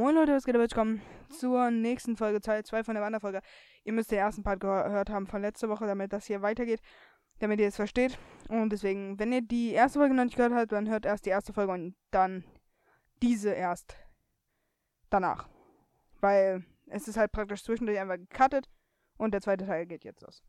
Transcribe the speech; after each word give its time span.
Moin 0.00 0.14
Leute, 0.14 0.32
was 0.34 0.46
geht 0.46 0.54
ab? 0.54 0.62
Willkommen 0.62 1.02
zur 1.28 1.70
nächsten 1.70 2.16
Folge, 2.16 2.40
Teil 2.40 2.64
2 2.64 2.84
von 2.84 2.94
der 2.94 3.02
Wanderfolge. 3.02 3.42
Ihr 3.84 3.92
müsst 3.92 4.10
den 4.10 4.16
ersten 4.18 4.42
Part 4.42 4.58
gehört 4.60 5.10
haben 5.10 5.26
von 5.26 5.42
letzter 5.42 5.68
Woche, 5.68 5.86
damit 5.86 6.10
das 6.14 6.24
hier 6.24 6.40
weitergeht, 6.40 6.80
damit 7.40 7.60
ihr 7.60 7.66
es 7.68 7.76
versteht. 7.76 8.18
Und 8.48 8.70
deswegen, 8.70 9.18
wenn 9.18 9.30
ihr 9.30 9.42
die 9.42 9.72
erste 9.72 9.98
Folge 9.98 10.14
noch 10.14 10.24
nicht 10.24 10.36
gehört 10.38 10.54
habt, 10.54 10.72
dann 10.72 10.88
hört 10.88 11.04
erst 11.04 11.26
die 11.26 11.30
erste 11.30 11.52
Folge 11.52 11.72
und 11.74 11.96
dann 12.12 12.44
diese 13.22 13.50
erst 13.50 13.94
danach. 15.10 15.50
Weil 16.22 16.64
es 16.86 17.06
ist 17.06 17.18
halt 17.18 17.30
praktisch 17.32 17.62
zwischendurch 17.62 17.98
einfach 18.00 18.16
gecuttet 18.16 18.70
und 19.18 19.34
der 19.34 19.42
zweite 19.42 19.66
Teil 19.66 19.84
geht 19.84 20.04
jetzt 20.04 20.22
los. 20.22 20.42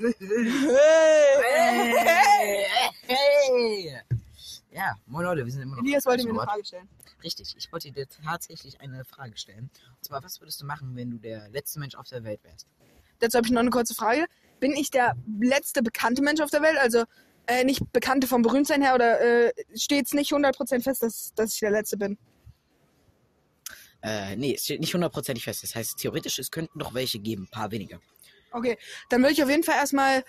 Hey, 0.00 0.14
hey, 1.44 2.64
hey. 3.08 3.96
Ja, 4.70 4.94
moin 5.06 5.24
Leute, 5.24 5.44
wir 5.44 5.52
sind 5.52 5.62
immer 5.62 5.74
noch. 5.76 5.82
Elias 5.82 6.06
wollte 6.06 6.22
mir 6.22 6.30
eine 6.30 6.38
Frage 6.42 6.64
stellen. 6.64 6.88
Richtig, 7.24 7.52
ich 7.58 7.72
wollte 7.72 7.90
dir 7.90 8.06
tatsächlich 8.06 8.80
eine 8.80 9.04
Frage 9.04 9.36
stellen. 9.36 9.70
Und 9.96 10.04
zwar, 10.04 10.22
was 10.22 10.40
würdest 10.40 10.60
du 10.60 10.66
machen, 10.66 10.94
wenn 10.94 11.10
du 11.10 11.18
der 11.18 11.48
letzte 11.48 11.80
Mensch 11.80 11.96
auf 11.96 12.06
der 12.06 12.22
Welt 12.22 12.38
wärst? 12.44 12.68
Dazu 13.18 13.38
habe 13.38 13.48
ich 13.48 13.52
noch 13.52 13.60
eine 13.60 13.70
kurze 13.70 13.92
Frage. 13.94 14.26
Bin 14.60 14.72
ich 14.76 14.92
der 14.92 15.16
letzte 15.40 15.82
bekannte 15.82 16.22
Mensch 16.22 16.40
auf 16.40 16.50
der 16.50 16.62
Welt? 16.62 16.78
Also 16.78 17.02
äh, 17.48 17.64
nicht 17.64 17.80
bekannte 17.92 18.28
vom 18.28 18.42
Berühmtsein 18.42 18.82
her 18.82 18.94
oder 18.94 19.20
äh, 19.20 19.52
steht 19.74 20.06
es 20.06 20.12
nicht 20.12 20.32
100% 20.32 20.80
fest, 20.80 21.02
dass, 21.02 21.32
dass 21.34 21.54
ich 21.54 21.58
der 21.58 21.72
letzte 21.72 21.96
bin? 21.96 22.16
Äh, 24.02 24.36
nee, 24.36 24.54
es 24.54 24.62
steht 24.62 24.78
nicht 24.78 24.94
hundertprozentig 24.94 25.42
fest. 25.42 25.64
Das 25.64 25.74
heißt, 25.74 25.96
theoretisch, 25.98 26.38
es 26.38 26.52
könnten 26.52 26.78
noch 26.78 26.94
welche 26.94 27.18
geben, 27.18 27.44
ein 27.44 27.50
paar 27.50 27.72
weniger. 27.72 27.98
Okay, 28.52 28.78
dann 29.08 29.20
würde 29.22 29.32
ich 29.34 29.42
auf 29.42 29.50
jeden 29.50 29.62
Fall 29.62 29.76
erstmal 29.76 30.24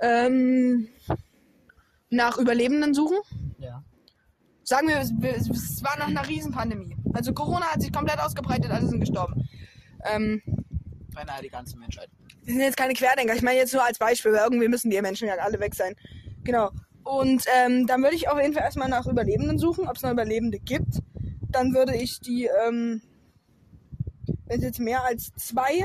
ähm, 0.00 0.88
nach 2.10 2.38
Überlebenden 2.38 2.94
suchen. 2.94 3.18
Ja. 3.58 3.82
Sagen 4.64 4.88
wir, 4.88 4.98
es 4.98 5.82
war 5.82 5.98
noch 5.98 6.08
eine 6.08 6.26
Riesenpandemie. 6.26 6.96
Also 7.12 7.32
Corona 7.32 7.66
hat 7.66 7.80
sich 7.80 7.92
komplett 7.92 8.18
ausgebreitet, 8.20 8.70
alle 8.70 8.86
sind 8.86 9.00
gestorben. 9.00 9.48
Ähm, 10.04 10.42
Beinahe 11.14 11.42
die 11.42 11.48
ganze 11.48 11.76
Menschheit. 11.76 12.08
Wir 12.42 12.54
sind 12.54 12.62
jetzt 12.62 12.76
keine 12.76 12.94
Querdenker, 12.94 13.34
ich 13.34 13.42
meine 13.42 13.58
jetzt 13.58 13.72
nur 13.72 13.84
als 13.84 13.98
Beispiel, 13.98 14.32
weil 14.32 14.44
irgendwie 14.44 14.68
müssen 14.68 14.90
die 14.90 15.00
Menschen 15.00 15.28
ja 15.28 15.34
alle 15.34 15.58
weg 15.60 15.74
sein. 15.74 15.94
Genau. 16.44 16.70
Und 17.02 17.44
ähm, 17.58 17.86
dann 17.86 18.02
würde 18.02 18.14
ich 18.16 18.28
auf 18.28 18.40
jeden 18.40 18.52
Fall 18.54 18.62
erstmal 18.62 18.88
nach 18.88 19.06
Überlebenden 19.06 19.58
suchen, 19.58 19.88
ob 19.88 19.96
es 19.96 20.02
noch 20.02 20.10
Überlebende 20.12 20.58
gibt. 20.60 21.00
Dann 21.48 21.74
würde 21.74 21.96
ich 21.96 22.20
die, 22.20 22.48
ähm, 22.66 23.02
wenn 24.46 24.58
es 24.58 24.62
jetzt 24.62 24.78
mehr 24.78 25.02
als 25.04 25.32
zwei 25.36 25.84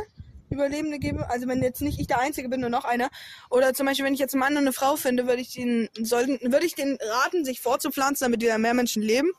Überlebende 0.50 1.00
gebe, 1.00 1.28
also 1.29 1.47
wenn 1.47 1.63
jetzt 1.63 1.81
nicht 1.81 2.00
ich 2.00 2.07
der 2.07 2.19
Einzige 2.19 2.50
bin, 2.50 2.61
nur 2.61 2.69
noch 2.69 2.85
einer, 2.85 3.09
oder 3.50 3.73
zum 3.73 3.88
Beispiel, 3.88 4.06
wenn 4.06 4.13
ich 4.13 4.19
jetzt 4.19 4.33
einen 4.35 4.41
Mann 4.41 4.53
und 4.53 4.59
eine 4.59 4.73
Frau 4.73 4.95
finde, 4.95 5.25
würde 5.28 5.41
ich 5.41 5.53
den 5.53 5.89
sollten, 6.00 6.39
würde 6.51 6.66
ich 6.66 6.75
den 6.75 6.97
raten, 7.01 7.45
sich 7.45 7.61
vorzupflanzen, 7.61 8.25
damit 8.25 8.41
wieder 8.41 8.57
mehr 8.59 8.73
Menschen 8.75 9.01
leben. 9.01 9.31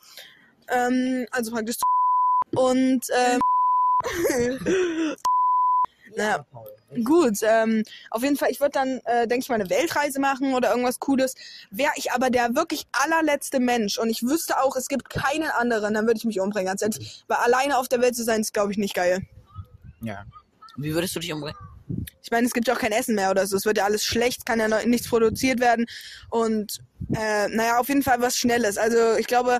Ähm, 0.67 1.25
also 1.31 1.51
praktisch 1.51 1.77
und 2.55 3.05
ähm, 3.15 3.41
naja, 6.15 6.45
gut, 7.03 7.37
ähm, 7.41 7.83
auf 8.11 8.21
jeden 8.23 8.35
Fall, 8.37 8.51
ich 8.51 8.59
würde 8.59 8.71
dann, 8.71 8.99
äh, 9.05 9.27
denke 9.27 9.43
ich 9.43 9.49
mal, 9.49 9.55
eine 9.55 9.69
Weltreise 9.69 10.19
machen 10.19 10.53
oder 10.55 10.69
irgendwas 10.71 10.99
Cooles. 10.99 11.35
Wäre 11.71 11.91
ich 11.95 12.11
aber 12.11 12.29
der 12.29 12.55
wirklich 12.55 12.85
allerletzte 12.91 13.59
Mensch 13.61 13.97
und 13.97 14.09
ich 14.09 14.23
wüsste 14.23 14.59
auch, 14.59 14.75
es 14.75 14.87
gibt 14.89 15.09
keinen 15.09 15.49
anderen, 15.51 15.93
dann 15.93 16.05
würde 16.05 16.17
ich 16.17 16.25
mich 16.25 16.41
umbringen, 16.41 16.67
ganz 16.67 16.81
ehrlich. 16.81 17.23
Weil 17.27 17.37
alleine 17.37 17.77
auf 17.77 17.87
der 17.87 18.01
Welt 18.01 18.15
zu 18.15 18.23
sein, 18.23 18.41
ist, 18.41 18.53
glaube 18.53 18.71
ich, 18.73 18.77
nicht 18.77 18.93
geil. 18.93 19.21
Ja. 20.01 20.25
Und 20.77 20.83
wie 20.83 20.93
würdest 20.93 21.15
du 21.15 21.19
dich 21.19 21.33
umbringen? 21.33 21.57
Ich 22.21 22.29
meine, 22.29 22.45
es 22.45 22.53
gibt 22.53 22.67
ja 22.67 22.75
auch 22.75 22.79
kein 22.79 22.91
Essen 22.91 23.15
mehr 23.15 23.31
oder 23.31 23.47
so. 23.47 23.57
Es 23.57 23.65
wird 23.65 23.77
ja 23.77 23.85
alles 23.85 24.03
schlecht, 24.03 24.45
kann 24.45 24.59
ja 24.59 24.67
noch 24.67 24.85
nichts 24.85 25.09
produziert 25.09 25.59
werden. 25.59 25.85
Und 26.29 26.79
äh, 27.13 27.47
naja, 27.49 27.79
auf 27.79 27.87
jeden 27.87 28.03
Fall 28.03 28.21
was 28.21 28.37
Schnelles. 28.37 28.77
Also 28.77 29.17
ich 29.17 29.25
glaube, 29.25 29.59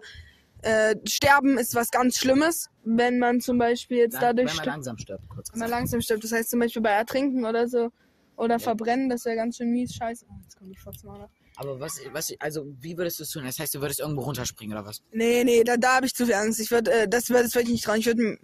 äh, 0.61 0.95
Sterben 1.07 1.57
ist 1.57 1.73
was 1.73 1.89
ganz 1.89 2.17
Schlimmes, 2.19 2.69
wenn 2.83 3.17
man 3.17 3.41
zum 3.41 3.57
Beispiel 3.57 3.97
jetzt 3.97 4.13
Lang, 4.13 4.21
dadurch. 4.35 4.49
Wenn 4.51 4.57
man 4.57 4.65
langsam 4.67 4.97
stirbt, 4.97 5.23
kurz. 5.29 5.51
Wenn 5.51 5.59
man 5.59 5.69
langsam 5.69 6.01
stirbt, 6.01 6.23
das 6.23 6.31
heißt 6.31 6.49
zum 6.51 6.59
Beispiel 6.59 6.81
bei 6.81 6.91
Ertrinken 6.91 7.45
oder 7.45 7.67
so. 7.67 7.89
Oder 8.35 8.55
ja. 8.55 8.59
verbrennen, 8.59 9.09
das 9.09 9.25
wäre 9.25 9.35
ganz 9.35 9.57
schön 9.57 9.71
mies. 9.71 9.95
Scheiße. 9.95 10.25
Oh, 10.29 10.35
jetzt 10.43 10.55
kommt 10.55 10.69
die 10.69 10.75
Fotzmauer. 10.77 11.31
Aber 11.55 11.79
was, 11.79 11.99
was, 12.11 12.31
also 12.37 12.65
wie 12.79 12.95
würdest 12.95 13.17
du 13.17 13.23
es 13.23 13.31
tun? 13.31 13.43
Das 13.43 13.57
heißt, 13.57 13.73
du 13.73 13.81
würdest 13.81 13.99
irgendwo 14.01 14.21
runterspringen 14.21 14.77
oder 14.77 14.85
was? 14.87 15.01
Nee, 15.11 15.43
nee, 15.43 15.63
da, 15.63 15.77
da 15.77 15.95
habe 15.95 16.05
ich 16.05 16.13
zu 16.13 16.25
viel 16.27 16.35
Angst. 16.35 16.59
Ich 16.59 16.69
würde, 16.69 16.91
äh, 16.91 17.09
das, 17.09 17.25
das 17.25 17.53
würde 17.55 17.61
ich 17.63 17.69
nicht 17.69 17.83
trauen. 17.85 17.97
Ich 17.99 18.05
würde 18.05 18.37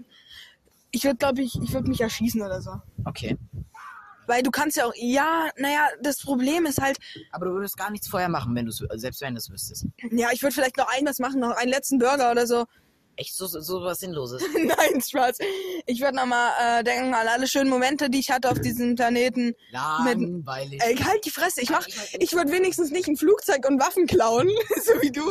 ich 0.96 1.04
würde, 1.06 1.18
glaube 1.18 1.42
ich, 1.42 1.56
ich 1.60 1.74
würde 1.74 1.90
mich 1.90 2.00
erschießen 2.02 2.40
oder 2.44 2.62
so. 2.62 2.70
Okay. 3.04 3.36
Weil 4.28 4.44
du 4.44 4.52
kannst 4.52 4.78
ja 4.78 4.86
auch, 4.86 4.94
ja, 4.96 5.50
naja, 5.58 5.88
das 6.04 6.18
Problem 6.20 6.68
ist 6.68 6.80
halt. 6.80 6.98
Aber 7.32 7.48
du 7.48 7.52
würdest 7.54 7.76
gar 7.78 7.90
nichts 7.90 8.08
vorher 8.08 8.30
machen, 8.30 8.56
wenn 8.56 8.68
du 8.68 8.72
selbst 8.72 9.20
wenn 9.22 9.34
du 9.34 9.40
es 9.40 9.50
wüsstest. 9.50 9.88
Ja, 10.12 10.30
ich 10.32 10.44
würde 10.44 10.54
vielleicht 10.54 10.78
noch 10.78 10.88
ein 10.88 11.06
machen, 11.20 11.40
noch 11.40 11.56
einen 11.58 11.72
letzten 11.72 11.98
Burger 11.98 12.30
oder 12.32 12.46
so. 12.46 12.66
Echt 13.16 13.36
so, 13.36 13.48
so 13.48 13.82
was 13.82 14.00
Sinnloses? 14.00 14.44
Nein, 14.54 15.02
Spaß. 15.02 15.40
Ich 15.88 16.00
würde 16.00 16.16
nochmal 16.16 16.52
äh, 16.62 16.84
denken 16.84 17.12
an 17.16 17.28
alle 17.28 17.48
schönen 17.48 17.72
Momente, 17.72 18.12
die 18.12 18.20
ich 18.20 18.30
hatte 18.30 18.52
auf 18.52 18.62
diesem 18.62 18.94
Planeten. 18.94 19.54
Langweilig. 19.72 20.82
Mit, 20.86 21.00
äh, 21.00 21.04
halt 21.04 21.26
die 21.26 21.32
Fresse. 21.32 21.62
Ich, 21.62 21.72
mach, 21.72 21.88
ich 21.88 22.34
würde 22.34 22.52
wenigstens 22.52 22.92
nicht 22.92 23.08
ein 23.08 23.18
Flugzeug 23.18 23.68
und 23.68 23.80
Waffen 23.82 24.06
klauen, 24.06 24.48
so 24.84 24.94
wie 25.02 25.12
du. 25.12 25.24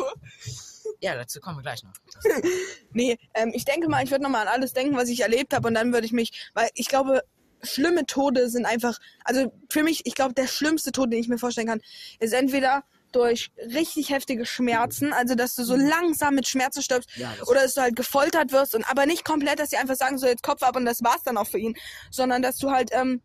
Ja, 1.04 1.16
dazu 1.16 1.40
kommen 1.40 1.58
wir 1.58 1.62
gleich 1.62 1.82
noch. 1.82 1.92
nee, 2.92 3.18
ähm, 3.34 3.50
ich 3.52 3.64
denke 3.64 3.88
mal, 3.88 4.04
ich 4.04 4.12
würde 4.12 4.22
nochmal 4.22 4.42
an 4.46 4.54
alles 4.54 4.72
denken, 4.72 4.96
was 4.96 5.08
ich 5.08 5.20
erlebt 5.20 5.52
habe 5.52 5.66
und 5.68 5.74
dann 5.74 5.92
würde 5.92 6.06
ich 6.06 6.12
mich, 6.12 6.30
weil 6.54 6.70
ich 6.74 6.86
glaube, 6.86 7.22
schlimme 7.62 8.06
Tode 8.06 8.48
sind 8.48 8.66
einfach, 8.66 8.98
also 9.24 9.52
für 9.68 9.82
mich, 9.82 10.02
ich 10.04 10.14
glaube, 10.14 10.32
der 10.32 10.46
schlimmste 10.46 10.92
Tod, 10.92 11.12
den 11.12 11.18
ich 11.18 11.28
mir 11.28 11.38
vorstellen 11.38 11.66
kann, 11.66 11.80
ist 12.20 12.32
entweder 12.32 12.84
durch 13.10 13.50
richtig 13.74 14.10
heftige 14.10 14.46
Schmerzen, 14.46 15.12
also 15.12 15.34
dass 15.34 15.56
du 15.56 15.64
so 15.64 15.76
mhm. 15.76 15.88
langsam 15.88 16.36
mit 16.36 16.46
Schmerzen 16.46 16.82
stirbst 16.82 17.10
ja, 17.16 17.32
oder 17.48 17.62
dass 17.62 17.74
du 17.74 17.80
halt 17.82 17.96
gefoltert 17.96 18.52
wirst 18.52 18.76
und 18.76 18.88
aber 18.88 19.04
nicht 19.04 19.24
komplett, 19.24 19.58
dass 19.58 19.70
sie 19.70 19.76
einfach 19.78 19.96
sagen, 19.96 20.18
so 20.18 20.26
jetzt 20.28 20.44
Kopf 20.44 20.62
ab 20.62 20.76
und 20.76 20.84
das 20.84 21.02
war's 21.02 21.24
dann 21.24 21.36
auch 21.36 21.48
für 21.48 21.58
ihn, 21.58 21.76
sondern 22.12 22.42
dass 22.42 22.58
du 22.58 22.70
halt 22.70 22.90
ähm, 22.92 23.20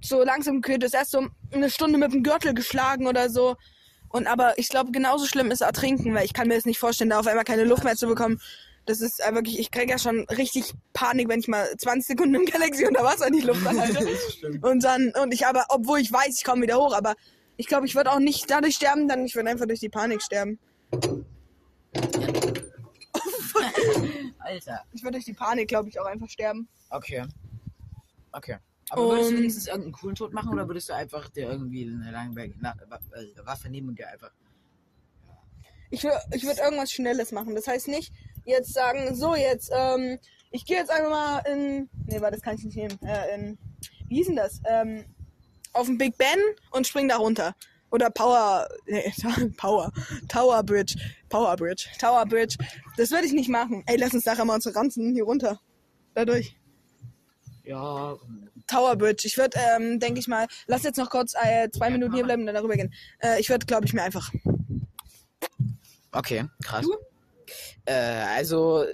so 0.00 0.24
langsam, 0.24 0.56
okay, 0.58 0.72
du 0.74 0.78
bist 0.80 0.94
erst 0.94 1.12
so 1.12 1.28
eine 1.52 1.70
Stunde 1.70 1.96
mit 1.96 2.12
dem 2.12 2.24
Gürtel 2.24 2.54
geschlagen 2.54 3.06
oder 3.06 3.30
so 3.30 3.56
und 4.12 4.26
aber 4.28 4.58
ich 4.58 4.68
glaube, 4.68 4.92
genauso 4.92 5.24
schlimm 5.26 5.50
ist 5.50 5.62
Ertrinken, 5.62 6.12
weil 6.14 6.26
ich 6.26 6.34
kann 6.34 6.46
mir 6.48 6.54
das 6.56 6.66
nicht 6.66 6.78
vorstellen, 6.78 7.08
da 7.10 7.18
auf 7.18 7.26
einmal 7.26 7.42
keine 7.44 7.64
Luft 7.64 7.82
mehr 7.82 7.96
zu 7.96 8.06
bekommen. 8.06 8.40
Das 8.84 9.00
ist 9.00 9.20
äh, 9.26 9.32
wirklich, 9.34 9.58
ich 9.58 9.70
kriege 9.72 9.90
ja 9.92 9.98
schon 9.98 10.26
richtig 10.28 10.74
Panik, 10.92 11.26
wenn 11.30 11.40
ich 11.40 11.48
mal 11.48 11.66
20 11.78 12.08
Sekunden 12.08 12.34
im 12.34 12.44
Galaxy 12.44 12.84
unter 12.86 13.02
Wasser 13.04 13.28
in 13.28 13.32
die 13.32 13.40
Luft 13.40 13.64
halte. 13.64 14.06
und 14.62 14.84
dann, 14.84 15.10
und 15.22 15.32
ich 15.32 15.46
aber, 15.46 15.64
obwohl 15.70 15.98
ich 16.00 16.12
weiß, 16.12 16.36
ich 16.36 16.44
komme 16.44 16.60
wieder 16.62 16.76
hoch, 16.76 16.94
aber 16.94 17.14
ich 17.56 17.66
glaube, 17.68 17.86
ich 17.86 17.94
würde 17.94 18.12
auch 18.12 18.18
nicht 18.18 18.50
dadurch 18.50 18.74
sterben, 18.74 19.08
dann 19.08 19.24
ich 19.24 19.34
würde 19.34 19.48
einfach 19.48 19.64
durch 19.66 19.80
die 19.80 19.88
Panik 19.88 20.20
sterben. 20.20 20.58
Alter. 24.40 24.82
Ich 24.92 25.02
würde 25.02 25.12
durch 25.18 25.24
die 25.24 25.32
Panik, 25.32 25.68
glaube 25.68 25.88
ich, 25.88 25.98
auch 26.00 26.04
einfach 26.06 26.28
sterben. 26.28 26.68
Okay. 26.90 27.24
Okay. 28.32 28.56
Aber 28.92 29.08
würdest 29.08 29.30
du 29.30 29.36
wenigstens 29.36 29.66
irgendeinen 29.68 29.92
coolen 29.94 30.14
Tod 30.14 30.32
machen 30.34 30.48
oder 30.50 30.56
genau. 30.58 30.68
würdest 30.70 30.90
du 30.90 30.94
einfach 30.94 31.30
dir 31.30 31.48
irgendwie 31.50 31.86
eine 31.90 32.10
lange 32.10 32.38
äh, 32.42 33.46
Waffe 33.46 33.70
nehmen 33.70 33.88
und 33.88 33.98
dir 33.98 34.06
einfach. 34.08 34.30
Ich, 35.90 36.04
ich 36.32 36.42
würde 36.44 36.60
irgendwas 36.60 36.92
Schnelles 36.92 37.32
machen. 37.32 37.54
Das 37.54 37.66
heißt 37.66 37.88
nicht 37.88 38.12
jetzt 38.44 38.72
sagen, 38.74 39.14
so 39.14 39.34
jetzt, 39.34 39.70
ähm, 39.74 40.18
ich 40.50 40.66
gehe 40.66 40.76
jetzt 40.76 40.90
einfach 40.90 41.08
mal 41.10 41.38
in. 41.50 41.88
Nee, 42.06 42.20
warte, 42.20 42.36
das 42.36 42.42
kann 42.42 42.54
ich 42.56 42.64
nicht 42.64 42.76
nehmen. 42.76 42.98
Äh, 43.02 43.34
in, 43.34 43.58
wie 44.08 44.16
hieß 44.16 44.26
denn 44.26 44.36
das? 44.36 44.60
Ähm, 44.66 45.06
auf 45.72 45.86
den 45.86 45.96
Big 45.96 46.18
Ben 46.18 46.26
und 46.70 46.86
spring 46.86 47.08
da 47.08 47.16
runter. 47.16 47.54
Oder 47.90 48.10
Power. 48.10 48.68
Nee, 48.86 49.10
Power. 49.56 49.90
Tower 50.28 50.62
Bridge. 50.62 50.96
Power 51.30 51.56
Bridge. 51.56 51.86
Tower 51.98 52.26
Bridge. 52.26 52.56
Das 52.98 53.10
würde 53.10 53.24
ich 53.26 53.32
nicht 53.32 53.48
machen. 53.48 53.82
Ey, 53.86 53.96
lass 53.96 54.12
uns 54.12 54.26
nachher 54.26 54.44
mal 54.44 54.54
unsere 54.56 54.74
Ranzen 54.76 55.12
hier 55.14 55.24
runter. 55.24 55.58
Dadurch. 56.14 56.56
Ja. 57.64 58.16
Tower 58.66 58.96
Bridge. 58.96 59.24
Ich 59.26 59.36
würde, 59.38 59.58
ähm, 59.58 60.00
denke 60.00 60.20
ich 60.20 60.28
mal, 60.28 60.46
lass 60.66 60.82
jetzt 60.82 60.96
noch 60.96 61.10
kurz 61.10 61.34
äh, 61.40 61.70
zwei 61.70 61.90
Minuten 61.90 62.12
hier 62.14 62.24
bleiben 62.24 62.42
und 62.42 62.46
dann 62.46 62.54
darüber 62.54 62.74
gehen. 62.74 62.92
Äh, 63.20 63.40
ich 63.40 63.48
würde, 63.48 63.66
glaube 63.66 63.86
ich, 63.86 63.92
mir 63.92 64.02
einfach. 64.02 64.32
Okay, 66.10 66.46
krass. 66.62 66.84
Du? 66.84 66.96
Äh, 67.84 67.94
also 67.94 68.84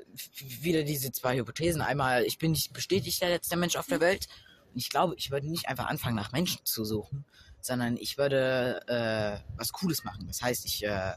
wieder 0.61 0.83
diese 0.83 1.13
zwei 1.13 1.37
Hypothesen. 1.39 1.81
Einmal, 1.81 2.25
ich 2.25 2.39
bin 2.39 2.53
nicht 2.53 2.73
bestätigt 2.73 3.23
der 3.23 3.31
letzte 3.31 3.57
Mensch 3.57 3.77
auf 3.77 3.87
der 3.87 4.01
Welt. 4.01 4.29
Und 4.75 4.79
ich 4.79 4.91
glaube, 4.91 5.15
ich 5.17 5.31
würde 5.31 5.49
nicht 5.49 5.69
einfach 5.69 5.87
anfangen, 5.87 6.17
nach 6.17 6.33
Menschen 6.33 6.61
zu 6.65 6.85
suchen, 6.85 7.25
sondern 7.61 7.97
ich 7.97 8.19
würde 8.19 8.83
äh, 8.87 9.41
was 9.59 9.73
Cooles 9.73 10.05
machen. 10.05 10.27
Das 10.27 10.43
heißt, 10.43 10.65
ich 10.67 10.85
äh, 10.85 11.13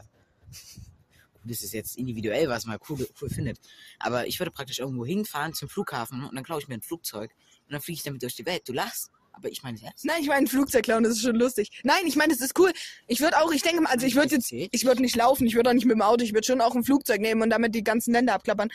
das 1.44 1.62
ist 1.62 1.72
jetzt 1.72 1.96
individuell, 1.96 2.48
was 2.48 2.66
man 2.66 2.78
cool, 2.88 3.06
cool 3.20 3.28
findet. 3.30 3.58
Aber 3.98 4.26
ich 4.26 4.38
würde 4.40 4.50
praktisch 4.50 4.78
irgendwo 4.78 5.04
hinfahren 5.04 5.54
zum 5.54 5.68
Flughafen 5.68 6.24
und 6.24 6.34
dann 6.34 6.44
klaue 6.44 6.60
ich 6.60 6.68
mir 6.68 6.74
ein 6.74 6.82
Flugzeug 6.82 7.32
und 7.66 7.72
dann 7.72 7.80
fliege 7.80 7.96
ich 7.98 8.02
damit 8.02 8.22
durch 8.22 8.34
die 8.36 8.46
Welt. 8.46 8.68
Du 8.68 8.72
lachst. 8.72 9.10
Aber 9.34 9.48
ich 9.50 9.62
meine 9.62 9.80
ernst. 9.82 10.04
Nein, 10.04 10.20
ich 10.20 10.28
meine 10.28 10.46
Flugzeugclown, 10.46 11.02
das 11.04 11.12
ist 11.14 11.22
schon 11.22 11.36
lustig. 11.36 11.70
Nein, 11.84 12.06
ich 12.06 12.16
meine, 12.16 12.32
das 12.34 12.42
ist 12.42 12.58
cool. 12.58 12.70
Ich 13.06 13.20
würde 13.20 13.38
auch, 13.40 13.52
ich 13.52 13.62
denke 13.62 13.80
mal, 13.80 13.90
also 13.90 14.06
ich 14.06 14.14
würde 14.14 14.34
jetzt, 14.34 14.52
ich 14.52 14.84
würde 14.84 15.00
nicht 15.00 15.16
laufen, 15.16 15.46
ich 15.46 15.54
würde 15.54 15.70
auch 15.70 15.74
nicht 15.74 15.86
mit 15.86 15.94
dem 15.94 16.02
Auto, 16.02 16.22
ich 16.22 16.34
würde 16.34 16.46
schon 16.46 16.60
auch 16.60 16.74
ein 16.74 16.84
Flugzeug 16.84 17.20
nehmen 17.22 17.40
und 17.42 17.48
damit 17.50 17.74
die 17.74 17.82
ganzen 17.82 18.12
Länder 18.12 18.34
abklappern. 18.34 18.68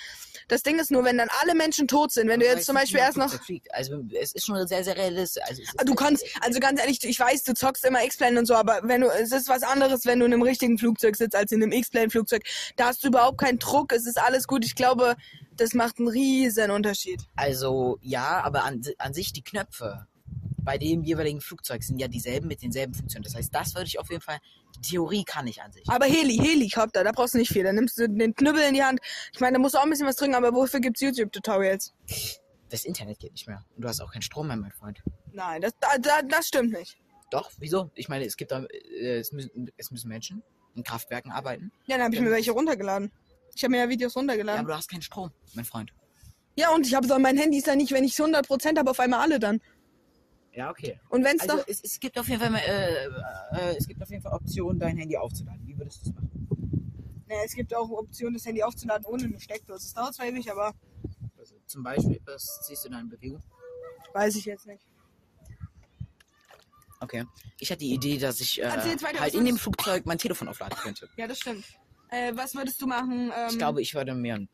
Das 0.47 0.63
Ding 0.63 0.79
ist 0.79 0.89
nur, 0.91 1.03
wenn 1.03 1.17
dann 1.17 1.27
alle 1.41 1.53
Menschen 1.53 1.87
tot 1.87 2.11
sind, 2.11 2.27
wenn 2.27 2.39
du 2.39 2.45
jetzt 2.47 2.65
zum 2.65 2.73
Beispiel 2.75 2.99
erst 2.99 3.17
noch... 3.17 3.31
Also 3.69 4.03
es 4.19 4.31
ist 4.33 4.45
schon 4.45 4.65
sehr, 4.67 4.83
sehr 4.83 4.97
realistisch. 4.97 5.43
Also, 5.47 5.61
ah, 5.77 5.83
du 5.83 5.89
halt 5.91 5.99
kannst, 5.99 6.25
also 6.41 6.59
ganz 6.59 6.79
ehrlich, 6.79 7.03
ich 7.03 7.19
weiß, 7.19 7.43
du 7.43 7.53
zockst 7.53 7.85
immer 7.85 8.03
X-Plane 8.03 8.39
und 8.39 8.45
so, 8.47 8.55
aber 8.55 8.79
wenn 8.83 9.01
du, 9.01 9.07
es 9.09 9.31
ist 9.31 9.47
was 9.49 9.61
anderes, 9.61 10.05
wenn 10.05 10.19
du 10.19 10.25
in 10.25 10.33
einem 10.33 10.41
richtigen 10.41 10.77
Flugzeug 10.79 11.15
sitzt, 11.17 11.35
als 11.35 11.51
in 11.51 11.61
einem 11.61 11.71
X-Plane-Flugzeug. 11.71 12.41
Da 12.77 12.87
hast 12.87 13.03
du 13.03 13.09
überhaupt 13.09 13.37
keinen 13.37 13.59
Druck, 13.59 13.91
es 13.93 14.07
ist 14.07 14.19
alles 14.19 14.47
gut. 14.47 14.65
Ich 14.65 14.73
glaube, 14.75 15.15
das 15.55 15.73
macht 15.73 15.99
einen 15.99 16.07
riesen 16.07 16.71
Unterschied. 16.71 17.21
Also 17.35 17.97
ja, 18.01 18.41
aber 18.43 18.63
an, 18.63 18.81
an 18.97 19.13
sich 19.13 19.33
die 19.33 19.43
Knöpfe 19.43 20.07
bei 20.67 20.77
dem 20.77 21.01
jeweiligen 21.01 21.39
Flugzeug 21.39 21.81
sind 21.81 21.97
ja 21.97 22.09
dieselben 22.09 22.49
mit 22.49 22.61
denselben 22.61 22.93
Funktionen. 22.93 23.23
Das 23.23 23.33
heißt, 23.35 23.55
das 23.55 23.73
würde 23.73 23.87
ich 23.87 23.99
auf 23.99 24.09
jeden 24.09 24.21
Fall, 24.21 24.37
Theorie 24.81 25.23
kann 25.23 25.47
ich 25.47 25.61
an 25.61 25.71
sich. 25.71 25.83
Aber 25.89 26.05
Heli, 26.05 26.35
Helikopter, 26.35 27.05
da 27.05 27.13
brauchst 27.13 27.35
du 27.35 27.37
nicht 27.37 27.53
viel. 27.53 27.63
Da 27.63 27.71
nimmst 27.71 27.97
du 27.97 28.09
den 28.09 28.35
Knüppel 28.35 28.63
in 28.67 28.73
die 28.73 28.83
Hand. 28.83 28.99
Ich 29.33 29.39
meine, 29.39 29.53
da 29.53 29.59
musst 29.59 29.75
du 29.75 29.79
auch 29.79 29.85
ein 29.85 29.89
bisschen 29.89 30.05
was 30.07 30.17
trinken, 30.17 30.35
aber 30.35 30.51
wofür 30.53 30.81
gibt's 30.81 30.99
YouTube-Tutorials? 30.99 31.93
Das 32.67 32.83
Internet 32.83 33.19
geht 33.19 33.31
nicht 33.31 33.47
mehr. 33.47 33.63
Und 33.77 33.83
du 33.83 33.87
hast 33.87 34.01
auch 34.01 34.11
keinen 34.11 34.21
Strom 34.23 34.47
mehr, 34.47 34.57
mein 34.57 34.73
Freund. 34.73 35.01
Nein, 35.31 35.61
das, 35.61 35.71
da, 35.79 35.97
da, 35.99 36.21
das 36.21 36.49
stimmt 36.49 36.73
nicht. 36.73 36.97
Doch, 37.31 37.49
wieso? 37.59 37.89
Ich 37.95 38.09
meine, 38.09 38.25
es 38.25 38.35
gibt 38.35 38.51
da, 38.51 38.65
äh, 38.65 39.19
es, 39.19 39.31
müssen, 39.31 39.71
es 39.77 39.89
müssen 39.89 40.09
Menschen 40.09 40.43
in 40.75 40.83
Kraftwerken 40.83 41.31
arbeiten. 41.31 41.71
Ja, 41.85 41.95
dann 41.95 42.07
habe 42.07 42.15
ich 42.15 42.19
mir 42.21 42.29
welche 42.29 42.51
runtergeladen. 42.51 43.09
Ich 43.55 43.63
habe 43.63 43.71
mir 43.71 43.77
ja 43.79 43.89
Videos 43.89 44.17
runtergeladen. 44.17 44.57
Ja, 44.57 44.59
aber 44.63 44.73
du 44.73 44.77
hast 44.77 44.89
keinen 44.89 45.01
Strom, 45.01 45.31
mein 45.53 45.63
Freund. 45.63 45.93
Ja, 46.59 46.73
und 46.73 46.85
ich 46.87 46.93
habe 46.95 47.07
so 47.07 47.17
mein 47.19 47.37
Handy 47.37 47.59
ist 47.59 47.67
ja 47.67 47.75
nicht, 47.75 47.91
wenn 47.93 48.03
ich 48.03 48.15
100% 48.15 48.77
habe, 48.79 48.89
auf 48.89 48.99
einmal 48.99 49.19
alle 49.21 49.39
dann. 49.39 49.61
Ja, 50.57 50.71
okay. 50.71 50.99
Und 51.09 51.23
wenn 51.23 51.39
also, 51.39 51.63
es, 51.67 51.81
es 51.83 51.99
gibt 51.99 52.17
auf 52.17 52.27
jeden 52.27 52.41
Fall 52.41 52.55
äh, 52.67 53.05
äh, 53.05 53.75
es 53.77 53.87
gibt 53.87 54.01
auf 54.01 54.09
jeden 54.09 54.23
Fall 54.23 54.33
Optionen, 54.33 54.79
dein 54.79 54.97
Handy 54.97 55.15
aufzuladen. 55.15 55.61
Wie 55.67 55.77
würdest 55.77 56.03
du 56.07 56.11
das 56.11 56.15
machen? 56.15 57.23
Na, 57.27 57.35
es 57.45 57.53
gibt 57.53 57.75
auch 57.75 57.87
Optionen, 57.91 58.33
das 58.33 58.43
Handy 58.47 58.63
aufzuladen 58.63 59.05
ohne 59.05 59.25
eine 59.25 59.39
Steckdose. 59.39 59.83
Das 59.85 59.93
dauert 59.93 60.15
zwar 60.15 60.25
ewig, 60.25 60.51
aber. 60.51 60.73
Also 61.37 61.57
zum 61.67 61.83
Beispiel, 61.83 62.19
was 62.25 62.65
siehst 62.65 62.85
du 62.85 62.89
da 62.89 62.99
in 62.99 63.07
Bewegung? 63.07 63.43
Weiß 64.13 64.35
ich 64.35 64.45
jetzt 64.45 64.65
nicht. 64.65 64.83
Okay. 67.01 67.23
Ich 67.59 67.69
hatte 67.69 67.81
die 67.81 67.93
Idee, 67.93 68.17
dass 68.17 68.39
ich 68.39 68.59
äh, 68.59 68.65
weiter, 68.67 69.19
halt 69.19 69.35
in 69.35 69.45
dem 69.45 69.57
Flugzeug 69.57 70.07
mein 70.07 70.17
Telefon 70.17 70.47
aufladen 70.47 70.75
könnte. 70.79 71.07
Ja, 71.17 71.27
das 71.27 71.37
stimmt. 71.37 71.65
Äh, 72.09 72.31
was 72.35 72.55
würdest 72.55 72.81
du 72.81 72.87
machen? 72.87 73.27
Ähm, 73.37 73.49
ich 73.51 73.57
glaube, 73.59 73.83
ich 73.83 73.93
würde 73.93 74.15
mir. 74.15 74.47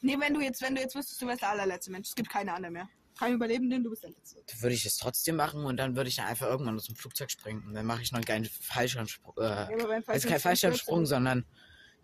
Nee, 0.00 0.14
wenn 0.20 0.32
du 0.32 0.40
jetzt, 0.42 0.62
wenn 0.62 0.76
du 0.76 0.80
jetzt 0.80 0.94
wüsstest, 0.94 1.20
du 1.20 1.26
wärst 1.26 1.42
der 1.42 1.50
allerletzte 1.50 1.90
Mensch. 1.90 2.08
Es 2.10 2.14
gibt 2.14 2.30
keine 2.30 2.54
anderen 2.54 2.74
mehr 2.74 2.88
keinen 3.20 3.34
Überlebenden, 3.34 3.84
du 3.84 3.90
bist 3.90 4.02
der 4.02 4.10
Letzte. 4.10 4.40
Würde 4.62 4.74
ich 4.74 4.86
es 4.86 4.96
trotzdem 4.96 5.36
machen 5.36 5.64
und 5.66 5.76
dann 5.76 5.94
würde 5.94 6.08
ich 6.08 6.22
einfach 6.22 6.46
irgendwann 6.48 6.74
aus 6.76 6.86
dem 6.86 6.96
Flugzeug 6.96 7.30
springen. 7.30 7.62
Und 7.66 7.74
dann 7.74 7.84
mache 7.84 8.00
ich 8.02 8.12
noch 8.12 8.16
einen 8.18 8.24
geilen 8.24 8.44
Fallschirmsprung. 8.46 9.34
Äh, 9.38 9.42
ja, 9.42 9.66
Fallschirm 9.66 10.02
also 10.06 10.28
kein 10.28 10.40
Fallschirmsprung, 10.40 11.04
sondern 11.06 11.44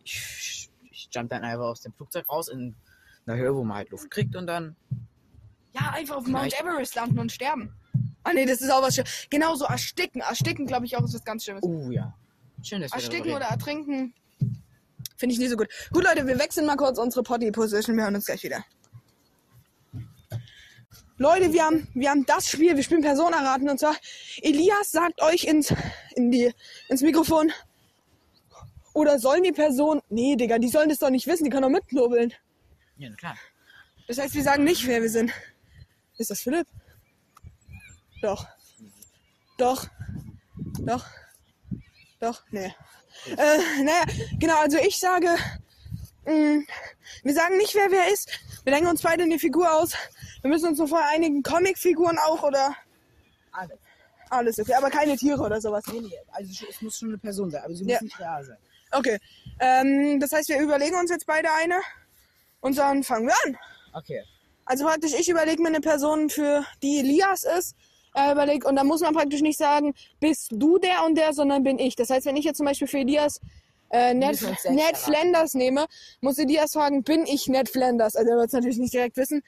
ich, 0.04 0.68
ich 0.90 1.08
jump 1.10 1.30
dann 1.30 1.42
einfach 1.42 1.64
aus 1.64 1.80
dem 1.80 1.94
Flugzeug 1.94 2.28
raus 2.28 2.48
in 2.48 2.76
einer 3.26 3.38
Höhe, 3.38 3.54
wo 3.54 3.64
man 3.64 3.78
halt 3.78 3.90
Luft 3.90 4.10
kriegt 4.10 4.36
und 4.36 4.46
dann. 4.46 4.76
Ja, 5.72 5.90
einfach 5.94 6.16
auf 6.16 6.26
Mount 6.26 6.54
Everest 6.60 6.94
landen 6.96 7.18
und 7.18 7.32
sterben. 7.32 7.74
Ah 8.22 8.32
nee, 8.34 8.44
das 8.44 8.60
ist 8.60 8.70
auch 8.70 8.82
was 8.82 8.94
Schlimmes. 8.94 9.26
Genauso 9.30 9.64
ersticken. 9.66 10.20
Ersticken, 10.22 10.66
glaube 10.66 10.84
ich, 10.86 10.96
auch 10.96 11.04
ist 11.04 11.14
was 11.14 11.24
ganz 11.24 11.44
Schönes. 11.44 11.62
Oh 11.62 11.90
ja. 11.90 12.14
Schön, 12.62 12.80
dass 12.82 12.92
Ersticken 12.92 13.32
oder 13.32 13.46
ertrinken. 13.46 14.14
Finde 15.16 15.32
ich 15.32 15.38
nie 15.38 15.46
so 15.48 15.56
gut. 15.56 15.68
Gut, 15.92 16.04
Leute, 16.04 16.26
wir 16.26 16.38
wechseln 16.38 16.66
mal 16.66 16.76
kurz 16.76 16.98
unsere 16.98 17.22
Potty-Position. 17.22 17.96
Wir 17.96 18.04
hören 18.04 18.14
uns 18.16 18.26
gleich 18.26 18.42
wieder. 18.42 18.62
Leute, 21.18 21.54
wir 21.54 21.64
haben, 21.64 21.88
wir 21.94 22.10
haben 22.10 22.26
das 22.26 22.46
Spiel, 22.46 22.76
wir 22.76 22.82
spielen 22.82 23.00
Persona 23.00 23.38
raten 23.38 23.70
und 23.70 23.78
zwar 23.78 23.96
Elias 24.42 24.90
sagt 24.92 25.22
euch 25.22 25.44
ins, 25.44 25.72
in 26.14 26.30
die, 26.30 26.52
ins 26.90 27.00
Mikrofon 27.00 27.52
oder 28.92 29.18
sollen 29.18 29.42
die 29.42 29.52
Personen, 29.52 30.02
nee, 30.10 30.36
Digga, 30.36 30.58
die 30.58 30.68
sollen 30.68 30.90
das 30.90 30.98
doch 30.98 31.08
nicht 31.08 31.26
wissen, 31.26 31.44
die 31.44 31.50
können 31.50 31.62
doch 31.62 31.70
mitknobeln. 31.80 32.34
Ja, 32.98 33.08
na 33.08 33.16
klar. 33.16 33.36
Das 34.08 34.18
heißt, 34.18 34.34
wir 34.34 34.42
sagen 34.42 34.64
nicht, 34.64 34.86
wer 34.86 35.00
wir 35.00 35.08
sind. 35.10 35.32
Ist 36.18 36.30
das 36.30 36.42
Philipp? 36.42 36.66
Doch. 38.20 38.46
Doch. 39.56 39.86
Doch. 40.80 41.06
Doch. 42.20 42.42
Nee. 42.50 42.74
Äh, 43.30 43.82
naja, 43.82 44.04
genau, 44.38 44.60
also 44.60 44.76
ich 44.78 44.98
sage, 44.98 45.28
Mm, 46.26 46.66
wir 47.22 47.34
sagen 47.34 47.56
nicht, 47.56 47.74
wer 47.76 47.90
wer 47.90 48.12
ist. 48.12 48.28
Wir 48.64 48.72
denken 48.72 48.88
uns 48.90 49.02
beide 49.02 49.22
eine 49.22 49.38
Figur 49.38 49.72
aus. 49.72 49.92
Wir 50.42 50.50
müssen 50.50 50.66
uns 50.68 50.78
nur 50.78 50.88
vor 50.88 51.02
einigen 51.12 51.42
Comicfiguren 51.42 52.18
auch 52.26 52.42
oder. 52.42 52.74
Alles. 53.52 53.78
Alles, 54.28 54.58
okay. 54.58 54.74
Aber 54.74 54.90
keine 54.90 55.16
Tiere 55.16 55.40
oder 55.40 55.60
sowas. 55.60 55.84
Nee, 55.92 56.00
nee. 56.00 56.10
Also 56.32 56.66
es 56.68 56.82
muss 56.82 56.98
schon 56.98 57.10
eine 57.10 57.18
Person 57.18 57.48
sein, 57.52 57.62
aber 57.64 57.74
sie 57.76 57.84
muss 57.84 57.92
ja. 57.92 58.02
nicht 58.02 58.18
real 58.18 58.44
sein. 58.44 58.56
Okay. 58.90 59.18
Ähm, 59.60 60.18
das 60.18 60.32
heißt, 60.32 60.48
wir 60.48 60.58
überlegen 60.58 60.96
uns 60.96 61.10
jetzt 61.10 61.26
beide 61.26 61.48
eine 61.52 61.76
und 62.60 62.76
dann 62.76 63.04
fangen 63.04 63.28
wir 63.28 63.34
an. 63.44 63.56
Okay. 63.92 64.24
Also 64.64 64.84
praktisch, 64.84 65.12
ich 65.16 65.28
überlege 65.28 65.62
mir 65.62 65.68
eine 65.68 65.80
Person, 65.80 66.28
für 66.28 66.66
die 66.82 66.98
Elias 66.98 67.44
ist. 67.44 67.76
Äh, 68.14 68.34
und 68.64 68.74
dann 68.74 68.86
muss 68.88 69.00
man 69.00 69.14
praktisch 69.14 69.42
nicht 69.42 69.58
sagen, 69.58 69.94
bist 70.18 70.48
du 70.50 70.78
der 70.78 71.04
und 71.04 71.14
der, 71.14 71.32
sondern 71.32 71.62
bin 71.62 71.78
ich. 71.78 71.94
Das 71.94 72.10
heißt, 72.10 72.26
wenn 72.26 72.36
ich 72.36 72.44
jetzt 72.44 72.56
zum 72.56 72.66
Beispiel 72.66 72.88
für 72.88 72.98
Elias 72.98 73.40
äh, 73.90 74.14
Ned, 74.14 74.40
Ned 74.70 74.96
Flanders 74.96 75.54
nehme, 75.54 75.86
muss 76.20 76.36
sie 76.36 76.46
dir 76.46 76.60
erst 76.60 76.72
sagen, 76.74 77.02
bin 77.02 77.26
ich 77.26 77.46
Ned 77.48 77.68
Flanders. 77.68 78.16
Also 78.16 78.30
er 78.30 78.36
wird 78.36 78.48
es 78.48 78.52
natürlich 78.52 78.78
nicht 78.78 78.94
direkt 78.94 79.16
wissen. 79.16 79.42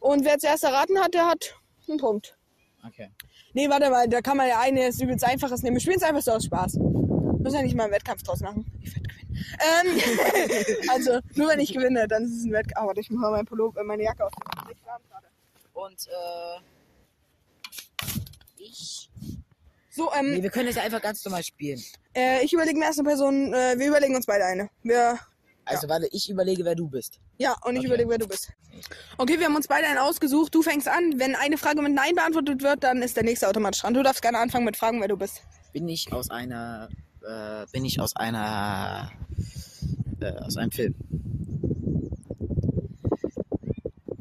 Und 0.00 0.24
wer 0.24 0.38
zuerst 0.38 0.64
erraten 0.64 0.98
hat, 1.00 1.14
der 1.14 1.26
hat 1.26 1.54
einen 1.88 1.98
Punkt. 1.98 2.36
Okay. 2.86 3.10
Nee, 3.52 3.68
warte 3.70 3.88
mal, 3.90 4.08
da 4.08 4.20
kann 4.20 4.36
man 4.36 4.48
ja 4.48 4.60
eine 4.60 4.86
ist 4.88 5.00
übelst 5.00 5.24
einfaches 5.24 5.62
nehmen. 5.62 5.76
Wir 5.76 5.80
spielen 5.80 5.96
es 5.96 6.02
einfach 6.02 6.22
so 6.22 6.32
aus 6.32 6.44
Spaß. 6.44 6.74
Muss 6.74 7.54
ja 7.54 7.62
nicht 7.62 7.76
mal 7.76 7.84
einen 7.84 7.92
Wettkampf 7.92 8.22
draus 8.22 8.40
machen. 8.40 8.66
Ich 8.82 8.94
werde 8.94 9.08
gewinnen. 9.08 9.44
Ähm, 9.84 10.90
also, 10.90 11.18
nur 11.34 11.48
wenn 11.48 11.60
ich 11.60 11.72
gewinne, 11.72 12.08
dann 12.08 12.24
ist 12.24 12.32
es 12.38 12.44
ein 12.44 12.52
Wettkampf. 12.52 12.84
Oh, 12.84 12.88
warte, 12.88 13.00
ich 13.00 13.10
mache 13.10 13.30
mein 13.30 13.46
Pullover, 13.46 13.80
äh, 13.80 13.84
meine 13.84 14.02
Jacke 14.02 14.24
aus. 14.24 14.32
Und 15.74 16.06
äh, 16.06 16.60
ich 18.58 19.10
so, 19.96 20.10
ähm, 20.12 20.32
nee, 20.32 20.42
wir 20.42 20.50
können 20.50 20.66
das 20.66 20.74
ja 20.74 20.82
einfach 20.82 21.00
ganz 21.00 21.24
normal 21.24 21.44
spielen. 21.44 21.80
Äh, 22.14 22.44
ich 22.44 22.52
überlege 22.52 22.76
mir 22.76 22.86
erst 22.86 22.98
eine 22.98 23.08
Person, 23.08 23.54
äh, 23.54 23.78
wir 23.78 23.86
überlegen 23.86 24.16
uns 24.16 24.26
beide 24.26 24.44
eine. 24.44 24.68
Wir, 24.82 25.16
also 25.64 25.86
ja. 25.86 25.92
warte, 25.92 26.08
ich 26.10 26.28
überlege, 26.28 26.64
wer 26.64 26.74
du 26.74 26.88
bist. 26.88 27.20
Ja, 27.38 27.54
und 27.64 27.76
ich 27.76 27.84
überlege, 27.84 28.10
wer 28.10 28.18
du 28.18 28.26
bist. 28.26 28.50
Okay, 29.18 29.38
wir 29.38 29.46
haben 29.46 29.54
uns 29.54 29.68
beide 29.68 29.86
einen 29.86 29.98
ausgesucht. 29.98 30.52
Du 30.52 30.62
fängst 30.62 30.88
an. 30.88 31.14
Wenn 31.20 31.36
eine 31.36 31.58
Frage 31.58 31.80
mit 31.80 31.92
Nein 31.92 32.16
beantwortet 32.16 32.64
wird, 32.64 32.82
dann 32.82 33.02
ist 33.02 33.16
der 33.16 33.22
nächste 33.22 33.46
automatisch 33.48 33.82
dran. 33.82 33.94
Du 33.94 34.02
darfst 34.02 34.20
gerne 34.20 34.38
anfangen 34.40 34.64
mit 34.64 34.76
Fragen, 34.76 35.00
wer 35.00 35.06
du 35.06 35.16
bist. 35.16 35.42
Bin 35.72 35.88
ich 35.88 36.12
aus 36.12 36.28
einer, 36.28 36.88
äh, 37.24 37.64
bin 37.70 37.84
ich 37.84 38.00
aus 38.00 38.16
einer, 38.16 39.12
äh, 40.20 40.32
aus 40.40 40.56
einem 40.56 40.72
Film? 40.72 40.96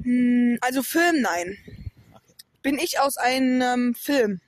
Hm, 0.03 0.59
also 0.61 0.83
Film, 0.83 1.21
nein. 1.21 1.57
Okay. 1.65 1.79
Bin 2.61 2.77
ich 2.77 2.99
aus 2.99 3.17
einem 3.17 3.95
Film? 3.95 4.39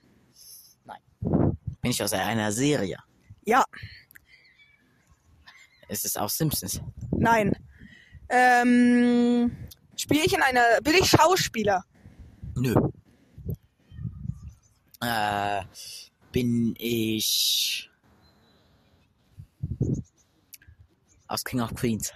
bin 1.86 1.92
ich 1.92 2.02
aus 2.02 2.12
einer 2.12 2.50
Serie. 2.50 2.98
Ja. 3.44 3.64
Ist 5.88 6.04
es 6.04 6.16
auch 6.16 6.28
Simpsons? 6.28 6.80
Nein. 7.16 7.52
Ähm, 8.28 9.56
spiele 9.94 10.24
ich 10.26 10.32
in 10.34 10.42
einer. 10.42 10.80
Bin 10.82 10.94
ich 10.94 11.08
Schauspieler? 11.08 11.84
Nö. 12.56 12.74
Äh, 15.00 15.62
bin 16.32 16.74
ich 16.76 17.88
aus 21.28 21.44
King 21.44 21.60
of 21.60 21.72
Queens? 21.76 22.12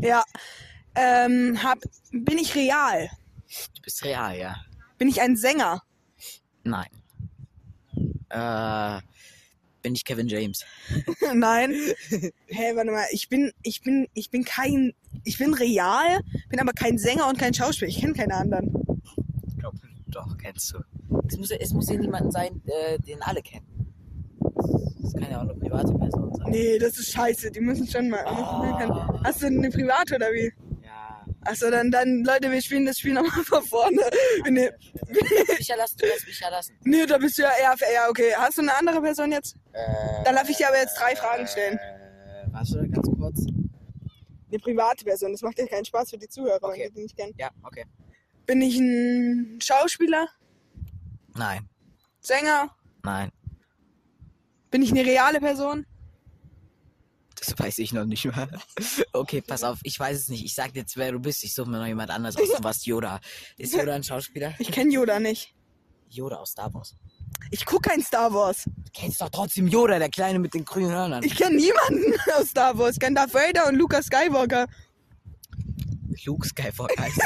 Ja. 0.00 0.24
Ähm, 0.96 1.62
hab, 1.62 1.78
bin 2.10 2.38
ich 2.38 2.52
real? 2.56 3.08
Du 3.76 3.82
bist 3.82 4.02
real, 4.04 4.36
ja. 4.36 4.56
Bin 4.98 5.06
ich 5.06 5.20
ein 5.20 5.36
Sänger? 5.36 5.80
Nein 6.64 6.88
äh, 8.32 9.00
bin 9.82 9.94
ich 9.94 10.04
Kevin 10.04 10.28
James. 10.28 10.64
Nein. 11.34 11.74
Hey, 12.48 12.74
warte 12.76 12.90
mal, 12.90 13.04
ich 13.10 13.28
bin, 13.28 13.52
ich 13.62 13.82
bin, 13.82 14.06
ich 14.14 14.30
bin 14.30 14.44
kein, 14.44 14.92
ich 15.24 15.38
bin 15.38 15.54
real, 15.54 16.20
bin 16.48 16.60
aber 16.60 16.72
kein 16.72 16.98
Sänger 16.98 17.28
und 17.28 17.38
kein 17.38 17.52
Schauspieler. 17.52 17.88
Ich 17.90 18.00
kenne 18.00 18.14
keine 18.14 18.34
anderen. 18.34 18.72
Ich 19.48 19.58
glaube, 19.58 19.78
doch, 20.08 20.38
kennst 20.38 20.72
du. 20.72 20.78
Es 21.28 21.36
muss, 21.36 21.50
es 21.50 21.72
muss 21.72 21.88
ja 21.90 21.96
niemanden 21.96 22.30
sein, 22.30 22.62
äh, 22.66 22.98
den 23.00 23.20
alle 23.22 23.42
kennen. 23.42 23.66
Das 25.02 25.14
kann 25.14 25.30
ja 25.30 25.38
auch 25.38 25.42
eine 25.42 25.54
private 25.54 25.92
Person 25.94 26.34
sein. 26.36 26.50
Nee, 26.50 26.78
das 26.78 26.98
ist 26.98 27.10
scheiße. 27.10 27.50
Die 27.50 27.60
müssen 27.60 27.86
schon 27.88 28.08
mal. 28.08 28.24
Oh. 28.26 29.20
Hast 29.24 29.42
du 29.42 29.46
eine 29.46 29.68
private 29.68 30.14
oder 30.14 30.28
wie? 30.32 30.52
Achso, 31.44 31.70
dann, 31.70 31.90
dann, 31.90 32.22
Leute, 32.22 32.50
wir 32.52 32.62
spielen 32.62 32.86
das 32.86 32.98
Spiel 33.00 33.14
nochmal 33.14 33.44
von 33.44 33.64
vorne. 33.64 33.98
Nee. 34.48 34.70
Mich 35.58 35.70
erlassen, 35.70 35.96
du 35.98 36.06
lässt 36.06 36.26
mich 36.26 36.40
erlassen. 36.40 36.76
lassen. 36.76 36.76
Nee, 36.88 37.06
da 37.06 37.18
bist 37.18 37.36
du 37.38 37.42
ja, 37.42 37.50
eher, 37.60 37.74
ja, 37.92 38.08
okay. 38.08 38.32
Hast 38.36 38.58
du 38.58 38.62
eine 38.62 38.74
andere 38.76 39.00
Person 39.02 39.32
jetzt? 39.32 39.56
Äh, 39.72 39.86
dann 40.24 40.36
darf 40.36 40.48
ich 40.48 40.56
dir 40.56 40.68
aber 40.68 40.78
jetzt 40.78 40.94
drei 40.98 41.16
Fragen 41.16 41.46
stellen. 41.48 41.78
Äh, 41.78 42.46
warte, 42.52 42.88
ganz 42.88 43.08
kurz. 43.10 43.46
Eine 44.48 44.58
private 44.60 45.04
Person, 45.04 45.32
das 45.32 45.42
macht 45.42 45.58
ja 45.58 45.66
keinen 45.66 45.84
Spaß 45.84 46.10
für 46.10 46.18
die 46.18 46.28
Zuhörer, 46.28 46.62
okay. 46.62 46.90
die 46.94 47.02
nicht 47.02 47.16
kennen. 47.16 47.32
Ja, 47.38 47.50
okay. 47.62 47.84
Bin 48.46 48.60
ich 48.60 48.78
ein 48.78 49.58
Schauspieler? 49.60 50.28
Nein. 51.34 51.68
Sänger? 52.20 52.74
Nein. 53.02 53.30
Bin 54.70 54.82
ich 54.82 54.90
eine 54.90 55.04
reale 55.04 55.40
Person? 55.40 55.86
Das 57.44 57.58
weiß 57.58 57.78
ich 57.78 57.92
noch 57.92 58.04
nicht 58.06 58.24
mal. 58.24 58.48
Okay, 59.12 59.40
pass 59.40 59.64
auf, 59.64 59.78
ich 59.82 59.98
weiß 59.98 60.16
es 60.16 60.28
nicht. 60.28 60.44
Ich 60.44 60.54
sag 60.54 60.76
jetzt, 60.76 60.96
wer 60.96 61.10
du 61.12 61.18
bist. 61.18 61.42
Ich 61.44 61.54
suche 61.54 61.68
mir 61.70 61.78
noch 61.80 61.86
jemand 61.86 62.10
anders 62.10 62.36
aus. 62.36 62.46
Du 62.54 62.62
warst 62.62 62.84
Yoda. 62.86 63.18
Ist 63.58 63.74
Yoda 63.74 63.94
ein 63.94 64.04
Schauspieler? 64.04 64.54
Ich 64.58 64.70
kenne 64.70 64.92
Yoda 64.92 65.18
nicht. 65.18 65.54
Yoda 66.10 66.36
aus 66.36 66.50
Star 66.50 66.72
Wars. 66.74 66.94
Ich 67.50 67.64
guck 67.64 67.84
kein 67.84 68.02
Star 68.02 68.32
Wars. 68.34 68.64
Du 68.64 68.90
kennst 68.94 69.20
doch 69.20 69.28
trotzdem 69.30 69.66
Yoda, 69.66 69.98
der 69.98 70.08
Kleine 70.10 70.38
mit 70.38 70.54
den 70.54 70.64
grünen 70.64 70.90
Hörnern. 70.92 71.22
Ich 71.24 71.34
kenne 71.36 71.56
niemanden 71.56 72.14
aus 72.38 72.50
Star 72.50 72.78
Wars. 72.78 72.92
Ich 72.92 73.00
kenne 73.00 73.16
Darth 73.16 73.34
Vader 73.34 73.66
und 73.68 73.74
Luke 73.76 74.00
Skywalker. 74.02 74.66
Luke 76.24 76.46
Skywalker 76.46 77.02
heißt 77.02 77.18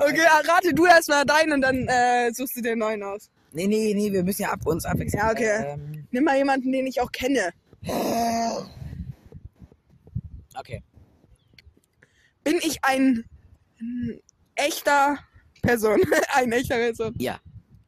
Okay, 0.00 0.26
rate 0.46 0.72
du 0.74 0.86
erstmal 0.86 1.24
deinen 1.24 1.54
und 1.54 1.60
dann 1.62 1.88
äh, 1.88 2.30
suchst 2.32 2.54
du 2.56 2.60
den 2.62 2.78
neuen 2.78 3.02
aus. 3.02 3.28
Nee, 3.52 3.66
nee, 3.66 3.92
nee, 3.94 4.10
wir 4.12 4.22
müssen 4.22 4.42
ja 4.42 4.50
ab 4.52 4.64
uns 4.66 4.84
abwechseln. 4.84 5.22
Ja, 5.24 5.30
okay. 5.32 5.72
Ähm, 5.74 6.06
Nimm 6.10 6.24
mal 6.24 6.36
jemanden, 6.36 6.70
den 6.72 6.86
ich 6.86 7.00
auch 7.00 7.10
kenne. 7.10 7.50
Okay. 10.54 10.82
Bin 12.44 12.58
ich 12.62 12.84
ein, 12.84 13.24
echter 14.54 15.18
Person? 15.62 16.00
ein 16.34 16.52
echter 16.52 16.76
Person? 16.76 17.14
Ja. 17.18 17.40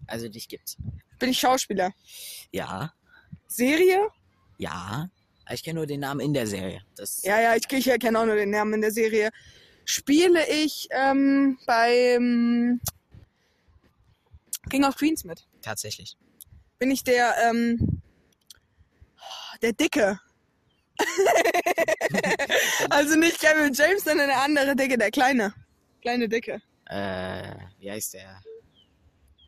Also 0.07 0.29
dich 0.29 0.49
gibt's. 0.49 0.77
Bin 1.19 1.31
ich 1.31 1.39
Schauspieler? 1.39 1.93
Ja. 2.53 2.93
Serie? 3.47 4.09
Ja. 4.59 5.09
Ah, 5.47 5.55
ich 5.55 5.63
kenne 5.65 5.77
nur 5.77 5.87
den 5.87 6.01
Namen 6.01 6.21
in 6.21 6.35
der 6.35 6.47
Serie. 6.47 6.83
Das 6.97 7.23
ja, 7.25 7.41
ja, 7.41 7.57
ich, 7.57 7.71
ich 7.71 7.99
kenne 7.99 8.19
auch 8.21 8.27
nur 8.27 8.35
den 8.37 8.51
Namen 8.51 8.75
in 8.75 8.81
der 8.83 8.91
Serie. 8.93 9.31
Spiele 9.85 10.43
ich 10.51 10.89
ähm, 10.91 11.59
beim 11.67 12.81
King 14.69 14.85
of 14.85 14.97
Queens 14.97 15.25
mit? 15.25 15.47
Tatsächlich. 15.63 16.17
Bin 16.79 16.91
ich 16.91 17.03
der 17.05 17.35
ähm, 17.49 18.03
der 19.63 19.73
Dicke. 19.73 20.21
also 22.91 23.17
nicht 23.17 23.41
Kevin 23.41 23.73
James, 23.73 24.03
sondern 24.05 24.29
der 24.29 24.43
andere 24.43 24.75
Dicke, 24.75 24.99
der 24.99 25.11
kleine. 25.11 25.55
Kleine 26.03 26.29
Dicke. 26.29 26.63
Äh, 26.87 27.55
wie 27.81 27.91
heißt 27.91 28.15
der? 28.15 28.43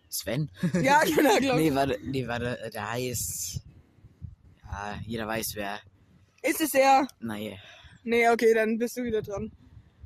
Sven? 0.08 0.50
ja, 0.82 1.02
genau, 1.04 1.36
glaube 1.38 1.60
ich. 1.62 1.70
Nee, 1.70 1.74
warte, 1.74 1.98
nee, 2.02 2.28
warte, 2.28 2.70
der 2.72 2.90
heißt. 2.92 3.60
Ja, 4.70 4.98
jeder 5.06 5.26
weiß 5.26 5.54
wer. 5.54 5.80
Ist 6.42 6.60
es 6.60 6.74
er? 6.74 7.06
Nein. 7.20 7.58
Nee, 8.04 8.28
okay, 8.30 8.54
dann 8.54 8.78
bist 8.78 8.96
du 8.96 9.02
wieder 9.02 9.22
dran. 9.22 9.52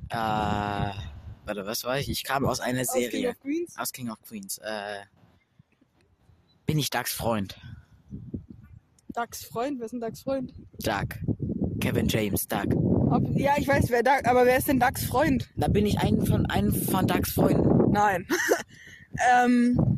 Äh, 0.09 0.15
warte, 0.15 1.65
was 1.65 1.83
war 1.83 1.97
ich? 1.99 2.09
Ich 2.09 2.23
kam 2.23 2.45
aus 2.45 2.59
einer 2.59 2.85
Serie. 2.85 3.03
aus 3.07 3.11
King 3.11 3.27
of 3.27 3.39
Queens. 3.41 3.77
aus 3.77 3.91
King 3.91 4.09
of 4.11 4.21
Queens? 4.27 4.57
Äh, 4.63 5.01
bin 6.65 6.77
ich 6.79 6.89
Ducks 6.89 7.13
Freund? 7.13 7.55
Ducks 9.15 9.45
Freund? 9.45 9.79
Wer 9.79 9.85
ist 9.85 9.91
denn 9.91 10.01
Ducks 10.01 10.21
Freund? 10.23 10.51
Duck. 10.79 11.15
Kevin 11.79 12.07
James, 12.09 12.47
Duck. 12.47 12.73
Ob, 12.75 13.23
ja, 13.35 13.53
ich 13.57 13.67
weiß, 13.67 13.85
wer 13.89 14.03
Duck, 14.03 14.25
aber 14.25 14.45
wer 14.45 14.57
ist 14.57 14.67
denn 14.67 14.79
Ducks 14.79 15.05
Freund? 15.05 15.47
Da 15.55 15.67
bin 15.69 15.85
ich 15.85 15.97
einen 15.99 16.25
von, 16.25 16.45
einen 16.47 16.73
von 16.73 17.07
Ducks 17.07 17.31
Freunden. 17.31 17.91
Nein. 17.91 18.27
ähm, 19.35 19.97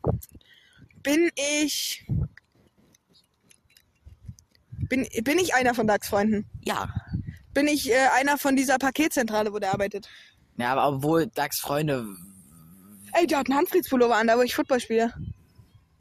bin 1.01 1.31
ich. 1.35 2.05
Bin, 4.87 5.07
bin 5.23 5.39
ich 5.39 5.53
einer 5.55 5.73
von 5.73 5.87
Ducks 5.87 6.09
Freunden? 6.09 6.47
Ja. 6.63 6.89
Bin 7.55 7.67
ich 7.67 7.89
äh, 7.89 7.95
einer 8.15 8.37
von 8.37 8.55
dieser 8.55 8.77
Paketzentrale, 8.77 9.51
wo 9.51 9.57
der 9.57 9.73
arbeitet? 9.73 10.07
Ja, 10.57 10.73
aber 10.75 10.95
obwohl 10.97 11.25
Ducks 11.25 11.59
Freunde. 11.59 12.05
Ey, 13.13 13.25
der 13.25 13.39
hat 13.39 13.49
einen 13.49 13.57
Handfrieds-Pullover 13.57 14.15
an, 14.15 14.27
da 14.27 14.37
wo 14.37 14.41
ich 14.43 14.53
Football 14.53 14.79
spiele. 14.79 15.11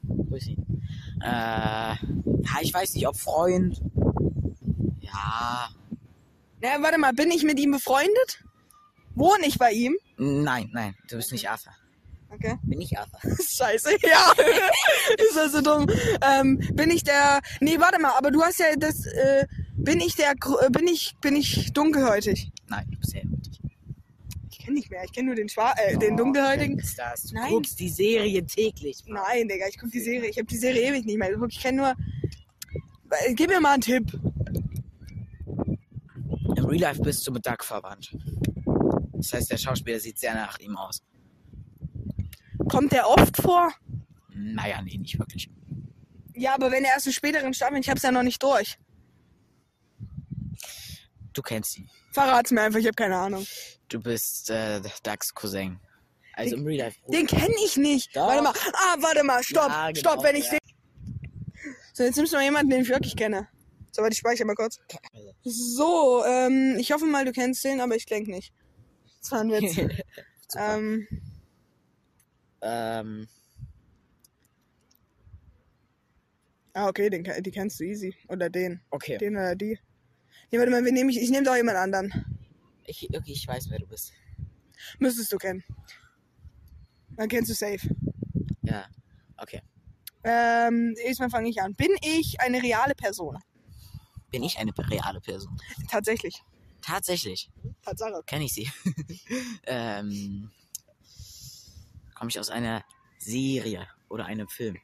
Wo 0.03 0.35
ist 0.35 0.45
sie? 0.45 0.57
Äh, 1.21 1.95
ich 2.63 2.73
weiß 2.73 2.93
nicht, 2.93 3.07
ob 3.07 3.17
Freund. 3.17 3.81
Ja. 4.99 5.69
Na, 6.61 6.81
warte 6.81 6.97
mal, 6.97 7.13
bin 7.13 7.31
ich 7.31 7.43
mit 7.43 7.59
ihm 7.59 7.71
befreundet? 7.71 8.43
Wohne 9.15 9.45
ich 9.47 9.57
bei 9.57 9.71
ihm? 9.71 9.95
Nein, 10.17 10.69
nein, 10.73 10.95
du 11.09 11.17
bist 11.17 11.31
nicht 11.31 11.49
Arthur. 11.49 11.73
Okay. 12.29 12.55
Bin 12.63 12.81
ich 12.81 12.97
Arthur. 12.97 13.19
Scheiße, 13.49 13.91
ja. 14.01 14.31
ist 15.17 15.35
das 15.35 15.51
so 15.53 15.61
dumm? 15.61 15.87
Ähm, 16.21 16.57
bin 16.73 16.91
ich 16.91 17.03
der. 17.03 17.39
Nee, 17.61 17.79
warte 17.79 17.99
mal, 17.99 18.11
aber 18.17 18.31
du 18.31 18.41
hast 18.43 18.59
ja 18.59 18.65
das. 18.77 19.05
Äh, 19.05 19.47
bin 19.75 19.99
ich 20.01 20.15
der. 20.15 20.31
Äh, 20.31 20.69
bin 20.69 20.87
ich. 20.87 21.15
Bin 21.21 21.35
ich 21.35 21.71
dunkelhäutig? 21.73 22.51
Nein, 22.67 22.85
du 22.91 22.99
bist 22.99 23.13
gut 23.13 23.46
kenne 24.67 24.79
nicht 24.79 24.91
mehr. 24.91 25.03
Ich 25.05 25.13
kenne 25.13 25.27
nur 25.27 25.35
den, 25.35 25.47
Schwa 25.47 25.73
äh, 25.87 25.95
oh, 25.95 25.99
den 25.99 26.17
Dunkelhäutigen. 26.17 26.83
Das. 26.97 27.23
Du 27.23 27.35
Nein. 27.35 27.51
guckst 27.51 27.79
die 27.79 27.87
Serie 27.89 28.45
täglich. 28.45 29.03
Mann. 29.07 29.23
Nein, 29.27 29.47
Digga, 29.47 29.65
ich 29.69 29.77
guck 29.79 29.91
die 29.91 30.01
Serie. 30.01 30.29
Ich 30.29 30.37
habe 30.37 30.45
die 30.47 30.57
Serie 30.57 30.81
ewig 30.81 31.05
nicht 31.05 31.17
mehr 31.17 31.29
Ich 31.49 31.59
kenne 31.61 31.77
nur. 31.77 31.95
Äh, 33.19 33.33
gib 33.33 33.49
mir 33.49 33.61
mal 33.61 33.73
einen 33.73 33.81
Tipp. 33.81 34.13
Im 36.55 36.65
Real 36.65 36.81
Life 36.81 37.01
bist 37.01 37.25
du 37.25 37.31
mit 37.31 37.45
Duck 37.45 37.63
verwandt. 37.63 38.15
Das 39.13 39.33
heißt, 39.33 39.49
der 39.51 39.57
Schauspieler 39.57 39.99
sieht 39.99 40.19
sehr 40.19 40.35
nach 40.35 40.59
ihm 40.59 40.75
aus. 40.75 41.01
Kommt 42.69 42.91
der 42.91 43.07
oft 43.07 43.37
vor? 43.37 43.73
Hm, 44.31 44.53
naja, 44.55 44.81
nee, 44.81 44.97
nicht 44.97 45.17
wirklich. 45.17 45.49
Ja, 46.35 46.53
aber 46.55 46.71
wenn 46.71 46.83
er 46.83 46.91
erst 46.93 47.07
in 47.07 47.13
späteren 47.13 47.53
Staffeln, 47.53 47.79
ich 47.79 47.89
hab's 47.89 48.01
ja 48.03 48.11
noch 48.11 48.23
nicht 48.23 48.43
durch. 48.43 48.77
Du 51.33 51.41
kennst 51.41 51.77
ihn. 51.77 51.89
Verrat's 52.11 52.51
mir 52.51 52.61
einfach, 52.63 52.79
ich 52.79 52.85
habe 52.85 52.95
keine 52.95 53.15
Ahnung. 53.15 53.45
Du 53.89 54.01
bist 54.01 54.49
äh, 54.49 54.81
Dax 55.03 55.33
Cousin. 55.33 55.79
Also 56.33 56.51
den, 56.55 56.59
im 56.59 56.67
Real 56.67 56.85
Life. 56.87 56.97
Den 57.07 57.25
kenne 57.25 57.53
ich 57.65 57.77
nicht. 57.77 58.15
Doch. 58.15 58.27
Warte 58.27 58.43
mal. 58.43 58.53
Ah, 58.73 58.95
warte 58.99 59.23
mal. 59.23 59.43
Stopp. 59.43 59.69
Ja, 59.69 59.87
genau, 59.91 60.11
Stopp, 60.11 60.23
wenn 60.23 60.35
ich 60.35 60.45
ja. 60.45 60.51
den. 60.51 61.29
So, 61.93 62.03
jetzt 62.03 62.17
nimmst 62.17 62.33
du 62.33 62.37
mal 62.37 62.43
jemanden, 62.43 62.69
den 62.69 62.81
ich 62.81 62.89
wirklich 62.89 63.15
kenne. 63.15 63.47
So, 63.91 64.01
warte, 64.01 64.13
ich 64.13 64.19
speichere 64.19 64.45
mal 64.45 64.55
kurz. 64.55 64.79
So, 65.43 66.23
ähm, 66.25 66.75
ich 66.77 66.91
hoffe 66.91 67.05
mal, 67.05 67.25
du 67.25 67.31
kennst 67.31 67.63
den, 67.63 67.81
aber 67.81 67.95
ich 67.95 68.05
denke 68.05 68.29
nicht. 68.29 68.53
Das 69.21 69.31
war 69.31 69.41
ein 69.41 69.51
Witz. 69.51 69.77
ähm. 70.57 71.07
Ähm. 72.61 73.27
Ah, 76.73 76.89
okay, 76.89 77.09
den, 77.09 77.23
die 77.41 77.51
kennst 77.51 77.79
du 77.79 77.85
easy. 77.85 78.13
Oder 78.27 78.49
den. 78.49 78.81
Okay. 78.91 79.17
Den 79.17 79.35
oder 79.35 79.55
die. 79.55 79.79
Nee, 80.51 80.59
warte 80.59 80.71
mal, 80.71 80.85
wir 80.85 80.91
nehmen, 80.91 81.09
ich, 81.09 81.19
ich 81.19 81.29
nehme 81.31 81.43
doch 81.45 81.55
jemand 81.55 81.77
anderen. 81.77 82.36
Ich, 82.89 83.07
okay, 83.13 83.33
ich 83.33 83.45
weiß, 83.45 83.69
wer 83.69 83.79
du 83.79 83.85
bist. 83.85 84.13
Müsstest 84.97 85.31
du 85.33 85.37
kennen. 85.37 85.61
Dann 87.17 87.27
kennst 87.27 87.51
du 87.51 87.53
safe. 87.53 87.85
Ja, 88.63 88.85
okay. 89.37 89.61
Ähm, 90.23 90.95
erstmal 91.03 91.29
fange 91.29 91.49
ich 91.49 91.61
an. 91.61 91.75
Bin 91.75 91.91
ich 92.01 92.39
eine 92.39 92.63
reale 92.63 92.95
Person? 92.95 93.37
Bin 94.31 94.41
ich 94.41 94.57
eine 94.57 94.71
reale 94.89 95.19
Person? 95.19 95.59
Tatsächlich. 95.89 96.41
Tatsächlich. 96.81 97.49
Tatsache. 97.81 98.21
Kenne 98.25 98.45
ich 98.45 98.53
sie. 98.53 98.71
ähm, 99.65 100.49
Komme 102.15 102.29
ich 102.29 102.39
aus 102.39 102.49
einer 102.49 102.85
Serie 103.19 103.85
oder 104.07 104.25
einem 104.27 104.47
Film? 104.47 104.77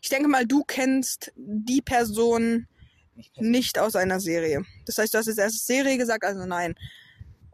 Ich 0.00 0.08
denke 0.08 0.28
mal, 0.28 0.46
du 0.46 0.64
kennst 0.64 1.30
die 1.36 1.82
Person, 1.82 2.66
nicht, 3.16 3.40
nicht 3.40 3.78
aus 3.78 3.96
einer 3.96 4.20
Serie. 4.20 4.62
Das 4.84 4.98
heißt, 4.98 5.14
du 5.14 5.18
hast 5.18 5.26
jetzt 5.26 5.38
erst 5.38 5.66
Serie 5.66 5.96
gesagt, 5.96 6.22
also 6.24 6.44
nein. 6.44 6.74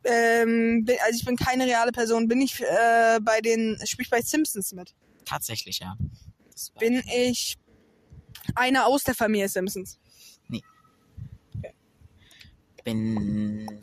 Ähm, 0.02 0.84
bin, 0.84 0.96
also 1.06 1.16
ich 1.16 1.24
bin 1.24 1.36
keine 1.36 1.66
reale 1.66 1.92
Person. 1.92 2.26
Bin 2.26 2.40
ich 2.40 2.60
äh, 2.60 3.20
bei 3.22 3.40
den, 3.40 3.78
spiel 3.84 4.02
ich 4.04 4.10
bei 4.10 4.20
Simpsons 4.20 4.72
mit? 4.72 4.92
Tatsächlich, 5.24 5.78
ja. 5.78 5.96
Bin 6.80 7.02
ich 7.14 7.58
einer 8.56 8.86
aus 8.86 9.04
der 9.04 9.14
Familie 9.14 9.48
Simpsons? 9.48 10.00
Nee. 10.48 10.62
Okay. 11.56 11.72
Bin 12.82 13.80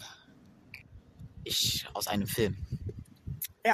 ich 1.45 1.87
aus 1.93 2.07
einem 2.07 2.27
Film? 2.27 2.57
Ja. 3.65 3.73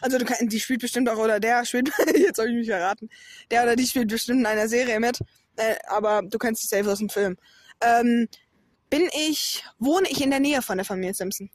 Also 0.00 0.18
du 0.18 0.24
kannst, 0.24 0.52
die 0.52 0.58
spielt 0.58 0.80
bestimmt 0.80 1.08
auch, 1.08 1.18
oder 1.18 1.38
der 1.38 1.64
spielt, 1.64 1.90
jetzt 2.16 2.38
habe 2.40 2.48
ich 2.48 2.56
mich 2.56 2.68
verraten, 2.68 3.08
der 3.52 3.62
oder 3.62 3.76
die 3.76 3.86
spielt 3.86 4.08
bestimmt 4.08 4.40
in 4.40 4.46
einer 4.46 4.66
Serie 4.68 4.98
mit 4.98 5.20
äh, 5.60 5.76
aber 5.86 6.22
du 6.22 6.38
kennst 6.38 6.62
dich 6.62 6.70
selbst 6.70 6.88
aus 6.90 6.98
dem 6.98 7.10
Film. 7.10 7.36
Ähm, 7.82 8.28
bin 8.88 9.08
ich, 9.14 9.64
wohne 9.78 10.08
ich 10.08 10.20
in 10.22 10.30
der 10.30 10.40
Nähe 10.40 10.62
von 10.62 10.78
der 10.78 10.84
Familie 10.86 11.14
Simpson? 11.14 11.50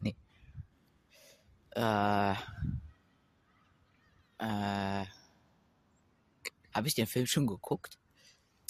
Nee. 0.00 0.14
Äh. 1.74 2.32
Äh. 4.38 5.06
Habe 6.74 6.88
ich 6.88 6.94
den 6.94 7.06
Film 7.06 7.26
schon 7.26 7.46
geguckt? 7.46 7.96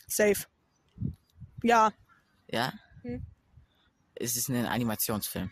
Safe. 0.06 0.44
Ja. 1.62 1.92
Ja? 2.48 2.72
Hm? 3.02 3.22
Ist 4.16 4.36
es 4.36 4.48
ein 4.48 4.66
Animationsfilm? 4.66 5.50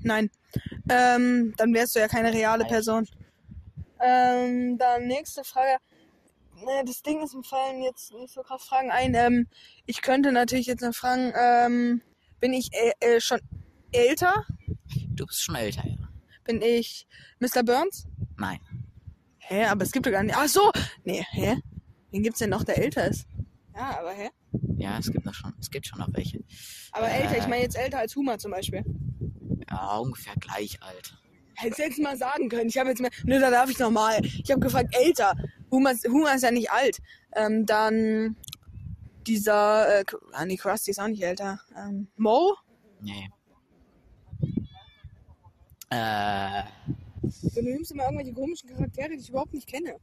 Nein. 0.00 0.30
Ähm, 0.90 1.54
dann 1.56 1.72
wärst 1.72 1.96
du 1.96 2.00
ja 2.00 2.08
keine 2.08 2.32
reale 2.32 2.64
Nein. 2.64 2.70
Person. 2.72 3.06
Ähm, 4.00 4.76
dann 4.78 5.06
nächste 5.06 5.42
Frage 5.44 5.78
das 6.86 7.02
Ding 7.02 7.22
ist, 7.22 7.34
mir 7.34 7.42
fallen 7.42 7.82
jetzt 7.82 8.12
nicht 8.14 8.32
so 8.32 8.42
krass 8.42 8.64
Fragen 8.64 8.90
ein. 8.90 9.14
Ähm, 9.14 9.46
ich 9.86 10.02
könnte 10.02 10.32
natürlich 10.32 10.66
jetzt 10.66 10.82
noch 10.82 10.94
fragen, 10.94 11.32
ähm, 11.36 12.02
bin 12.40 12.52
ich 12.52 12.70
äh, 12.72 12.92
äh, 13.16 13.20
schon 13.20 13.40
älter? 13.92 14.44
Du 15.10 15.26
bist 15.26 15.42
schon 15.42 15.54
älter, 15.56 15.86
ja. 15.86 16.08
Bin 16.44 16.62
ich 16.62 17.06
Mr. 17.40 17.62
Burns? 17.62 18.06
Nein. 18.36 18.60
Hä, 19.38 19.64
aber 19.64 19.84
es 19.84 19.92
gibt 19.92 20.06
doch 20.06 20.10
gar 20.12 20.22
nicht. 20.22 20.36
Ach 20.36 20.48
so! 20.48 20.70
Nee, 21.04 21.24
hä? 21.30 21.56
Wen 22.10 22.22
gibt's 22.22 22.38
denn 22.38 22.50
noch, 22.50 22.64
der 22.64 22.78
älter 22.78 23.08
ist? 23.08 23.26
Ja, 23.74 23.98
aber 24.00 24.12
hä? 24.12 24.30
Ja, 24.76 24.98
es 24.98 25.10
gibt 25.10 25.24
noch 25.24 25.34
schon, 25.34 25.52
es 25.60 25.70
gibt 25.70 25.86
schon 25.86 25.98
noch 25.98 26.08
welche. 26.12 26.40
Aber 26.92 27.08
äh, 27.08 27.20
älter, 27.22 27.38
ich 27.38 27.44
äh. 27.44 27.48
meine 27.48 27.62
jetzt 27.62 27.76
älter 27.76 27.98
als 27.98 28.14
Huma 28.16 28.38
zum 28.38 28.50
Beispiel. 28.50 28.84
Ja, 29.70 29.96
ungefähr 29.98 30.34
gleich 30.40 30.82
alt. 30.82 31.18
Hättest 31.56 31.78
du 31.78 31.82
jetzt 31.84 31.98
mal 31.98 32.16
sagen 32.16 32.48
können. 32.48 32.68
Ich 32.68 32.78
habe 32.78 32.88
jetzt 32.90 33.00
mal. 33.00 33.10
Nö, 33.24 33.40
da 33.40 33.50
darf 33.50 33.68
ich 33.68 33.78
nochmal. 33.80 34.24
Ich 34.24 34.48
habe 34.50 34.60
gefragt, 34.60 34.94
älter. 34.96 35.34
Humor 35.70 35.90
ist, 35.92 36.04
Humor 36.08 36.32
ist 36.34 36.42
ja 36.42 36.50
nicht 36.50 36.70
alt. 36.70 36.98
Ähm, 37.34 37.66
dann 37.66 38.36
dieser, 39.26 40.00
äh, 40.00 40.04
ah, 40.32 40.44
nee, 40.46 40.56
Krusty 40.56 40.90
ist 40.90 41.00
auch 41.00 41.08
nicht 41.08 41.22
älter. 41.22 41.60
Ähm, 41.76 42.08
Mo? 42.16 42.56
Nee. 43.00 43.28
Äh. 45.90 46.62
Du 47.54 47.62
nimmst 47.62 47.92
immer 47.92 48.04
irgendwelche 48.04 48.32
komischen 48.32 48.70
Charaktere, 48.70 49.10
die 49.10 49.16
ich 49.16 49.28
überhaupt 49.28 49.52
nicht 49.52 49.66
kenne. 49.66 49.96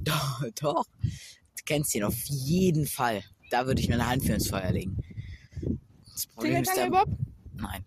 Doch, 0.00 0.42
doch. 0.60 0.84
Du 1.02 1.62
kennst 1.64 1.94
ihn 1.94 2.04
auf 2.04 2.16
jeden 2.24 2.86
Fall. 2.86 3.22
Da 3.50 3.66
würde 3.66 3.80
ich 3.80 3.88
mir 3.88 3.94
eine 3.94 4.08
Hand 4.08 4.24
für 4.24 4.32
ins 4.32 4.48
Feuer 4.48 4.70
legen. 4.72 4.96
Das 6.12 6.26
Problem 6.26 6.62
ist 6.62 6.76
dann, 6.76 6.90
Bob? 6.90 7.08
Nein. 7.54 7.84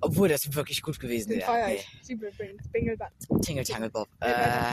Obwohl 0.00 0.28
das 0.28 0.52
wirklich 0.54 0.82
gut 0.82 0.98
gewesen 0.98 1.30
wäre. 1.30 1.76
Tingle 2.06 2.16
Tangle 2.72 2.96
Bob. 3.10 3.42
Tingle 3.42 3.64
Tangle 3.64 3.90
Bob. 3.90 4.08
Äh, 4.20 4.72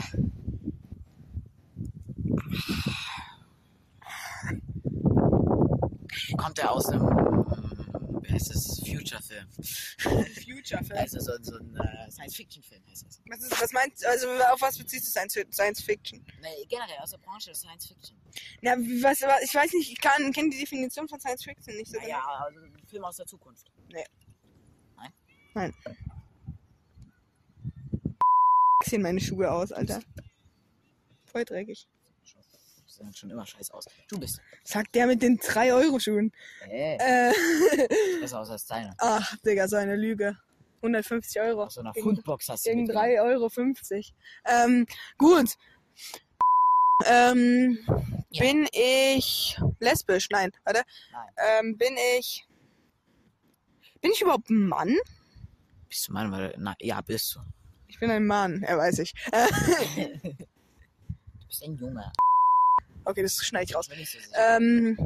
Kommt 6.36 6.58
er 6.58 6.70
aus 6.72 6.86
einem, 6.86 7.02
ähm, 7.06 8.22
wie 8.22 8.32
heißt 8.32 8.50
das, 8.54 8.80
Future-Film? 8.84 9.48
Future-Film? 10.44 10.98
Also 10.98 11.20
so, 11.20 11.32
so 11.42 11.56
ein 11.58 11.76
äh, 11.76 12.10
Science-Fiction-Film 12.10 12.82
heißt 12.88 13.04
das. 13.06 13.20
Was, 13.28 13.40
ist, 13.42 13.60
was 13.62 13.72
meinst 13.72 14.04
also 14.06 14.28
auf 14.52 14.60
was 14.60 14.78
beziehst 14.78 15.14
du 15.14 15.44
Science-Fiction? 15.52 16.24
Nee, 16.40 16.64
generell 16.68 16.98
aus 17.02 17.10
der 17.10 17.18
Branche 17.18 17.54
Science-Fiction. 17.54 18.16
Na, 18.62 18.74
was, 18.76 19.20
was, 19.22 19.42
ich 19.42 19.54
weiß 19.54 19.72
nicht, 19.74 19.90
ich 19.92 20.00
kann, 20.00 20.32
kenne 20.32 20.50
die 20.50 20.58
Definition 20.58 21.08
von 21.08 21.20
Science-Fiction 21.20 21.76
nicht 21.76 21.90
so 21.90 21.98
Na, 21.98 22.04
genau. 22.06 22.16
Ja, 22.18 22.24
also 22.44 22.60
ein 22.60 22.86
Film 22.86 23.04
aus 23.04 23.16
der 23.16 23.26
Zukunft. 23.26 23.70
Nee. 23.92 24.04
Nein? 24.96 25.12
Nein. 25.54 25.74
Sehen 28.84 29.02
meine 29.02 29.20
Schuhe 29.20 29.50
aus, 29.50 29.72
Alter. 29.72 30.00
Voll 31.26 31.44
dreckig 31.44 31.86
sahen 32.98 33.14
schon 33.14 33.30
immer 33.30 33.46
scheiße 33.46 33.72
aus. 33.72 33.86
Du 34.08 34.18
bist. 34.18 34.40
Sagt 34.64 34.94
der 34.94 35.06
mit 35.06 35.22
den 35.22 35.38
3-Euro-Schuhen. 35.38 36.32
Hey. 36.62 36.98
Äh. 37.00 38.18
Besser 38.20 38.40
aus 38.40 38.50
als 38.50 38.66
deine. 38.66 38.94
Ach, 38.98 39.36
Digga, 39.46 39.68
so 39.68 39.76
eine 39.76 39.96
Lüge. 39.96 40.36
150 40.82 41.40
Euro. 41.42 41.68
so 41.68 41.80
eine 41.80 41.92
Fundbox 41.94 42.48
hast 42.48 42.66
du. 42.66 42.70
Gegen 42.70 42.90
3,50 42.90 43.22
Euro. 43.24 44.00
Ähm, 44.44 44.86
gut. 45.16 45.54
Ähm, 47.06 47.78
ja. 48.30 48.40
Bin 48.40 48.68
ich 48.72 49.60
lesbisch? 49.80 50.28
Nein, 50.30 50.52
warte. 50.64 50.82
Nein. 51.12 51.28
Ähm, 51.60 51.76
bin 51.78 51.96
ich. 52.18 52.46
Bin 54.00 54.12
ich 54.12 54.22
überhaupt 54.22 54.50
ein 54.50 54.66
Mann? 54.68 54.94
Bist 55.88 56.08
du 56.08 56.12
Mann? 56.12 56.30
Weil, 56.30 56.54
na, 56.58 56.76
ja, 56.80 57.00
bist 57.00 57.34
du. 57.34 57.40
Ich 57.88 57.98
bin 57.98 58.10
ein 58.10 58.26
Mann, 58.26 58.62
er 58.62 58.76
ja, 58.76 58.82
weiß 58.82 58.98
ich. 59.00 59.14
Äh. 59.32 59.46
du 60.28 61.48
bist 61.48 61.62
ein 61.64 61.74
Junge. 61.76 62.12
Okay, 63.08 63.22
das 63.22 63.36
schneide 63.38 63.64
ich 63.64 63.74
raus. 63.74 63.88
Ähm, 64.50 64.98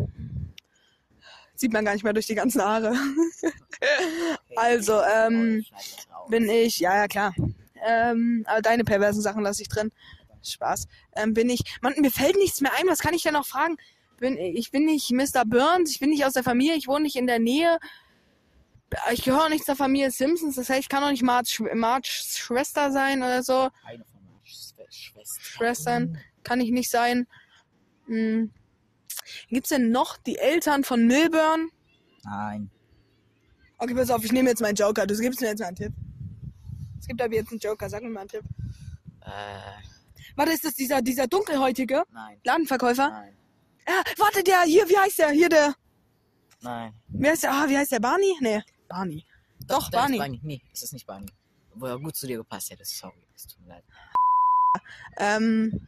sieht 1.54 1.72
man 1.72 1.84
gar 1.84 1.92
nicht 1.94 2.02
mehr 2.02 2.12
durch 2.12 2.26
die 2.26 2.34
ganzen 2.34 2.60
Haare. 2.60 2.94
also, 4.56 5.00
ähm, 5.02 5.64
bin 6.28 6.48
ich, 6.50 6.80
ja, 6.80 6.96
ja, 6.96 7.06
klar. 7.06 7.32
Ähm, 7.86 8.42
aber 8.46 8.60
deine 8.60 8.82
perversen 8.82 9.22
Sachen 9.22 9.42
lasse 9.44 9.62
ich 9.62 9.68
drin. 9.68 9.92
Spaß. 10.42 10.88
Ähm, 11.14 11.32
bin 11.32 11.48
ich, 11.48 11.60
man, 11.80 11.94
mir 11.96 12.10
fällt 12.10 12.34
nichts 12.34 12.60
mehr 12.60 12.72
ein, 12.76 12.88
was 12.88 12.98
kann 12.98 13.14
ich 13.14 13.22
denn 13.22 13.34
noch 13.34 13.46
fragen? 13.46 13.76
Bin, 14.18 14.36
ich 14.36 14.72
bin 14.72 14.84
nicht 14.84 15.12
Mr. 15.12 15.44
Burns, 15.46 15.92
ich 15.92 16.00
bin 16.00 16.10
nicht 16.10 16.24
aus 16.24 16.32
der 16.32 16.42
Familie, 16.42 16.74
ich 16.76 16.88
wohne 16.88 17.04
nicht 17.04 17.14
in 17.16 17.28
der 17.28 17.38
Nähe. 17.38 17.78
Ich 19.12 19.22
gehöre 19.22 19.48
nicht 19.48 19.64
zur 19.64 19.76
Familie 19.76 20.10
Simpsons, 20.10 20.56
das 20.56 20.68
heißt, 20.68 20.80
ich 20.80 20.88
kann 20.88 21.04
auch 21.04 21.10
nicht 21.10 21.22
Marge, 21.22 21.70
Marge 21.74 22.08
Schwester 22.10 22.90
sein 22.90 23.22
oder 23.22 23.44
so. 23.44 23.68
Eine 23.84 24.04
von 24.04 24.20
Marge 24.24 24.90
Schwestern. 24.90 25.40
Schwestern 25.56 26.18
kann 26.42 26.60
ich 26.60 26.72
nicht 26.72 26.90
sein. 26.90 27.28
Hm. 28.06 28.52
Gibt 29.48 29.64
es 29.64 29.68
denn 29.70 29.90
noch 29.90 30.16
die 30.18 30.38
Eltern 30.38 30.84
von 30.84 31.06
Milburn? 31.06 31.70
Nein. 32.24 32.70
Okay, 33.78 33.94
pass 33.94 34.10
auf, 34.10 34.24
ich 34.24 34.32
nehme 34.32 34.48
jetzt 34.50 34.60
meinen 34.60 34.74
Joker. 34.74 35.06
Du 35.06 35.16
gibst 35.18 35.40
mir 35.40 35.48
jetzt 35.48 35.60
mal 35.60 35.66
einen 35.66 35.76
Tipp. 35.76 35.92
Es 37.00 37.06
gibt 37.06 37.20
aber 37.20 37.34
jetzt 37.34 37.50
einen 37.50 37.58
Joker. 37.60 37.88
Sag 37.90 38.02
mir 38.02 38.10
mal 38.10 38.20
einen 38.20 38.28
Tipp. 38.28 38.42
Äh. 39.22 39.82
Warte, 40.36 40.52
ist 40.52 40.64
das 40.64 40.74
dieser, 40.74 41.02
dieser 41.02 41.26
dunkelhäutige? 41.26 42.04
Nein. 42.12 42.38
Ladenverkäufer? 42.44 43.08
Nein. 43.10 43.36
Ah, 43.86 44.02
warte, 44.18 44.44
der 44.44 44.62
hier, 44.62 44.88
wie 44.88 44.96
heißt 44.98 45.18
der? 45.18 45.30
Hier 45.30 45.48
der. 45.48 45.74
Nein. 46.60 46.94
Wie 47.08 47.28
heißt 47.28 47.42
der? 47.42 47.52
Ah, 47.52 47.68
wie 47.68 47.76
heißt 47.76 47.90
der? 47.90 47.98
Barney? 48.00 48.36
Nee, 48.40 48.62
Barney. 48.88 49.26
Doch, 49.66 49.90
Doch 49.90 49.90
Barney. 49.90 50.14
Ist 50.16 50.20
Barney. 50.22 50.40
Nee, 50.44 50.62
es 50.72 50.82
ist 50.84 50.92
nicht 50.92 51.06
Barney. 51.06 51.26
Wo 51.74 51.86
er 51.86 51.98
gut 51.98 52.14
zu 52.14 52.26
dir 52.26 52.36
gepasst 52.36 52.70
hätte. 52.70 52.84
Sorry, 52.84 53.26
es 53.34 53.46
tut 53.48 53.60
mir 53.62 53.68
leid. 53.68 53.84
Ähm, 55.18 55.86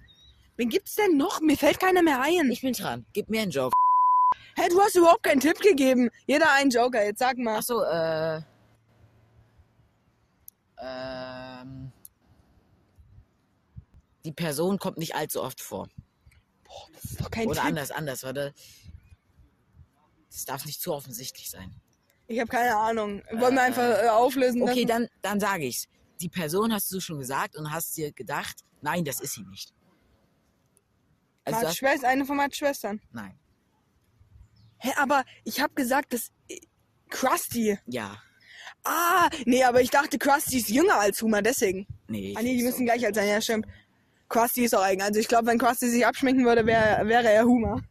Wen 0.57 0.69
gibt's 0.69 0.95
denn 0.95 1.17
noch? 1.17 1.41
Mir 1.41 1.57
fällt 1.57 1.81
keiner 1.81 2.03
mehr 2.03 2.21
ein. 2.21 2.51
Ich 2.51 2.61
bin 2.61 2.73
dran. 2.75 3.05
Gib 3.13 3.29
mir 3.29 3.43
einen 3.43 3.51
Joker. 3.51 3.73
Hey, 4.57 4.69
du 4.69 4.81
hast 4.81 4.95
überhaupt 4.95 5.25
keinen 5.25 5.41
Tipp 5.41 5.59
gegeben. 5.61 6.11
Jeder 6.27 6.53
einen 6.53 6.71
Joker, 6.71 7.05
jetzt 7.05 7.19
sag 7.19 7.37
mal. 7.39 7.59
Achso, 7.59 7.83
äh. 7.83 8.41
Ähm. 10.79 11.91
Die 14.25 14.33
Person 14.33 14.79
kommt 14.79 14.97
nicht 14.99 15.17
allzu 15.17 15.43
oft 15.43 15.61
vor. 15.61 15.89
Boah, 16.63 16.87
das 16.95 17.05
ist 17.11 17.21
doch 17.21 17.31
kein 17.31 17.49
Oder 17.49 17.57
Tipp. 17.61 17.65
anders, 17.71 17.91
anders, 17.91 18.23
warte. 18.23 18.55
Das 20.31 20.45
darf 20.45 20.65
nicht 20.67 20.81
zu 20.81 20.93
offensichtlich 20.93 21.51
sein. 21.51 21.75
Ich 22.29 22.39
habe 22.39 22.49
keine 22.49 22.77
Ahnung. 22.77 23.23
Wollen 23.33 23.55
wir 23.55 23.63
äh, 23.63 23.67
einfach 23.67 23.83
äh, 24.05 24.09
auflösen? 24.09 24.63
Okay, 24.63 24.85
dann, 24.85 25.09
dann 25.21 25.41
sage 25.41 25.65
ich's. 25.67 25.89
Die 26.21 26.29
Person 26.29 26.73
hast 26.73 26.93
du 26.93 27.01
schon 27.01 27.19
gesagt 27.19 27.57
und 27.57 27.73
hast 27.73 27.97
dir 27.97 28.13
gedacht, 28.13 28.61
nein, 28.83 29.05
das 29.05 29.21
ist 29.21 29.35
sie 29.35 29.43
nicht. 29.43 29.73
Also 31.45 31.61
Marks 31.61 31.77
Schwester, 31.77 32.09
eine 32.09 32.25
von 32.25 32.37
meinen 32.37 32.53
Schwestern. 32.53 33.01
Nein. 33.13 33.35
Hä, 34.79 34.93
aber 34.97 35.25
ich 35.45 35.61
habe 35.61 35.75
gesagt, 35.75 36.13
dass 36.13 36.31
äh, 36.49 36.57
Krusty. 37.11 37.79
Ja. 37.87 38.17
Ah, 38.83 39.29
nee, 39.47 39.63
aber 39.65 39.81
ich 39.83 39.91
dachte, 39.91 40.19
Krusty 40.19 40.59
ist 40.59 40.69
jünger 40.69 40.97
als 40.99 41.21
Huma, 41.23 41.43
deswegen. 41.43 41.87
Nee. 42.09 42.35
Ah, 42.37 42.43
nee, 42.43 42.57
die 42.57 42.63
müssen 42.63 42.79
so. 42.79 42.85
gleich 42.85 43.05
alt 43.05 43.15
sein, 43.15 43.29
ja, 43.29 43.41
stimmt. 43.41 43.67
Krusty 44.29 44.65
ist 44.65 44.75
auch 44.75 44.83
eigen. 44.83 45.03
Also 45.03 45.21
ich 45.21 45.29
glaube, 45.29 45.47
wenn 45.47 45.59
Krusty 45.59 45.89
sich 45.89 46.07
abschminken 46.07 46.45
würde, 46.45 46.67
wär, 46.67 47.03
wäre 47.07 47.29
er 47.31 47.45
Huma. 47.45 47.83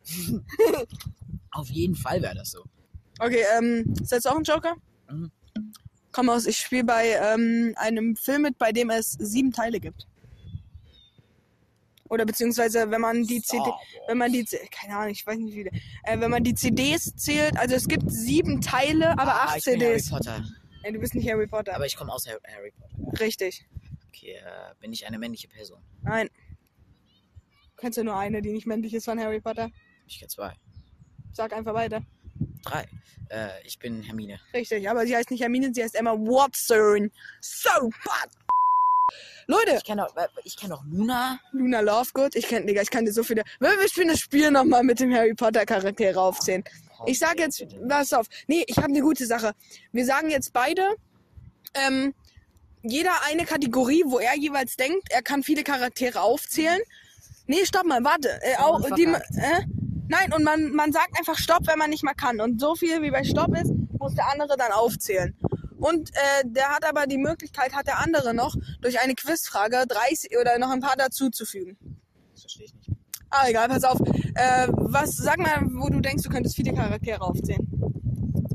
Auf 1.52 1.70
jeden 1.70 1.96
Fall 1.96 2.22
wäre 2.22 2.36
das 2.36 2.52
so. 2.52 2.64
Okay, 3.20 3.44
ähm, 3.58 3.94
ist 4.02 4.12
das 4.12 4.26
auch 4.26 4.36
ein 4.36 4.44
Joker? 4.44 4.76
Mhm. 5.10 5.32
Komm 6.12 6.30
aus, 6.30 6.46
ich 6.48 6.58
spiele 6.58 6.84
bei 6.84 7.10
ähm, 7.22 7.74
einem 7.76 8.16
Film 8.16 8.44
mit, 8.44 8.58
bei 8.58 8.72
dem 8.72 8.90
es 8.90 9.12
sieben 9.20 9.52
Teile 9.52 9.80
gibt. 9.80 10.08
Oder 12.14 12.26
beziehungsweise, 12.28 12.92
wenn 12.92 13.02
man 13.02 13.24
die 13.24 13.42
CD, 13.42 13.64
wenn 14.08 14.20
man 14.20 14.32
die, 14.32 14.44
keine 14.70 14.98
Ahnung, 14.98 15.12
ich 15.14 15.26
weiß 15.26 15.36
nicht 15.40 15.56
wie 15.56 15.62
äh, 16.04 16.20
wenn 16.20 16.30
man 16.30 16.44
die 16.44 16.54
CDs 16.54 17.12
zählt, 17.16 17.58
also 17.58 17.74
es 17.74 17.88
gibt 17.88 18.04
sieben 18.14 18.62
Teile, 18.62 19.14
aber 19.14 19.34
ah, 19.34 19.44
acht 19.46 19.58
ich 19.58 19.64
CDs. 19.64 20.12
Bin 20.12 20.20
Harry 20.20 20.24
Potter. 20.42 20.46
Ja, 20.84 20.92
du 20.92 21.00
bist 21.00 21.16
nicht 21.16 21.28
Harry 21.28 21.48
Potter. 21.48 21.74
Aber 21.76 21.88
ich 21.88 21.96
komme 21.98 22.14
aus 22.14 22.28
Harry 22.28 22.72
Potter. 22.72 23.20
Richtig. 23.20 23.66
Okay, 24.10 24.34
äh, 24.34 24.76
bin 24.80 24.94
ich 24.94 25.08
eine 25.08 25.18
männliche 25.18 25.48
Person? 25.48 25.82
Nein. 26.04 26.28
Du 26.30 27.78
kennst 27.82 27.98
ja 27.98 28.04
nur 28.04 28.16
eine, 28.16 28.44
die 28.44 28.52
nicht 28.52 28.68
männlich 28.68 28.94
ist 28.94 29.06
von 29.06 29.20
Harry 29.20 29.42
Potter. 29.42 29.72
Ich 30.06 30.20
kenne 30.20 30.30
zwei. 30.30 30.54
Sag 31.32 31.52
einfach 31.52 31.74
weiter. 31.74 32.04
Drei. 32.64 32.86
Äh, 33.30 33.48
ich 33.64 33.80
bin 33.80 34.04
Hermine. 34.04 34.40
Richtig, 34.54 34.88
aber 34.88 35.08
sie 35.08 35.16
heißt 35.16 35.32
nicht 35.32 35.42
Hermine, 35.42 35.72
sie 35.74 35.82
heißt 35.82 35.96
Emma 35.96 36.14
Watson. 36.14 37.10
So, 37.42 37.90
but 38.04 38.30
Leute. 39.48 39.74
Ich 39.78 39.84
kenne 39.84 40.06
auch, 40.06 40.16
ich 40.44 40.58
kenn 40.58 40.72
auch 40.72 40.84
Luna. 40.90 41.40
Luna 41.52 41.82
Lovegood. 41.82 42.36
Ich 42.36 42.48
kenne, 42.48 42.66
Digga, 42.66 42.82
ich 42.82 42.90
kann 42.90 43.06
dir 43.06 43.12
so 43.14 43.24
viele. 43.24 43.44
Wir 43.60 43.90
spielen 43.90 44.08
das 44.08 44.20
Spiel 44.20 44.52
nochmal 44.52 44.84
mit 44.84 45.00
dem 45.00 45.14
Harry 45.14 45.34
Potter 45.34 45.66
Charakter 45.66 46.18
aufzählen. 46.20 46.64
Ich 47.06 47.20
sage 47.20 47.42
jetzt, 47.44 47.64
pass 47.88 48.14
auf. 48.14 48.28
Nee, 48.48 48.64
ich 48.68 48.78
habe 48.78 48.88
eine 48.88 49.02
gute 49.02 49.26
Sache. 49.26 49.52
Wir 49.92 50.06
sagen 50.06 50.30
jetzt 50.30 50.54
beide, 50.54 50.96
ähm, 51.74 52.14
jeder 52.82 53.12
eine 53.30 53.46
Kategorie, 53.46 54.04
wo 54.06 54.20
er 54.20 54.36
jeweils 54.38 54.76
denkt, 54.76 55.08
er 55.10 55.22
kann 55.22 55.44
viele 55.44 55.64
Charaktere 55.64 56.22
aufzählen. 56.22 56.80
Nee, 57.46 57.66
stopp 57.66 57.86
mal, 57.86 58.04
warte. 58.04 58.30
Äh, 58.42 58.58
auch, 58.58 58.82
die, 58.96 59.04
äh, 59.06 59.16
nein, 60.08 60.32
und 60.34 60.44
man, 60.44 60.70
man 60.72 60.94
sagt 60.94 61.18
einfach 61.18 61.38
Stopp, 61.38 61.68
wenn 61.68 61.78
man 61.78 61.90
nicht 61.90 62.04
mal 62.04 62.14
kann. 62.14 62.40
Und 62.40 62.62
so 62.62 62.76
viel 62.76 63.02
wie 63.02 63.12
bei 63.12 63.24
Stopp 63.26 63.54
ist, 63.56 63.72
muss 64.00 64.16
der 64.16 64.32
andere 64.32 64.56
dann 64.58 64.72
aufzählen. 64.72 65.36
Und 65.84 66.12
äh, 66.16 66.44
der 66.46 66.70
hat 66.74 66.86
aber 66.86 67.08
die 67.08 67.18
Möglichkeit, 67.18 67.74
hat 67.76 67.88
der 67.88 67.98
andere 68.00 68.34
noch, 68.34 68.56
durch 68.80 69.02
eine 69.02 69.16
Quizfrage 69.16 69.84
30 69.86 70.32
oder 70.40 70.58
noch 70.58 70.70
ein 70.72 70.80
paar 70.80 70.96
dazuzufügen. 70.96 71.78
Das 72.32 72.40
verstehe 72.40 72.68
ich 72.68 72.74
nicht. 72.74 72.90
Ah, 73.30 73.50
egal, 73.50 73.68
pass 73.68 73.84
auf. 73.84 74.00
Äh, 74.36 74.70
was, 74.72 75.18
sag 75.18 75.40
mal, 75.40 75.60
wo 75.76 75.90
du 75.90 76.00
denkst, 76.00 76.24
du 76.24 76.30
könntest 76.30 76.56
viele 76.56 76.74
Charaktere 76.74 77.20
aufzählen. 77.22 77.68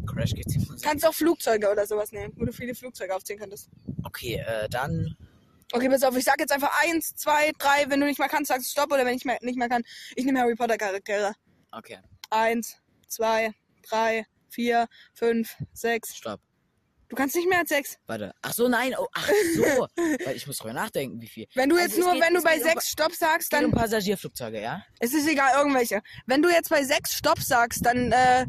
Crash 0.07 0.33
geht's 0.37 0.57
nicht. 0.57 0.71
Kannst 0.83 1.07
auch 1.07 1.13
Flugzeuge 1.13 1.71
oder 1.71 1.87
sowas 1.87 2.13
nehmen, 2.13 2.33
wo 2.39 2.47
du 2.47 2.53
viele 2.55 2.75
Flugzeuge 2.75 3.15
aufzählen 3.15 3.41
könntest. 3.41 3.69
Okay, 4.05 4.43
äh, 4.49 4.67
dann. 4.71 5.15
Okay, 5.73 5.91
pass 5.91 6.05
auf, 6.05 6.17
ich 6.17 6.25
sag 6.25 6.41
jetzt 6.41 6.51
einfach 6.53 6.81
1, 6.83 7.15
2, 7.17 7.53
3, 7.59 7.91
Wenn 7.91 8.01
du 8.01 8.07
nicht 8.07 8.19
mehr 8.19 8.31
kannst, 8.31 8.49
sagst 8.49 8.69
du 8.69 8.71
Stopp 8.73 8.91
oder 8.91 9.05
wenn 9.05 9.15
ich 9.15 9.27
mehr, 9.27 9.37
nicht 9.43 9.59
mehr 9.59 9.69
kann, 9.69 9.83
ich 10.17 10.25
nehme 10.25 10.41
Harry 10.41 10.55
Potter 10.55 10.79
Charaktere. 10.79 11.35
Okay. 11.73 11.99
1, 12.31 12.79
2, 13.09 13.53
3, 13.87 14.25
4, 14.49 14.87
5, 15.13 15.57
6. 15.75 16.17
Stopp. 16.17 16.41
Du 17.09 17.17
kannst 17.17 17.35
nicht 17.37 17.49
mehr 17.49 17.59
als 17.61 17.71
sechs. 17.71 17.97
Warte. 18.07 18.35
Ach 18.43 18.53
so, 18.53 18.69
nein. 18.69 18.95
Oh, 18.99 19.07
ach 19.15 19.29
so. 19.57 19.63
Weil 20.27 20.37
ich 20.37 20.47
muss 20.47 20.59
drüber 20.59 20.75
nachdenken, 20.75 21.21
wie 21.23 21.27
viel. 21.27 21.47
Wenn 21.55 21.71
du 21.71 21.77
also 21.77 21.87
jetzt 21.87 21.97
also 21.97 22.05
nur, 22.11 22.15
geht, 22.19 22.23
wenn 22.23 22.35
du 22.35 22.43
bei 22.43 22.59
sechs 22.59 22.75
um, 22.75 22.81
Stopp 22.83 23.13
sagst, 23.15 23.53
dann. 23.53 23.65
Um 23.67 23.73
Passagierflugzeuge, 23.73 24.61
ja? 24.61 24.83
Es 24.99 25.15
ist 25.15 25.27
egal, 25.27 25.49
irgendwelche. 25.57 26.03
Wenn 26.27 26.43
du 26.43 26.51
jetzt 26.51 26.69
bei 26.69 26.85
sechs 26.85 27.15
Stopp 27.15 27.41
sagst, 27.41 27.85
dann, 27.87 28.13
äh, 28.13 28.47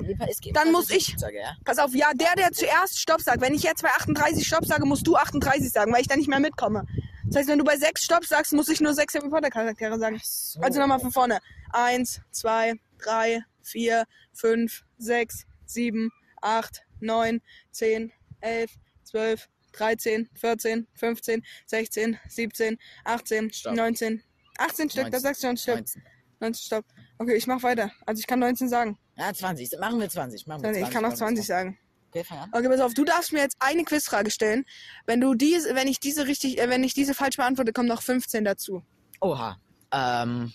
dann 0.53 0.71
muss 0.73 0.89
ich. 0.89 1.15
Ja? 1.19 1.55
Pass 1.63 1.79
auf, 1.79 1.93
ja, 1.95 2.11
der, 2.13 2.35
der 2.35 2.51
zuerst 2.51 2.99
Stopp 2.99 3.21
sagt. 3.21 3.39
Wenn 3.39 3.53
ich 3.53 3.63
jetzt 3.63 3.81
bei 3.81 3.89
38 3.89 4.45
Stopp 4.45 4.65
sage, 4.65 4.85
musst 4.85 5.07
du 5.07 5.15
38 5.15 5.69
sagen, 5.71 5.93
weil 5.93 6.01
ich 6.01 6.07
da 6.07 6.17
nicht 6.17 6.27
mehr 6.29 6.39
mitkomme. 6.41 6.85
Das 7.27 7.37
heißt, 7.37 7.49
wenn 7.49 7.59
du 7.59 7.63
bei 7.65 7.77
sechs 7.77 8.03
Stopp 8.03 8.25
sagst, 8.25 8.51
muss 8.53 8.67
ich 8.67 8.81
nur 8.81 8.93
sechs 8.93 9.13
Harry 9.15 9.29
Potter 9.29 9.49
Charaktere 9.49 9.97
sagen. 9.99 10.19
So. 10.21 10.59
Also 10.59 10.79
nochmal 10.81 10.99
von 10.99 11.11
vorne. 11.13 11.39
Eins, 11.71 12.19
zwei, 12.31 12.73
drei, 13.01 13.41
vier, 13.61 14.03
fünf, 14.33 14.83
sechs, 14.97 15.45
sieben, 15.65 16.09
acht, 16.41 16.83
neun, 16.99 17.41
zehn, 17.71 18.11
11, 18.41 18.71
12, 19.09 19.49
13, 19.73 20.29
14, 20.35 20.87
15, 20.95 21.45
16, 21.67 22.19
17, 22.27 22.79
18, 23.05 23.53
Stopp. 23.53 23.75
19. 23.75 24.23
18 24.59 24.89
Stück, 24.89 25.11
das 25.11 25.21
sagst 25.21 25.41
du 25.43 25.47
schon, 25.47 25.57
stopp. 25.57 25.75
19. 25.77 26.03
19, 26.41 26.55
stopp. 26.65 26.85
Okay, 27.17 27.35
ich 27.35 27.47
mach 27.47 27.61
weiter. 27.63 27.91
Also 28.05 28.19
ich 28.19 28.27
kann 28.27 28.39
19 28.39 28.67
sagen. 28.69 28.97
Ja, 29.15 29.33
20. 29.33 29.77
Machen 29.79 29.99
wir 30.01 30.09
20. 30.09 30.47
Machen 30.47 30.63
wir 30.63 30.71
20. 30.73 30.83
Ich 30.87 30.91
kann 30.93 31.05
auch 31.05 31.13
20 31.15 31.45
sagen. 31.45 31.77
Okay, 32.11 32.25
okay, 32.51 32.67
pass 32.69 32.79
auf, 32.81 32.93
du 32.95 33.05
darfst 33.05 33.31
mir 33.33 33.39
jetzt 33.39 33.57
eine 33.59 33.83
Quizfrage 33.85 34.31
stellen. 34.31 34.65
Wenn 35.05 35.21
du 35.21 35.35
diese, 35.35 35.75
wenn 35.75 35.87
ich 35.87 35.99
diese 35.99 36.25
richtig, 36.25 36.57
äh, 36.59 36.67
wenn 36.67 36.83
ich 36.83 36.93
diese 36.95 37.13
falsch 37.13 37.37
beantworte, 37.37 37.71
kommen 37.71 37.87
noch 37.87 38.01
15 38.01 38.43
dazu. 38.45 38.83
Oha. 39.21 39.57
Ähm. 39.91 40.51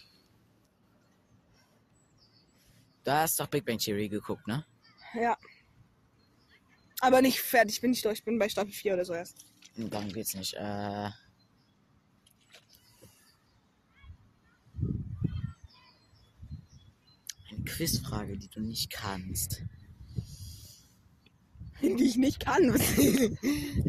Du 3.05 3.11
hast 3.13 3.39
doch 3.39 3.47
Big 3.47 3.65
Bang 3.65 3.79
Theory 3.79 4.09
geguckt, 4.09 4.47
ne? 4.49 4.65
Ja. 5.15 5.37
Aber 7.01 7.21
nicht 7.23 7.41
fertig 7.41 7.81
bin 7.81 7.93
ich 7.93 8.03
doch. 8.03 8.13
Ich 8.13 8.25
bin 8.25 8.39
bei 8.39 8.49
Staffel 8.49 8.73
4 8.73 8.95
oder 8.95 9.05
so 9.05 9.13
erst. 9.15 9.47
Darum 9.77 10.13
geht's 10.13 10.35
nicht. 10.35 10.55
Äh. 10.55 11.11
Eine 11.11 11.13
Quizfrage, 17.65 18.39
die 18.39 18.49
du 18.49 18.61
nicht 18.61 18.91
kannst. 18.91 19.63
Die 21.83 22.05
ich 22.05 22.17
nicht 22.17 22.41
kann. 22.41 22.75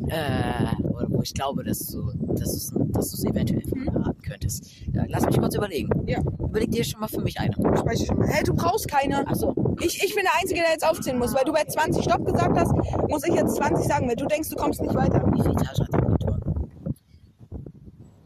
äh, 0.09 0.75
oder? 0.83 1.04
ich 1.27 1.33
glaube, 1.33 1.63
dass 1.63 1.79
du, 1.87 2.11
dass 2.35 2.69
dass 2.93 3.09
du 3.09 3.17
es 3.17 3.25
eventuell 3.25 3.63
hm. 3.63 4.05
haben 4.05 4.21
könntest. 4.21 4.65
Ja, 4.93 5.03
lass 5.07 5.25
mich 5.25 5.37
kurz 5.39 5.55
überlegen. 5.55 5.89
Ja. 6.07 6.19
Überleg 6.21 6.69
dir 6.69 6.83
schon 6.83 6.99
mal 7.01 7.07
für 7.07 7.21
mich 7.21 7.37
eine. 7.39 7.55
Ich 7.93 8.05
schon 8.05 8.17
mal. 8.19 8.27
Hey, 8.27 8.43
du 8.43 8.53
brauchst 8.53 8.87
keine. 8.87 9.25
Ach 9.27 9.33
Ich, 9.81 10.03
ich 10.03 10.13
bin 10.13 10.23
der 10.23 10.35
Einzige, 10.39 10.61
der 10.61 10.71
jetzt 10.71 10.85
aufzählen 10.87 11.17
muss. 11.17 11.33
Weil 11.33 11.43
du 11.45 11.51
bei 11.51 11.63
20 11.63 12.03
Stopp 12.03 12.23
gesagt 12.25 12.55
hast, 12.57 12.71
muss 13.09 13.23
ich 13.25 13.33
jetzt 13.33 13.55
20 13.55 13.85
sagen, 13.87 14.07
weil 14.07 14.15
du 14.15 14.25
denkst, 14.27 14.49
du 14.49 14.55
kommst 14.55 14.81
nicht 14.81 14.93
weiter. 14.93 15.19
Wie 15.33 15.41
viele 15.41 15.53
Etagen 15.53 15.83
hat 15.83 15.87
der 15.93 16.03
Motor? 16.09 16.39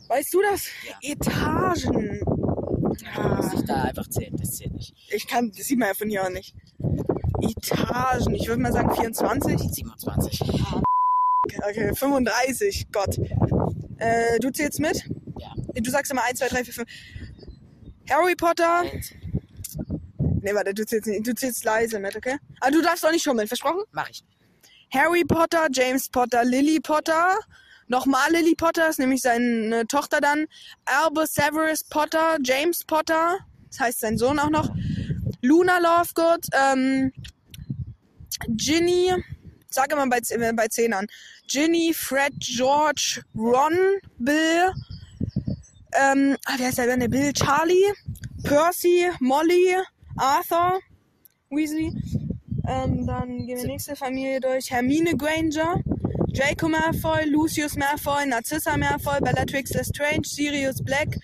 Weißt 0.09 0.33
du 0.33 0.39
das? 0.41 0.67
Ja. 0.85 1.09
Etagen. 1.13 2.19
Ja. 3.15 3.38
Muss 3.38 3.53
ich 3.53 3.62
da 3.65 3.83
einfach 3.83 4.07
zählen, 4.09 4.35
das 4.38 4.51
zählt 4.57 4.73
nicht. 4.73 4.93
Ich 5.15 5.25
kann, 5.25 5.51
das 5.55 5.65
sieht 5.65 5.79
man 5.79 5.88
ja 5.88 5.93
von 5.93 6.09
hier 6.09 6.23
auch 6.23 6.29
nicht. 6.31 6.53
Etagen, 7.41 8.35
ich 8.35 8.47
würde 8.49 8.62
mal 8.62 8.73
sagen 8.73 8.93
24. 8.93 9.71
27 9.71 10.41
okay, 11.63 11.91
35, 11.93 12.86
Gott. 12.91 13.17
Äh, 13.98 14.39
du 14.39 14.52
zählst 14.52 14.80
mit? 14.80 15.04
Ja. 15.38 15.54
Du 15.76 15.89
sagst 15.91 16.12
immer 16.12 16.24
1, 16.26 16.39
2, 16.39 16.48
3, 16.48 16.63
4, 16.65 16.74
5. 16.74 16.89
Harry 18.10 18.36
Potter. 18.36 18.82
Eins. 18.82 19.13
Nee, 20.41 20.54
warte, 20.56 20.74
du 20.74 20.86
zählst, 20.86 21.08
du 21.08 21.34
zählst 21.36 21.63
leise 21.65 22.00
mit, 22.00 22.15
okay? 22.15 22.38
Aber 22.60 22.67
ah, 22.67 22.72
du 22.72 22.82
darfst 22.82 23.06
auch 23.06 23.12
nicht 23.12 23.24
schummeln, 23.24 23.48
versprochen? 23.48 23.84
Mach 23.91 24.10
ich. 24.10 24.24
Harry 24.93 25.24
Potter, 25.26 25.67
James 25.72 26.10
Potter, 26.10 26.43
Lily 26.43 26.80
Potter. 26.80 27.38
Nochmal 27.88 28.32
Lily 28.32 28.56
Potter, 28.56 28.88
ist 28.89 29.00
nämlich 29.00 29.22
seine 29.22 29.86
Tochter 29.88 30.22
dann. 30.22 30.45
Albus 30.86 31.34
Severus 31.34 31.84
Potter, 31.84 32.38
James 32.43 32.84
Potter, 32.86 33.39
das 33.69 33.80
heißt 33.80 34.00
sein 34.02 34.17
Sohn 34.17 34.39
auch 34.39 34.50
noch. 34.50 34.69
Luna 35.41 35.80
Lovegood, 35.80 36.45
ähm, 36.54 37.12
Ginny, 38.48 39.12
sage 39.69 39.95
mal 39.95 40.10
bei, 40.10 40.19
äh, 40.29 40.53
bei 40.53 40.67
Zehnern, 40.67 41.05
Ginny, 41.47 41.93
Fred, 41.93 42.34
George, 42.39 43.21
Ron, 43.36 43.73
Bill, 44.17 44.71
ähm, 45.93 46.36
ah, 46.45 46.53
wer 46.58 46.69
ist 46.69 46.77
der 46.77 46.86
denn? 46.95 47.10
Bill, 47.10 47.34
Charlie, 47.34 47.93
Percy, 48.43 49.10
Molly, 49.19 49.75
Arthur, 50.17 50.79
Weasley. 51.49 51.91
Ähm, 52.67 53.08
dann 53.08 53.45
gehen 53.47 53.58
wir 53.58 53.65
nächste 53.65 53.95
Familie 53.95 54.39
durch. 54.39 54.69
Hermine 54.71 55.17
Granger, 55.17 55.82
Draco 56.32 56.69
Malfoy, 56.69 57.25
Lucius 57.29 57.75
Malfoy, 57.75 58.27
Narcissa 58.27 58.77
Malfoy, 58.77 59.19
Bellatrix 59.19 59.71
Lestrange, 59.73 60.25
Sirius 60.25 60.84
Black, 60.84 61.17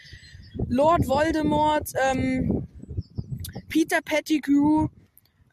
Lord 0.70 1.08
Voldemort, 1.08 1.88
ähm, 2.10 2.68
Peter 3.70 4.02
Pettigrew, 4.02 4.88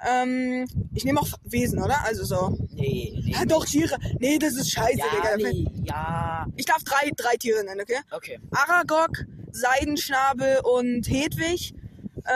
ähm, 0.04 0.66
ich 0.92 1.04
nehme 1.04 1.20
auch 1.20 1.28
Wesen, 1.44 1.80
oder? 1.80 2.04
Also 2.04 2.24
so. 2.24 2.56
Nee, 2.72 3.12
nee. 3.24 3.34
Ah, 3.38 3.44
doch, 3.44 3.64
Tiere. 3.64 3.96
Nee, 4.18 4.38
das 4.38 4.54
ist 4.56 4.70
scheiße, 4.70 4.98
ja, 4.98 5.36
Digga. 5.36 5.36
Nee, 5.50 5.66
ja. 5.84 6.46
Ich 6.56 6.66
darf 6.66 6.82
drei, 6.82 7.10
drei 7.16 7.36
Tiere 7.36 7.64
nennen, 7.64 7.80
okay? 7.80 7.98
Okay. 8.14 8.40
Aragog, 8.50 9.24
Seidenschnabel 9.52 10.58
und 10.64 11.08
Hedwig. 11.08 11.74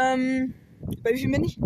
Ähm, 0.00 0.54
bei 1.02 1.12
wie 1.14 1.18
viel 1.18 1.30
bin 1.32 1.44
ich? 1.44 1.58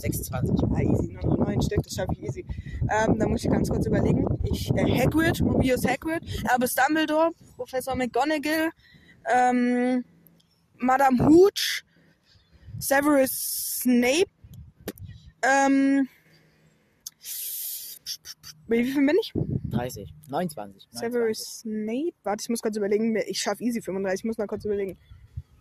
26. 0.00 0.30
Ah, 0.64 0.80
easy, 0.80 1.12
nur 1.12 1.24
noch 1.24 1.38
neun 1.46 1.60
Stück, 1.60 1.82
das 1.82 1.94
schaffe 1.94 2.12
ich 2.12 2.22
easy. 2.22 2.46
Ähm, 2.90 3.18
da 3.18 3.28
muss 3.28 3.44
ich 3.44 3.50
ganz 3.50 3.68
kurz 3.68 3.86
überlegen. 3.86 4.24
Ich, 4.50 4.70
äh, 4.74 4.98
Hagrid, 5.02 5.42
Rubius 5.42 5.84
Hagrid, 5.86 6.22
Albus 6.48 6.74
Dumbledore, 6.74 7.32
Professor 7.56 7.94
McGonagall, 7.94 8.70
ähm, 9.30 10.04
Madame 10.78 11.26
Hooch, 11.26 11.82
Severus 12.78 13.80
Snape, 13.82 14.28
ähm. 15.46 16.08
Wie 18.68 18.82
viel 18.84 18.94
bin 19.06 19.16
ich? 19.20 19.32
30. 19.70 20.12
29. 20.28 20.88
Severus 20.90 21.60
Snape. 21.60 22.12
Warte, 22.24 22.42
ich 22.42 22.48
muss 22.48 22.60
kurz 22.60 22.76
überlegen. 22.76 23.14
Ich 23.26 23.40
schaffe 23.40 23.62
easy 23.62 23.80
35. 23.80 24.20
Ich 24.20 24.24
muss 24.24 24.38
mal 24.38 24.48
kurz 24.48 24.64
überlegen. 24.64 24.98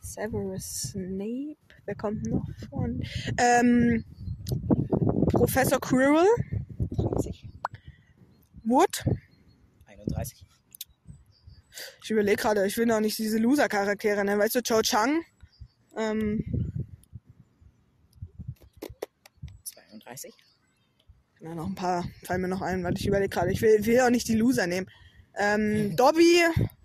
Severus 0.01 0.89
Snape. 0.91 1.55
Wer 1.85 1.95
kommt 1.95 2.25
noch 2.25 2.47
von? 2.69 3.03
Ähm, 3.37 4.03
Professor 5.31 5.79
Quirrell. 5.79 6.25
30. 6.97 7.47
Wood. 8.63 9.05
31. 9.85 10.43
Ich 12.03 12.09
überlege 12.09 12.37
gerade, 12.37 12.65
ich 12.65 12.77
will 12.77 12.85
noch 12.87 13.01
nicht 13.01 13.19
diese 13.19 13.37
Loser-Charaktere 13.37 14.25
nennen. 14.25 14.39
Weißt 14.39 14.55
du, 14.55 14.61
Cho 14.63 14.81
Chang. 14.81 15.21
Ähm, 15.95 16.71
35. 20.05 20.33
Na, 21.41 21.55
noch 21.55 21.65
ein 21.67 21.75
paar 21.75 22.05
fallen 22.23 22.41
mir 22.41 22.47
noch 22.47 22.61
ein, 22.61 22.83
weil 22.83 22.93
ich 22.97 23.05
überlege 23.07 23.29
gerade. 23.29 23.51
Ich 23.51 23.61
will, 23.61 23.85
will 23.85 23.99
auch 24.01 24.09
nicht 24.09 24.27
die 24.27 24.35
Loser 24.35 24.67
nehmen. 24.67 24.89
Ähm, 25.37 25.95
Dobby. 25.95 26.39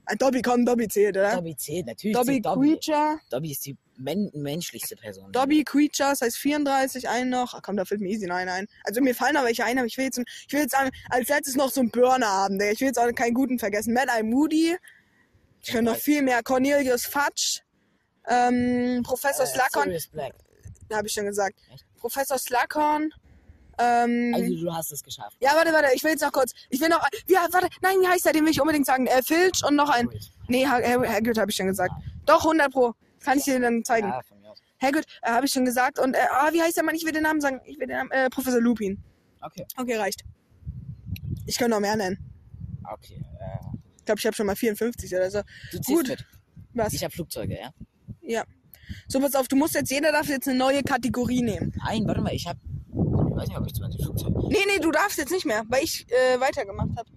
Äh, 0.07 0.17
Dobby, 0.17 0.43
komm, 0.43 0.67
Dobby 0.67 0.89
zählt, 0.89 1.17
oder? 1.17 1.37
Dobby 1.37 1.55
zählt, 1.57 1.87
natürlich. 1.87 2.17
Dobby, 2.17 2.41
Dobby. 2.41 2.71
Creature. 2.75 3.21
Dobby 3.31 3.53
ist 3.53 3.65
die 3.67 3.77
men 3.97 4.31
menschlichste 4.35 4.97
Person. 4.97 5.31
Dobby 5.31 5.63
Creature, 5.63 6.11
das 6.11 6.23
heißt 6.23 6.37
34, 6.39 7.09
einen 7.09 7.31
noch. 7.31 7.55
Ach 7.55 7.61
komm, 7.63 7.77
da 7.77 7.85
fällt 7.85 8.01
mir 8.01 8.09
easy 8.09 8.27
noch 8.27 8.35
einer 8.37 8.55
ein. 8.55 8.67
Also 8.85 9.01
mir 9.03 9.15
fallen 9.15 9.35
noch 9.35 9.45
welche 9.45 9.65
ein, 9.65 9.77
aber 9.79 9.87
ich 9.87 9.97
will 9.99 10.07
jetzt, 10.07 10.19
ich 10.19 10.53
will 10.53 10.61
jetzt 10.61 10.75
als 11.11 11.29
letztes 11.29 11.55
noch 11.55 11.71
so 11.71 11.81
einen 11.81 11.91
Burner 11.91 12.27
haben. 12.27 12.59
Digga. 12.59 12.73
Ich 12.73 12.81
will 12.81 12.89
jetzt 12.89 12.99
auch 12.99 13.13
keinen 13.15 13.35
guten 13.35 13.59
vergessen. 13.59 13.93
Mad 13.95 14.11
Eye 14.11 14.23
Moody. 14.25 14.77
Ich 15.63 15.73
höre 15.75 15.83
noch 15.83 15.97
viel 15.97 16.23
mehr. 16.23 16.43
Cornelius 16.43 17.05
Fatsch. 17.07 17.61
Ähm, 18.27 19.03
Professor 19.05 19.45
äh, 19.45 19.49
Slackon. 19.49 19.95
Black. 20.13 20.33
Habe 20.93 21.07
ich 21.07 21.13
schon 21.13 21.27
gesagt. 21.27 21.55
Echt? 21.73 21.85
Professor 22.01 22.39
Slackhorn. 22.39 23.11
Ähm, 23.79 24.33
also 24.35 24.57
du 24.57 24.75
hast 24.75 24.91
es 24.93 25.03
geschafft. 25.03 25.37
Ja, 25.41 25.53
warte, 25.55 25.73
warte, 25.73 25.89
ich 25.95 26.03
will 26.03 26.11
jetzt 26.11 26.23
noch 26.23 26.33
kurz. 26.33 26.53
Ich 26.71 26.81
will 26.81 26.89
noch. 26.89 27.07
Ja, 27.29 27.47
warte, 27.53 27.69
nein, 27.83 27.97
wie 28.03 28.09
heißt 28.09 28.27
er? 28.27 28.33
Den 28.33 28.45
will 28.45 28.51
ich 28.53 28.61
unbedingt 28.61 28.87
sagen. 28.87 29.07
Äh, 29.07 29.23
Filch 29.23 29.63
und 29.67 29.77
noch 29.77 29.91
ein. 29.91 30.07
Hagrid. 30.07 30.31
Nee, 30.49 30.67
Hagrid 30.67 31.39
habe 31.39 31.51
ich 31.51 31.57
schon 31.57 31.67
gesagt. 31.67 31.93
Ja. 31.97 32.11
Doch, 32.27 32.41
100 32.45 32.73
Pro. 32.73 32.95
Kann 33.25 33.39
ich 33.39 33.45
dir 33.45 33.61
dann 33.61 33.85
zeigen. 33.85 34.09
Ja, 34.09 34.21
von 34.23 34.41
mir 34.41 34.51
aus. 34.51 34.61
Hagrid, 34.83 35.07
äh, 35.23 35.31
habe 35.31 35.47
ich 35.47 35.53
schon 35.53 35.65
gesagt. 35.65 35.99
Und, 35.99 36.15
äh, 36.15 36.19
ah, 36.31 36.49
wie 36.53 36.61
heißt 36.63 36.77
der 36.77 36.85
Mann? 36.85 36.95
Ich 36.95 37.05
will 37.05 37.13
den 37.13 37.23
Namen 37.23 37.41
sagen. 37.41 37.61
Ich 37.65 37.79
will 37.79 37.87
den 37.87 37.97
Namen. 37.97 38.11
Äh, 38.11 38.31
Professor 38.31 38.61
Lupin. 38.61 39.03
Okay. 39.43 39.67
Okay, 39.77 39.97
reicht. 39.97 40.25
Ich 41.47 41.57
kann 41.59 41.71
noch 41.71 41.81
mehr 41.81 41.97
nennen. 41.97 42.19
Okay, 42.91 43.25
äh. 43.41 43.77
Ich 43.99 44.05
glaube, 44.07 44.19
ich 44.19 44.27
habe 44.27 44.35
schon 44.37 44.47
mal 44.47 44.57
54 44.57 45.15
oder 45.15 45.31
so. 45.31 45.41
Du 45.71 45.79
ziehst 45.81 45.87
Gut. 45.87 46.09
Mit. 46.09 46.25
Was? 46.75 46.93
Ich 46.93 47.05
habe 47.05 47.13
Flugzeuge, 47.13 47.55
ja? 47.57 47.71
Ja. 48.23 48.45
So, 49.09 49.21
pass 49.21 49.35
auf, 49.35 49.49
du 49.49 49.57
musst 49.57 49.75
jetzt, 49.75 49.91
jeder 49.91 50.13
darf 50.13 50.29
jetzt 50.29 50.49
eine 50.49 50.59
neue 50.59 50.83
Kategorie 50.83 51.43
nehmen. 51.43 51.73
Nein, 51.85 52.07
warte 52.07 52.21
mal, 52.21 52.33
ich 52.35 52.47
hab. 52.47 52.57
Ich 52.89 52.95
weiß 52.95 53.49
nicht, 53.49 53.59
ob 53.59 53.67
ich 53.67 53.75
20 53.75 54.03
Flugzeuge. 54.05 54.49
Nee, 54.49 54.65
nee, 54.67 54.79
du 54.81 54.91
darfst 54.91 55.17
jetzt 55.17 55.31
nicht 55.31 55.47
mehr, 55.47 55.63
weil 55.69 55.83
ich 55.85 56.07
äh, 56.11 56.41
weitergemacht 56.41 56.91
habe. 56.99 57.09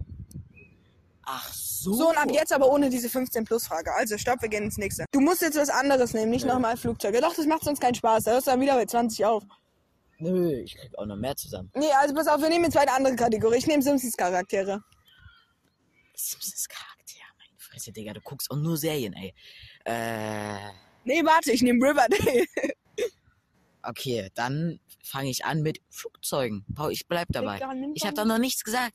Ach 1.26 1.52
so. 1.52 1.92
So, 1.92 2.10
und 2.10 2.16
ab 2.16 2.30
jetzt 2.30 2.52
aber 2.52 2.70
ohne 2.70 2.88
diese 2.90 3.08
15-Plus-Frage. 3.08 3.92
Also, 3.94 4.16
stopp, 4.16 4.40
wir 4.42 4.48
gehen 4.48 4.64
ins 4.64 4.78
nächste. 4.78 5.04
Du 5.12 5.20
musst 5.20 5.42
jetzt 5.42 5.56
was 5.58 5.68
anderes 5.68 6.14
nehmen, 6.14 6.30
nicht 6.30 6.46
nochmal 6.46 6.76
Flugzeuge. 6.76 7.20
Doch, 7.20 7.34
das 7.34 7.46
macht 7.46 7.64
sonst 7.64 7.80
keinen 7.80 7.94
Spaß. 7.94 8.24
Da 8.24 8.32
hörst 8.32 8.46
du 8.46 8.50
dann 8.52 8.60
wieder 8.60 8.74
bei 8.74 8.84
20 8.86 9.24
auf. 9.26 9.44
Nö, 10.18 10.52
ich 10.60 10.76
krieg 10.76 10.96
auch 10.98 11.04
noch 11.06 11.16
mehr 11.16 11.36
zusammen. 11.36 11.70
Nee, 11.74 11.90
also 12.00 12.14
pass 12.14 12.28
auf, 12.28 12.40
wir 12.40 12.48
nehmen 12.48 12.64
jetzt 12.64 12.76
eine 12.76 12.92
andere 12.92 13.16
Kategorie. 13.16 13.56
Ich 13.58 13.66
nehme 13.66 13.82
Simpsons-Charaktere. 13.82 14.80
Simpsons-Charaktere, 16.14 17.26
meine 17.36 17.58
Fresse, 17.58 17.90
Digga, 17.92 18.12
du 18.12 18.20
guckst 18.20 18.48
auch 18.50 18.56
nur 18.56 18.76
Serien, 18.76 19.14
ey. 19.14 19.34
Äh. 19.84 20.56
Nee, 21.04 21.22
warte, 21.24 21.52
ich 21.52 21.62
nehme 21.62 21.86
Riverdale. 21.86 22.46
okay, 23.82 24.28
dann 24.34 24.80
fange 25.04 25.28
ich 25.30 25.44
an 25.44 25.60
mit 25.62 25.80
Flugzeugen. 25.90 26.64
Ich 26.90 27.06
bleib 27.06 27.28
dabei. 27.30 27.56
Ich 27.94 28.04
habe 28.04 28.14
da 28.14 28.24
noch 28.24 28.38
nichts 28.38 28.64
gesagt. 28.64 28.94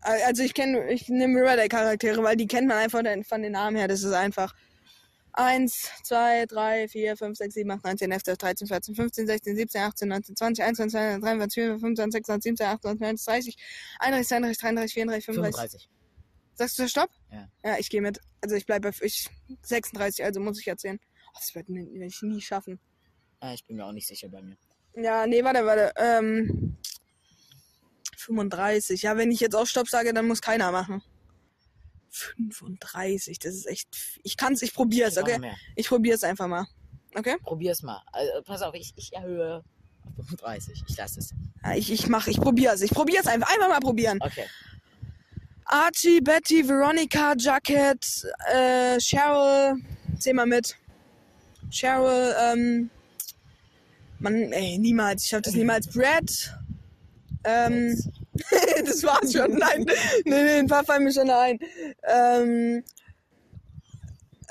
Also 0.00 0.42
ich 0.42 0.54
kenne, 0.54 0.90
ich 0.90 1.08
nehme 1.08 1.40
Riverdale-Charaktere, 1.40 2.22
weil 2.22 2.36
die 2.36 2.46
kennt 2.46 2.66
man 2.66 2.76
einfach 2.78 3.02
von 3.28 3.42
den 3.42 3.52
Namen 3.52 3.76
her. 3.76 3.86
Das 3.88 4.02
ist 4.02 4.12
einfach 4.12 4.52
1, 5.32 5.90
2, 6.04 6.46
3, 6.46 6.88
4, 6.88 7.16
5, 7.16 7.36
6, 7.38 7.54
7, 7.54 7.70
8, 7.70 7.84
9, 7.84 7.98
10, 7.98 8.12
11, 8.12 8.22
12, 8.24 8.38
13, 8.38 8.66
14, 8.66 8.94
15, 8.96 9.26
16, 9.26 9.56
17, 9.56 9.80
18, 9.82 10.08
19, 10.08 10.36
20, 10.36 10.64
21, 10.64 10.92
22, 11.22 11.24
23, 11.24 11.64
24, 11.80 11.80
25, 11.80 12.26
26, 12.26 12.56
27, 13.54 13.56
28, 13.56 13.56
29, 13.56 13.56
30, 13.56 13.58
31, 13.98 14.28
32, 14.28 14.60
33, 14.60 14.94
34, 15.24 15.24
35. 15.86 15.88
35. 15.88 15.88
Sagst 16.54 16.78
du 16.78 16.88
Stopp? 16.88 17.10
Ja. 17.32 17.48
Ja, 17.64 17.78
ich 17.78 17.88
gehe 17.88 18.02
mit. 18.02 18.20
Also 18.42 18.56
ich 18.56 18.66
bleibe 18.66 18.90
bei 18.90 18.94
ich, 19.06 19.30
36, 19.62 20.24
also 20.24 20.40
muss 20.40 20.58
ich 20.60 20.66
erzählen. 20.66 20.98
Oh, 21.28 21.38
das 21.38 21.54
wird 21.54 21.68
ich 21.68 22.22
nie 22.22 22.40
schaffen. 22.40 22.80
Ah, 23.38 23.54
ich 23.54 23.64
bin 23.64 23.76
mir 23.76 23.86
auch 23.86 23.92
nicht 23.92 24.08
sicher 24.08 24.28
bei 24.28 24.42
mir. 24.42 24.56
Ja, 24.96 25.26
nee, 25.26 25.42
warte, 25.44 25.64
warte. 25.64 25.92
Ähm, 25.96 26.76
35. 28.18 29.02
Ja, 29.02 29.16
wenn 29.16 29.30
ich 29.30 29.40
jetzt 29.40 29.54
auch 29.54 29.66
Stopp 29.66 29.88
sage, 29.88 30.12
dann 30.12 30.26
muss 30.26 30.42
keiner 30.42 30.72
machen. 30.72 31.02
35, 32.10 33.38
das 33.38 33.54
ist 33.54 33.66
echt. 33.66 33.88
Ich 34.22 34.36
kann's, 34.36 34.60
ich 34.60 34.74
probiere 34.74 35.08
es, 35.08 35.16
okay? 35.16 35.38
Ich 35.76 35.88
probiere 35.88 36.16
es 36.16 36.24
einfach 36.24 36.46
mal. 36.48 36.66
Okay? 37.14 37.36
Probier's 37.42 37.82
mal. 37.82 38.02
Also, 38.12 38.30
pass 38.44 38.60
auf, 38.62 38.74
ich, 38.74 38.92
ich 38.96 39.12
erhöhe 39.12 39.62
auf 40.04 40.14
35. 40.26 40.82
Ich 40.88 40.96
lasse 40.96 41.20
es. 41.20 41.32
Ja, 41.64 41.74
ich, 41.74 41.90
ich 41.90 42.08
mach, 42.08 42.26
ich 42.26 42.38
probier's. 42.38 42.80
Ich 42.82 42.90
probier's 42.90 43.26
einfach. 43.28 43.52
Einfach 43.54 43.68
mal 43.68 43.80
probieren. 43.80 44.18
Okay. 44.20 44.46
Archie, 45.70 46.20
Betty, 46.20 46.62
Veronica, 46.62 47.34
Jacket, 47.36 48.26
äh, 48.48 48.98
Cheryl, 48.98 49.76
zähl 50.18 50.34
mal 50.34 50.46
mit. 50.46 50.76
Cheryl, 51.70 52.34
ähm, 52.40 52.90
Mann, 54.18 54.52
ey, 54.52 54.78
niemals, 54.78 55.24
ich 55.24 55.34
hab 55.34 55.42
das 55.42 55.54
niemals. 55.54 55.86
Brad, 55.92 56.56
ähm, 57.44 57.98
das 58.84 59.02
war's 59.04 59.32
schon, 59.32 59.52
nein, 59.54 59.82
nee, 59.84 59.94
nee, 60.26 60.58
ein 60.60 60.66
paar 60.66 60.84
fallen 60.84 61.04
mir 61.04 61.12
schon 61.12 61.30
ein. 61.30 61.58
Ähm, 62.04 62.84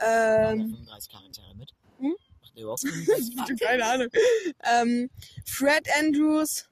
ähm, 0.03 0.59
35 0.75 1.11
Charaktere 1.11 1.55
mit? 1.55 1.69
Hm? 1.99 2.15
Macht 2.41 2.55
der 2.55 2.63
überhaupt 2.63 3.59
Keine 3.61 3.85
Ahnung. 3.85 4.07
Ähm, 4.73 5.09
Fred 5.45 5.83
Andrews, 5.99 6.65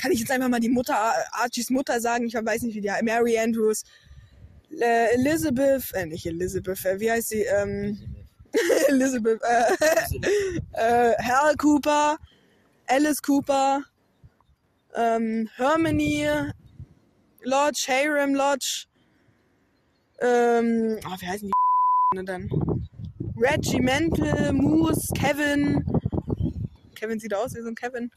kann 0.00 0.12
ich 0.12 0.20
jetzt 0.20 0.30
einfach 0.30 0.48
mal 0.48 0.60
die 0.60 0.68
Mutter, 0.68 0.94
Archies 1.32 1.70
Mutter 1.70 2.00
sagen, 2.00 2.26
ich 2.26 2.34
weiß 2.34 2.62
nicht, 2.62 2.74
wie 2.74 2.80
die 2.80 2.90
heißt, 2.90 3.02
Mary 3.04 3.38
Andrews, 3.38 3.84
äh, 4.78 5.14
Elizabeth, 5.14 5.92
äh, 5.94 6.06
nicht 6.06 6.26
Elizabeth, 6.26 6.84
äh, 6.84 7.00
wie 7.00 7.10
heißt 7.10 7.28
sie, 7.28 7.42
ähm, 7.42 7.98
Elizabeth, 8.88 9.40
äh, 9.42 10.56
äh, 10.72 11.14
Hal 11.22 11.54
Cooper, 11.56 12.16
Alice 12.86 13.22
Cooper, 13.22 13.82
ähm, 14.94 15.48
Hermione, 15.56 16.54
Lodge, 17.42 17.86
Harem 17.88 18.34
Lodge, 18.34 18.86
ähm, 20.20 20.98
oh, 21.06 21.16
wie 21.20 21.26
heißen 21.26 21.48
die 21.48 22.24
dann? 22.26 22.50
Regimental, 23.38 24.52
Moose, 24.52 25.08
Kevin. 25.18 25.82
Kevin 26.94 27.18
sieht 27.20 27.32
aus 27.32 27.54
wie 27.54 27.60
so 27.62 27.68
ein 27.68 27.74
Kevin. 27.74 28.10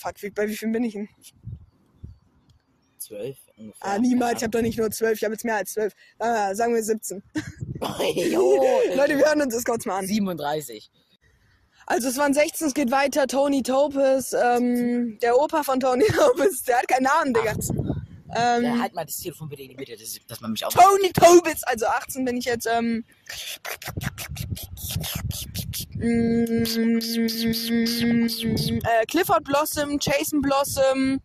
Fuck, 0.00 0.14
wie, 0.22 0.30
bei 0.30 0.48
wie 0.48 0.56
vielen 0.56 0.72
bin 0.72 0.84
ich 0.84 0.94
denn? 0.94 1.10
Zwölf 2.96 3.36
ungefähr. 3.58 3.86
Ah, 3.86 3.98
niemals, 3.98 4.38
ich 4.38 4.42
habe 4.44 4.50
doch 4.52 4.62
nicht 4.62 4.78
nur 4.78 4.90
zwölf, 4.90 5.18
ich 5.18 5.24
habe 5.24 5.34
jetzt 5.34 5.44
mehr 5.44 5.56
als 5.56 5.74
zwölf. 5.74 5.92
Ah, 6.18 6.54
sagen 6.54 6.74
wir 6.74 6.82
17. 6.82 7.22
Leute, 7.80 9.18
wir 9.18 9.26
hören 9.26 9.42
uns 9.42 9.52
das 9.54 9.64
kurz 9.64 9.84
mal 9.84 9.98
an. 9.98 10.06
37. 10.06 10.90
Also 11.86 12.08
es 12.08 12.16
waren 12.16 12.32
16, 12.32 12.68
es 12.68 12.74
geht 12.74 12.90
weiter. 12.90 13.26
Tony 13.26 13.62
Topes, 13.62 14.32
ähm, 14.32 15.18
der 15.20 15.36
Opa 15.38 15.62
von 15.64 15.78
Tony 15.80 16.04
Topes, 16.06 16.62
der 16.62 16.78
hat 16.78 16.88
keinen 16.88 17.02
Namen, 17.02 17.34
Digga. 17.34 17.50
18. 17.50 17.89
Ähm, 18.34 18.62
ja, 18.62 18.78
halt 18.78 18.94
mal 18.94 19.04
das 19.04 19.16
Telefon 19.18 19.48
bitte 19.48 19.62
in 19.62 19.70
die 19.70 19.74
Mitte, 19.76 19.96
dass, 19.96 20.16
dass 20.28 20.40
man 20.40 20.52
mich 20.52 20.64
auch. 20.64 20.70
Tony 20.72 21.12
Tobitz, 21.12 21.62
also 21.64 21.86
18 21.86 22.24
bin 22.24 22.36
ich 22.36 22.44
jetzt. 22.44 22.66
Ähm, 22.66 23.04
äh, 28.84 29.04
Clifford 29.06 29.42
Blossom, 29.44 29.98
Jason 30.00 30.40
Blossom, 30.42 31.20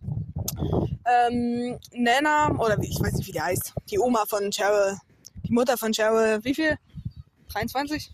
ähm, 1.06 1.78
Nana, 1.94 2.52
oder 2.58 2.82
wie, 2.82 2.88
ich 2.88 3.00
weiß 3.00 3.14
nicht, 3.14 3.28
wie 3.28 3.32
die 3.34 3.42
heißt. 3.42 3.74
Die 3.92 4.00
Oma 4.00 4.26
von 4.28 4.50
Cheryl. 4.52 4.98
Die 5.44 5.54
Mutter 5.54 5.78
von 5.78 5.92
Cheryl. 5.92 6.44
Wie 6.44 6.56
viel? 6.56 6.76
23? 7.50 8.12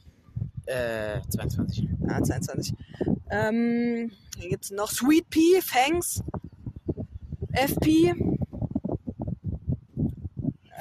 Äh, 0.65 1.21
22. 1.29 1.87
Ah, 2.09 2.21
22. 2.21 2.73
Ähm, 3.29 4.11
hier 4.37 4.49
gibt's 4.49 4.69
noch 4.69 4.91
Sweet 4.91 5.29
Pea, 5.29 5.61
Fangs, 5.61 6.21
FP. 7.53 8.13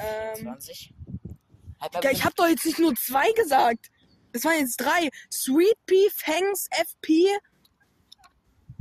Ähm, 0.01 0.35
24. 0.37 0.93
Digga, 1.95 2.11
ich 2.11 2.23
hab 2.25 2.35
doch 2.35 2.47
jetzt 2.47 2.65
nicht 2.65 2.79
nur 2.79 2.93
zwei 2.95 3.31
gesagt. 3.33 3.87
Das 4.33 4.43
waren 4.45 4.59
jetzt 4.59 4.77
drei. 4.77 5.09
Sweet 5.31 5.75
Pea, 5.85 6.09
Fangs, 6.15 6.67
FP. 6.71 7.23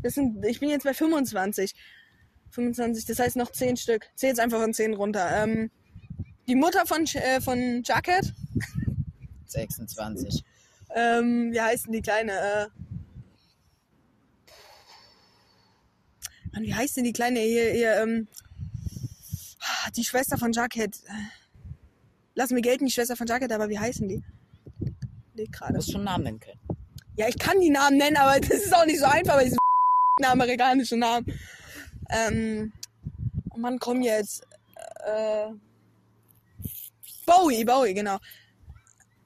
Das 0.03 0.15
sind, 0.15 0.45
ich 0.47 0.61
bin 0.61 0.71
jetzt 0.71 0.85
bei 0.85 0.95
25. 0.95 1.73
25, 2.51 3.05
das 3.05 3.19
heißt 3.19 3.37
noch 3.37 3.51
10 3.53 3.77
Stück. 3.77 4.07
Zähl 4.17 4.31
jetzt 4.31 4.41
einfach 4.41 4.61
von 4.61 4.75
10 4.75 4.95
runter. 4.95 5.45
Ähm, 5.45 5.71
die 6.47 6.55
Mutter 6.55 6.85
von, 6.87 7.05
äh, 7.15 7.41
von 7.41 7.83
Jacket. 7.85 8.35
26. 9.47 10.45
Ähm, 10.93 11.53
wie 11.53 11.61
heißt 11.61 11.87
denn 11.87 11.93
die 11.93 12.03
Kleine? 12.03 12.33
Äh, 12.33 12.67
Mann, 16.53 16.65
wie 16.65 16.75
heißt 16.75 16.97
denn 16.97 17.05
die 17.05 17.13
Kleine 17.13 17.39
hier? 17.39 17.71
hier 17.73 18.03
ähm, 18.03 18.27
die 19.97 20.05
Schwester 20.05 20.39
von 20.39 20.53
Jughead. 20.53 20.95
Äh, 21.05 21.13
lass 22.35 22.51
mir 22.51 22.61
gelten, 22.61 22.87
die 22.87 22.93
Schwester 22.93 23.17
von 23.17 23.27
Jughead, 23.27 23.51
aber 23.53 23.69
wie 23.69 23.79
heißen 23.79 24.07
die? 24.09 24.23
Nee, 25.35 25.47
gerade. 25.51 25.73
Du 25.73 25.77
musst 25.79 25.93
schon 25.93 26.05
Namen 26.05 26.25
nennen 26.25 26.41
können. 26.41 26.61
Ja, 27.17 27.29
ich 27.29 27.39
kann 27.39 27.61
die 27.61 27.71
Namen 27.71 27.97
nennen, 27.97 28.17
aber 28.17 28.39
das 28.41 28.51
ist 28.51 28.75
auch 28.75 28.85
nicht 28.87 28.99
so 28.99 29.07
einfach 29.07 29.35
bei 29.37 29.45
diesen 29.45 29.59
amerikanischen 30.25 30.99
Namen. 31.01 31.27
Ähm, 32.11 32.73
oh 33.51 33.59
Mann, 33.59 33.79
komm 33.79 34.03
jetzt. 34.03 34.47
Äh, 35.05 35.49
Bowie, 37.27 37.65
Bowie, 37.65 37.95
genau. 37.95 38.19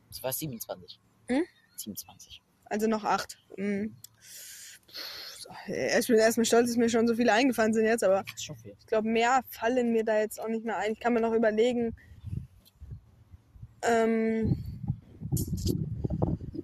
Das 0.08 0.22
war 0.22 0.32
27. 0.32 1.00
Hm? 1.28 1.42
27. 1.76 2.42
Also 2.66 2.86
noch 2.86 3.04
8. 3.04 3.38
Mhm 3.56 3.94
ich 5.66 6.06
bin 6.08 6.18
erstmal 6.18 6.44
stolz, 6.44 6.68
dass 6.68 6.76
mir 6.76 6.88
schon 6.88 7.06
so 7.08 7.14
viele 7.14 7.32
eingefallen 7.32 7.72
sind 7.72 7.84
jetzt, 7.86 8.04
aber 8.04 8.24
ich 8.36 8.86
glaube, 8.86 9.08
mehr 9.08 9.40
fallen 9.48 9.92
mir 9.92 10.04
da 10.04 10.18
jetzt 10.18 10.40
auch 10.40 10.48
nicht 10.48 10.64
mehr 10.64 10.76
ein. 10.78 10.92
Ich 10.92 11.00
kann 11.00 11.14
mir 11.14 11.20
noch 11.20 11.32
überlegen. 11.32 11.96
Ähm, 13.82 14.56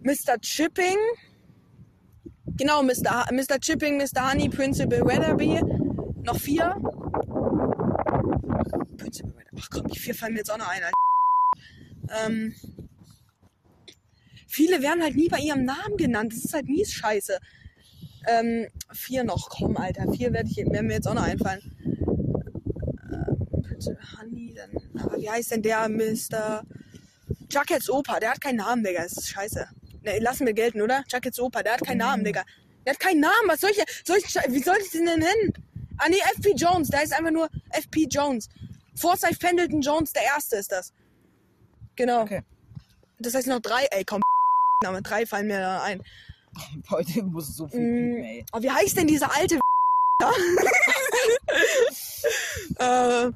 Mr. 0.02 0.38
Chipping. 0.40 0.96
Genau, 2.58 2.82
Mr. 2.82 3.10
H 3.10 3.26
Mr. 3.32 3.58
Chipping, 3.58 3.96
Mr. 3.96 4.30
Honey, 4.30 4.48
Principal 4.48 5.00
Weatherby. 5.00 5.60
Noch 6.24 6.38
vier. 6.38 6.76
Principal 8.98 9.32
Weatherby. 9.34 9.62
Ach 9.62 9.68
komm, 9.70 9.86
die 9.88 9.98
vier 9.98 10.14
fallen 10.14 10.32
mir 10.34 10.38
jetzt 10.40 10.50
auch 10.50 10.58
noch 10.58 10.68
ein. 10.68 10.82
Ähm, 12.26 12.54
viele 14.46 14.82
werden 14.82 15.02
halt 15.02 15.16
nie 15.16 15.28
bei 15.28 15.38
ihrem 15.38 15.64
Namen 15.64 15.96
genannt. 15.96 16.32
Das 16.34 16.44
ist 16.44 16.52
halt 16.54 16.66
mies 16.66 16.92
scheiße. 16.92 17.38
Ähm, 18.28 18.66
vier 18.92 19.24
noch, 19.24 19.48
komm, 19.48 19.76
Alter. 19.76 20.10
Vier 20.12 20.32
werde 20.32 20.48
ich 20.50 20.58
werden 20.58 20.86
mir 20.86 20.94
jetzt 20.94 21.08
auch 21.08 21.14
noch 21.14 21.22
einfallen. 21.22 21.62
Ähm, 23.12 23.62
bitte, 23.66 23.96
Honey, 24.18 24.54
dann. 24.54 25.02
Aber 25.02 25.16
wie 25.16 25.30
heißt 25.30 25.52
denn 25.52 25.62
der 25.62 25.88
Mr. 25.88 26.62
Chuckets 27.48 27.88
Opa? 27.88 28.20
Der 28.20 28.30
hat 28.30 28.40
keinen 28.40 28.56
Namen, 28.56 28.84
Digga. 28.84 29.02
Das 29.02 29.12
ist 29.12 29.28
scheiße. 29.30 29.66
Ne, 30.02 30.18
lassen 30.18 30.46
wir 30.46 30.52
gelten, 30.52 30.82
oder? 30.82 31.02
Chuckets 31.10 31.40
Opa, 31.40 31.62
der 31.62 31.74
hat 31.74 31.84
keinen 31.86 31.98
Namen, 31.98 32.24
Digga. 32.24 32.44
Der 32.84 32.92
hat 32.92 33.00
keinen 33.00 33.20
Namen. 33.20 33.46
Was 33.48 33.60
soll 33.60 33.70
ich, 33.70 33.82
soll 34.06 34.18
ich 34.18 34.24
Wie 34.52 34.62
soll 34.62 34.76
ich 34.82 34.90
den 34.90 35.06
denn 35.06 35.20
nennen? 35.20 35.52
Ah, 35.96 36.08
ne, 36.08 36.16
FP 36.36 36.52
Jones. 36.54 36.88
Der 36.88 37.02
ist 37.02 37.12
einfach 37.12 37.30
nur 37.32 37.48
FP 37.70 38.06
Jones. 38.08 38.48
Forsyth 38.96 39.38
Pendleton 39.40 39.80
Jones, 39.80 40.12
der 40.12 40.24
erste 40.24 40.56
ist 40.56 40.72
das. 40.72 40.92
Genau. 41.96 42.22
Okay. 42.22 42.42
Das 43.18 43.34
heißt 43.34 43.46
noch 43.46 43.60
drei. 43.60 43.86
Ey, 43.90 44.04
komm, 44.04 44.20
Name. 44.82 45.02
Drei 45.02 45.24
fallen 45.24 45.46
mir 45.46 45.60
da 45.60 45.82
ein. 45.82 46.02
Heute 46.90 47.22
muss 47.22 47.56
so 47.56 47.66
viel 47.68 47.80
piepen, 47.80 48.20
mm. 48.20 48.24
ey. 48.24 48.44
Aber 48.52 48.60
oh, 48.60 48.62
wie 48.64 48.70
heißt 48.70 48.94
denn 48.96 49.06
dieser 49.06 49.30
alte 49.34 49.56
äh, 52.76 53.30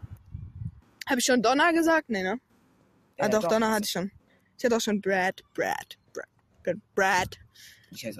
Habe 1.07 1.19
ich 1.19 1.25
schon 1.25 1.41
Donner 1.43 1.73
gesagt? 1.73 2.11
Nee, 2.11 2.23
ne? 2.23 2.39
ah, 3.19 3.29
doch, 3.29 3.41
doch, 3.43 3.49
Donner 3.49 3.71
hatte 3.71 3.85
ich 3.85 3.91
schon. 3.91 4.11
Ich 4.59 4.65
hatte 4.65 4.77
auch 4.77 4.81
schon 4.81 5.01
Brad, 5.01 5.43
Brad, 5.55 5.97
Brad, 6.13 6.29
Brad. 6.95 7.39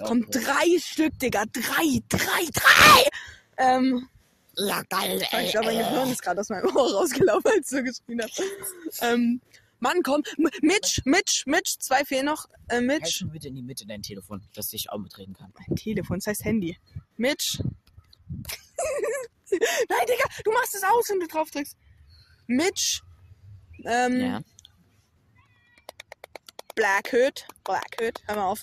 Kommt 0.05 0.33
drei 0.33 0.79
Stück, 0.79 1.17
Digga. 1.19 1.43
Drei, 1.51 1.99
drei, 2.09 2.47
drei! 2.53 3.07
Ähm. 3.57 4.07
Ja, 4.57 4.81
geil, 4.89 5.21
ey. 5.31 5.45
Ich 5.45 5.51
glaube, 5.51 5.67
mein 5.67 5.77
Gehirn 5.79 6.09
ist 6.09 6.21
gerade 6.23 6.39
aus 6.39 6.47
meinem 6.49 6.73
Ohr 6.75 6.93
rausgelaufen, 6.93 7.51
als 7.51 7.71
ich 7.73 7.77
so 7.79 7.83
geschrien 7.83 8.21
habe. 8.21 8.31
ähm, 9.13 9.41
Mann, 9.85 10.01
komm. 10.01 10.23
Mitch, 10.63 11.01
Mitch, 11.05 11.43
Mitch, 11.45 11.77
zwei 11.77 12.03
fehlen 12.05 12.25
noch. 12.25 12.49
Äh, 12.69 12.77
halt 12.77 12.85
Mitch. 12.87 13.01
Halt 13.03 13.13
schon 13.13 13.31
bitte 13.31 13.49
in 13.49 13.53
die 13.55 13.61
Mitte 13.61 13.85
dein 13.85 14.01
Telefon, 14.01 14.41
dass 14.55 14.73
ich 14.73 14.89
auch 14.89 14.97
mitreden 14.97 15.35
kann. 15.35 15.53
Mein 15.59 15.75
Telefon, 15.75 16.17
das 16.17 16.25
heißt 16.25 16.43
Handy. 16.43 16.79
Mitch. 17.17 17.59
Nein, 18.27 18.45
Digga, 20.09 20.25
du 20.43 20.51
machst 20.53 20.73
es 20.73 20.83
aus, 20.83 21.07
wenn 21.07 21.19
du 21.19 21.27
drauf 21.27 21.51
drückst. 21.51 21.77
Mitch. 22.47 23.03
Ähm, 23.83 24.19
ja. 24.19 24.41
Black 26.73 27.13
Hood. 27.13 27.45
Black 27.63 27.95
Hood, 28.01 28.19
hör 28.25 28.35
mal 28.37 28.45
auf. 28.47 28.61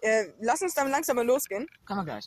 Äh, 0.00 0.24
lass 0.40 0.62
uns 0.62 0.74
dann 0.74 0.90
langsam 0.90 1.14
mal 1.14 1.24
losgehen. 1.24 1.68
Kann 1.86 1.98
man 1.98 2.06
gleich. 2.06 2.24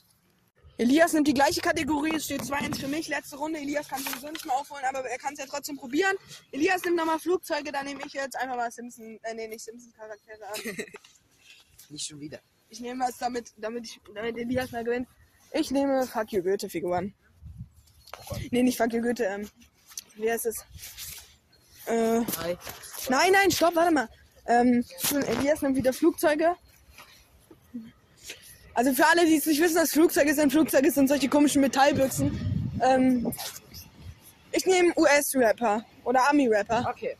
Elias 0.79 1.11
nimmt 1.11 1.27
die 1.27 1.33
gleiche 1.33 1.59
Kategorie, 1.59 2.13
es 2.15 2.23
steht 2.23 2.41
2-1 2.41 2.79
für 2.79 2.87
mich, 2.87 3.09
letzte 3.09 3.35
Runde. 3.35 3.59
Elias 3.59 3.89
kann 3.89 4.01
sowieso 4.01 4.29
nicht 4.31 4.45
mehr 4.45 4.55
aufholen, 4.55 4.83
aber 4.87 4.99
er 5.09 5.17
kann 5.17 5.33
es 5.33 5.39
ja 5.39 5.45
trotzdem 5.45 5.75
probieren. 5.75 6.15
Elias 6.53 6.85
nimmt 6.85 6.95
nochmal 6.95 7.19
Flugzeuge, 7.19 7.69
dann 7.73 7.85
nehme 7.85 8.01
ich 8.05 8.13
jetzt 8.13 8.37
einfach 8.37 8.55
mal 8.55 8.71
Simpson, 8.71 9.19
äh, 9.23 9.33
nee, 9.33 9.49
nicht 9.49 9.61
Simpson-Charaktere 9.65 10.47
an. 10.47 10.85
nicht 11.89 12.07
schon 12.07 12.21
wieder. 12.21 12.39
Ich 12.69 12.79
nehme 12.79 13.03
was, 13.03 13.17
damit, 13.17 13.51
damit, 13.57 13.87
ich, 13.87 13.99
damit 14.15 14.37
Elias 14.37 14.71
mal 14.71 14.85
gewinnt. 14.85 15.09
Ich 15.51 15.69
nehme 15.69 16.07
Fuck 16.07 16.31
You 16.31 16.43
Goethe-Figuren. 16.43 17.13
Oh 18.31 18.35
nee, 18.49 18.63
nicht 18.63 18.77
Fuck 18.77 18.93
You 18.93 19.01
Goethe, 19.01 19.25
ähm, 19.25 19.49
wer 20.15 20.35
ist 20.35 20.45
es? 20.45 20.59
Äh, 21.87 22.19
nein. 22.19 22.57
nein, 23.09 23.31
nein, 23.33 23.51
stopp, 23.51 23.75
warte 23.75 23.91
mal. 23.93 24.07
Ähm, 24.47 24.85
Elias 25.11 25.61
nimmt 25.61 25.75
wieder 25.75 25.91
Flugzeuge. 25.91 26.55
Also 28.73 28.93
für 28.93 29.05
alle, 29.07 29.25
die 29.25 29.37
es 29.37 29.45
nicht 29.45 29.61
wissen, 29.61 29.77
was 29.77 29.91
Flugzeug 29.91 30.25
ist, 30.27 30.39
ein 30.39 30.49
Flugzeug 30.51 30.85
ist, 30.85 30.95
sind 30.95 31.07
solche 31.07 31.27
komischen 31.27 31.61
Metallbüchsen. 31.61 32.73
Ähm, 32.83 33.33
ich 34.51 34.65
nehme 34.65 34.93
US-Rapper 34.97 35.83
oder 36.03 36.21
army 36.27 36.47
rapper 36.47 36.87
Okay. 36.89 37.15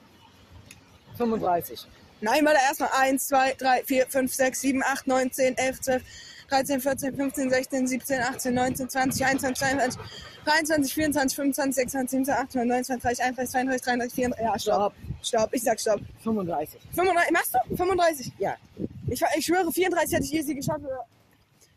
35. 1.17 1.85
Nein, 2.21 2.45
warte 2.45 2.59
erstmal. 2.67 2.89
1, 2.97 3.27
2, 3.27 3.53
3, 3.53 3.83
4, 3.83 4.07
5, 4.07 4.33
6, 4.33 4.61
7, 4.61 4.83
8, 4.83 5.07
9, 5.07 5.31
10, 5.31 5.57
11, 5.57 5.81
12, 5.81 6.03
13, 6.49 6.81
14, 6.81 7.15
15, 7.15 7.49
16, 7.49 7.87
17, 7.87 8.21
18, 8.21 8.53
19, 8.53 8.89
20, 8.89 9.25
21, 9.25 9.57
22, 9.57 10.09
23, 10.45 10.93
24, 10.93 11.35
25, 11.35 11.75
26, 11.75 12.11
27, 12.25 12.33
28, 12.33 12.69
29, 12.69 13.03
30, 13.03 13.17
31, 13.23 13.47
32, 13.47 13.81
33, 13.81 14.13
34. 14.15 14.43
Ja, 14.43 14.59
stopp. 14.59 14.93
Stopp. 15.21 15.39
stopp. 15.39 15.49
Ich 15.53 15.63
sag 15.63 15.79
stopp. 15.79 15.99
35. 16.23 16.77
35. 16.95 17.31
Machst 17.31 17.53
du? 17.55 17.75
35? 17.75 18.31
Ja. 18.39 18.55
Ich, 19.07 19.21
ich 19.37 19.45
schwöre, 19.45 19.71
34 19.71 20.13
hätte 20.15 20.25
ich 20.25 20.33
easy 20.33 20.55
geschafft. 20.55 20.81
Oder? 20.81 21.05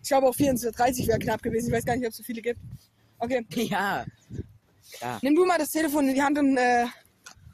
Ich 0.03 0.09
glaube 0.09 0.27
auch 0.29 0.35
34 0.35 1.07
wäre 1.07 1.19
knapp 1.21 1.43
gewesen. 1.43 1.69
Ich 1.69 1.73
weiß 1.73 1.85
gar 1.85 1.95
nicht, 1.97 2.05
ob 2.07 2.11
es 2.11 2.17
so 2.17 2.23
viele 2.23 2.43
gibt. 2.43 2.61
Okay. 3.19 3.45
Ja. 3.71 4.05
ja. 5.01 5.19
Nimm 5.23 5.35
du 5.37 5.47
mal 5.47 5.59
das 5.59 5.71
Telefon 5.71 6.09
in 6.09 6.15
die 6.17 6.23
Hand 6.23 6.37
und 6.38 6.57
äh, 6.57 6.85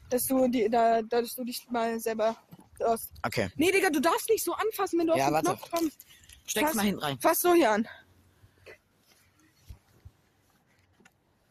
dass, 0.09 0.25
du 0.25 0.47
die, 0.49 0.67
da, 0.69 1.01
dass 1.03 1.35
du 1.35 1.43
dich 1.45 1.65
mal 1.69 1.97
selber 2.01 2.35
aus. 2.83 3.07
Okay. 3.23 3.49
Nee, 3.55 3.71
Digga, 3.71 3.89
du 3.91 3.99
darfst 4.01 4.27
nicht 4.29 4.43
so 4.43 4.51
anfassen, 4.53 4.99
wenn 4.99 5.07
du 5.07 5.15
ja, 5.15 5.25
auf 5.27 5.29
den 5.29 5.33
warte. 5.35 5.45
Knopf 5.57 5.71
kommst. 5.71 5.97
Steck's 6.47 6.67
fass, 6.69 6.75
mal 6.75 6.81
hinten 6.85 7.01
rein. 7.01 7.17
Fass 7.21 7.39
so 7.39 7.53
hier 7.53 7.69
an. 7.71 7.87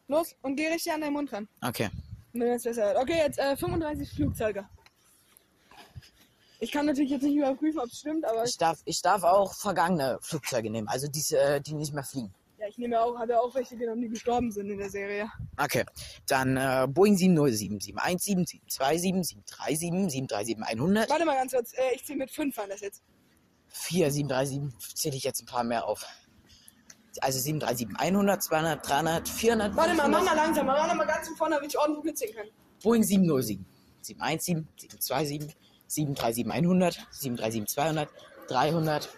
Los 0.09 0.35
und 0.41 0.57
geh 0.57 0.67
richtig 0.67 0.91
an 0.93 0.99
deinen 1.01 1.13
Mund 1.13 1.31
ran. 1.31 1.47
Okay. 1.61 1.89
Okay, 2.35 3.17
jetzt 3.23 3.39
äh, 3.39 3.55
35 3.57 4.09
Flugzeuge. 4.11 4.65
Ich 6.61 6.71
kann 6.71 6.85
natürlich 6.87 7.11
jetzt 7.11 7.23
nicht 7.23 7.35
überprüfen, 7.35 7.79
ob 7.79 7.85
es 7.87 7.99
stimmt, 7.99 8.25
aber. 8.25 8.43
Ich 8.43 8.57
darf, 8.57 8.79
ich 8.83 9.01
darf 9.01 9.23
auch 9.23 9.53
vergangene 9.53 10.19
Flugzeuge 10.21 10.69
nehmen, 10.69 10.87
also 10.89 11.07
die, 11.07 11.23
äh, 11.35 11.61
die 11.61 11.73
nicht 11.73 11.93
mehr 11.93 12.03
fliegen. 12.03 12.33
Ja, 12.59 12.67
ich 12.67 12.77
nehme 12.77 12.99
auch, 13.01 13.17
habe 13.17 13.31
ja 13.31 13.39
auch 13.39 13.55
welche 13.55 13.77
genommen, 13.77 14.01
die 14.01 14.09
gestorben 14.09 14.51
sind 14.51 14.69
in 14.69 14.77
der 14.77 14.89
Serie. 14.89 15.29
Okay, 15.57 15.85
dann 16.27 16.57
äh, 16.57 16.85
Boeing 16.89 17.15
7077, 17.15 17.95
177, 17.97 18.61
277, 18.67 19.57
37, 19.79 20.15
737, 20.55 20.57
100. 20.77 21.09
Warte 21.09 21.25
mal 21.25 21.35
ganz 21.35 21.53
kurz, 21.53 21.71
äh, 21.75 21.95
ich 21.95 22.05
zähle 22.05 22.19
mit 22.19 22.31
5 22.31 22.59
an 22.59 22.69
das 22.69 22.81
jetzt. 22.81 23.01
4, 23.69 24.11
737 24.11 24.95
zähle 24.95 25.15
ich 25.15 25.23
jetzt 25.23 25.41
ein 25.41 25.45
paar 25.45 25.63
mehr 25.63 25.85
auf. 25.87 26.03
Also 27.21 27.39
737, 27.39 27.97
100, 27.97 28.43
200, 28.43 28.87
300, 28.89 29.29
400. 29.29 29.75
Warte 29.77 29.89
500. 29.91 29.97
mal, 30.11 30.17
mach 30.17 30.25
mal 30.25 30.35
langsam, 30.43 30.65
mach 30.65 30.93
mal 30.95 31.07
ganz 31.07 31.27
von 31.27 31.37
vorne, 31.37 31.55
damit 31.55 31.69
ich 31.69 31.79
ordentlich 31.79 32.03
mitziehen 32.03 32.35
kann. 32.35 32.47
Boeing 32.83 33.03
707, 33.03 33.65
717, 34.01 34.67
727, 34.75 35.55
737-100, 35.89 36.97
737-200, 37.11 38.07
300, 38.47 39.09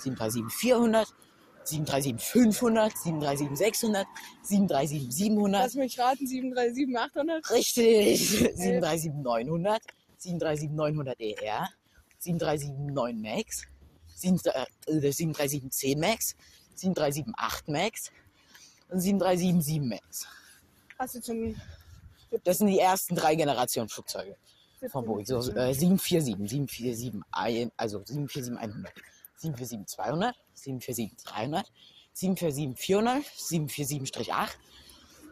737-400, 0.00 1.06
737-500, 1.64 2.92
737-600, 3.04 4.04
737-700. 4.42 5.50
Lass 5.52 5.74
mich 5.74 5.98
raten, 5.98 6.26
737-800. 6.26 7.50
Richtig, 7.50 8.20
737-900, 8.30 9.78
737-900ER, 10.20 11.68
737-9 12.20 13.14
Max, 13.22 13.62
737-10 14.18 16.00
Max, 16.00 16.34
737-8 16.76 17.70
Max 17.70 18.10
und 18.88 19.00
737-7 19.00 19.88
Max. 19.88 20.26
Hast 20.98 21.14
du 21.14 21.20
zum... 21.20 21.54
Das 22.42 22.58
sind 22.58 22.66
die 22.66 22.80
ersten 22.80 23.14
drei 23.14 23.36
Generationen 23.36 23.88
Flugzeuge 23.88 24.34
von 24.88 25.04
Boeing. 25.04 25.24
So, 25.24 25.38
äh, 25.38 25.74
747, 25.74 26.36
747, 26.48 27.22
also 27.76 28.02
747 28.04 28.56
100, 28.56 28.92
747 29.36 29.86
200, 29.86 30.36
747 30.52 31.24
300, 31.24 31.72
747 32.12 32.76
400, 32.78 33.22
747-8, 34.14 34.50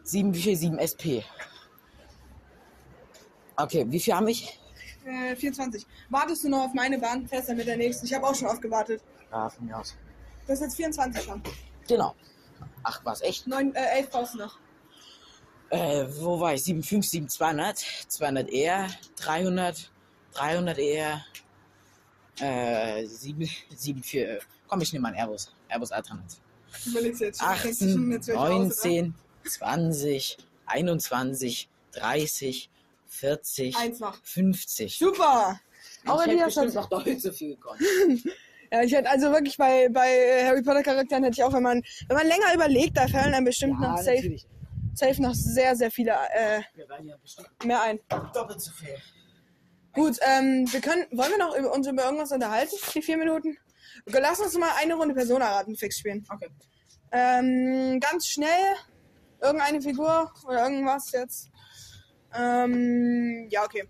747 0.03 0.79
SP. 0.81 1.23
Okay, 3.57 3.85
wie 3.89 3.99
viel 3.99 4.13
habe 4.13 4.31
ich? 4.31 4.59
Äh, 5.05 5.35
24. 5.35 5.85
Wartest 6.09 6.43
du 6.43 6.49
noch 6.49 6.65
auf 6.65 6.73
meine 6.73 6.99
Bahn? 6.99 7.27
Fährst 7.27 7.49
dann 7.49 7.57
mit 7.57 7.67
der 7.67 7.77
nächsten. 7.77 8.05
Ich 8.05 8.13
habe 8.13 8.25
auch 8.27 8.35
schon 8.35 8.47
aufgewartet. 8.47 9.01
Ja, 9.31 9.49
von 9.49 9.65
mir 9.65 9.77
aus. 9.79 9.95
Das 10.47 10.59
ist 10.59 10.65
jetzt 10.65 10.75
24 10.75 11.23
schon. 11.23 11.41
Genau. 11.87 12.13
Ach, 12.83 13.01
was, 13.03 13.21
echt? 13.21 13.47
Neun, 13.47 13.73
äh, 13.73 13.97
elf 13.99 14.09
brauchst 14.09 14.33
du 14.33 14.39
noch 14.39 14.59
äh, 15.75 16.05
wo 16.19 16.39
war 16.39 16.53
ich? 16.53 16.61
7,5, 16.61 17.03
7, 17.03 17.27
200, 17.29 17.77
200 18.07 18.51
R, 18.51 18.87
300, 19.17 19.91
300 20.33 20.79
R, 20.79 21.25
äh, 22.39 23.05
7, 23.05 23.43
äh, 24.13 24.37
Komm, 24.67 24.81
ich 24.81 24.93
nehme 24.93 25.03
mal 25.03 25.09
einen 25.09 25.17
Airbus, 25.17 25.53
Airbus 25.69 25.91
A300. 25.91 26.37
Überlegst 26.87 27.21
jetzt 27.21 27.39
schon, 27.39 27.47
18, 27.49 28.11
jetzt 28.11 28.27
19, 28.29 29.15
20, 29.45 30.37
21, 30.65 31.69
30, 31.91 32.69
40, 33.07 33.77
Eins 33.77 33.99
noch. 33.99 34.17
50. 34.23 34.97
Super! 34.97 35.59
Auch 36.07 36.25
ich 36.25 36.31
hätte 36.31 36.51
schon 36.51 36.73
noch 36.73 36.89
doppelt 36.89 37.21
so 37.21 37.31
viel 37.31 37.55
gekommen. 37.55 37.79
Ja, 38.71 38.81
ich 38.81 38.91
hätte 38.93 39.07
also 39.09 39.29
wirklich 39.31 39.57
bei, 39.57 39.87
bei 39.91 40.43
Harry 40.43 40.63
Potter 40.63 40.81
Charakteren 40.81 41.23
hätte 41.23 41.35
ich 41.35 41.43
auch, 41.43 41.53
wenn 41.53 41.61
man, 41.61 41.83
wenn 42.09 42.17
man 42.17 42.27
länger 42.27 42.51
überlegt, 42.51 42.97
da 42.97 43.07
fallen 43.07 43.33
einem 43.35 43.45
bestimmt 43.45 43.79
ja, 43.79 43.91
noch 43.91 43.97
safe 43.99 44.15
natürlich 44.15 44.47
safe 44.95 45.21
noch 45.21 45.33
sehr, 45.33 45.75
sehr 45.75 45.91
viele 45.91 46.15
äh, 46.33 46.61
mehr 47.65 47.81
ein. 47.83 47.99
Doppelt 48.33 48.61
so 48.61 48.71
viel. 48.71 48.95
Gut, 49.93 50.17
ähm, 50.21 50.65
wir 50.71 50.81
können, 50.81 51.05
wollen 51.11 51.31
wir 51.31 51.37
noch 51.37 51.55
über, 51.55 51.73
uns 51.73 51.87
über 51.87 52.03
irgendwas 52.03 52.31
unterhalten? 52.31 52.75
Die 52.93 53.01
vier 53.01 53.17
Minuten? 53.17 53.57
Okay, 54.07 54.19
lass 54.21 54.39
uns 54.39 54.57
mal 54.57 54.69
eine 54.77 54.95
Runde 54.95 55.13
Persona-Raten 55.13 55.75
fix 55.75 55.99
spielen. 55.99 56.25
Okay. 56.33 56.49
Ähm, 57.11 57.99
ganz 57.99 58.27
schnell 58.27 58.75
irgendeine 59.41 59.81
Figur 59.81 60.31
oder 60.47 60.63
irgendwas 60.63 61.11
jetzt. 61.11 61.49
Ähm, 62.33 63.47
ja, 63.49 63.63
okay. 63.63 63.87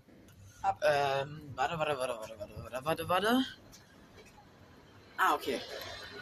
Ab. 0.62 0.80
Ähm, 0.86 1.52
warte, 1.54 1.78
warte, 1.78 1.96
warte, 1.98 2.14
warte, 2.20 2.38
warte, 2.56 2.84
warte, 2.84 3.08
warte, 3.08 3.44
Ah, 5.18 5.34
okay. 5.34 5.60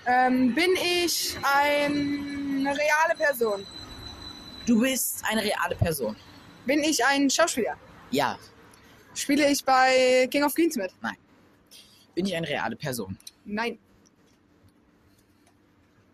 Ähm, 0.07 0.55
bin 0.55 0.70
ich 0.82 1.37
eine 1.43 2.70
reale 2.78 3.14
Person? 3.16 3.66
Du 4.66 4.80
bist 4.80 5.22
eine 5.26 5.42
reale 5.42 5.74
Person. 5.76 6.16
Bin 6.64 6.82
ich 6.82 7.04
ein 7.04 7.28
Schauspieler? 7.28 7.76
Ja. 8.10 8.38
Spiele 9.14 9.50
ich 9.52 9.62
bei 9.62 10.26
King 10.30 10.44
of 10.44 10.54
Queens 10.54 10.76
mit? 10.76 10.90
Nein. 11.02 11.16
Bin 12.14 12.24
ich 12.24 12.34
eine 12.34 12.48
reale 12.48 12.74
Person? 12.74 13.18
Nein. 13.44 13.78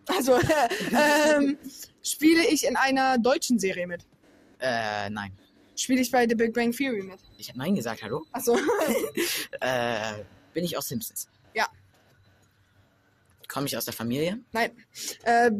Also, 0.08 0.34
ähm, 0.40 1.58
spiele 2.02 2.44
ich 2.48 2.66
in 2.66 2.74
einer 2.76 3.18
deutschen 3.18 3.60
Serie 3.60 3.86
mit? 3.86 4.04
Äh, 4.58 5.08
nein. 5.10 5.30
Spiele 5.76 6.00
ich 6.00 6.10
bei 6.10 6.26
The 6.28 6.34
Big 6.34 6.52
Bang 6.52 6.72
Theory 6.72 7.04
mit? 7.04 7.20
Ich 7.38 7.48
habe 7.48 7.58
nein 7.58 7.76
gesagt, 7.76 8.02
hallo? 8.02 8.24
Achso. 8.32 8.56
äh, 9.60 9.96
bin 10.52 10.64
ich 10.64 10.76
aus 10.76 10.88
Simpsons? 10.88 11.28
Komme 13.52 13.66
ich 13.66 13.76
aus 13.76 13.84
der 13.84 13.92
Familie? 13.94 14.38
Nein. 14.52 14.70
Äh, 15.24 15.50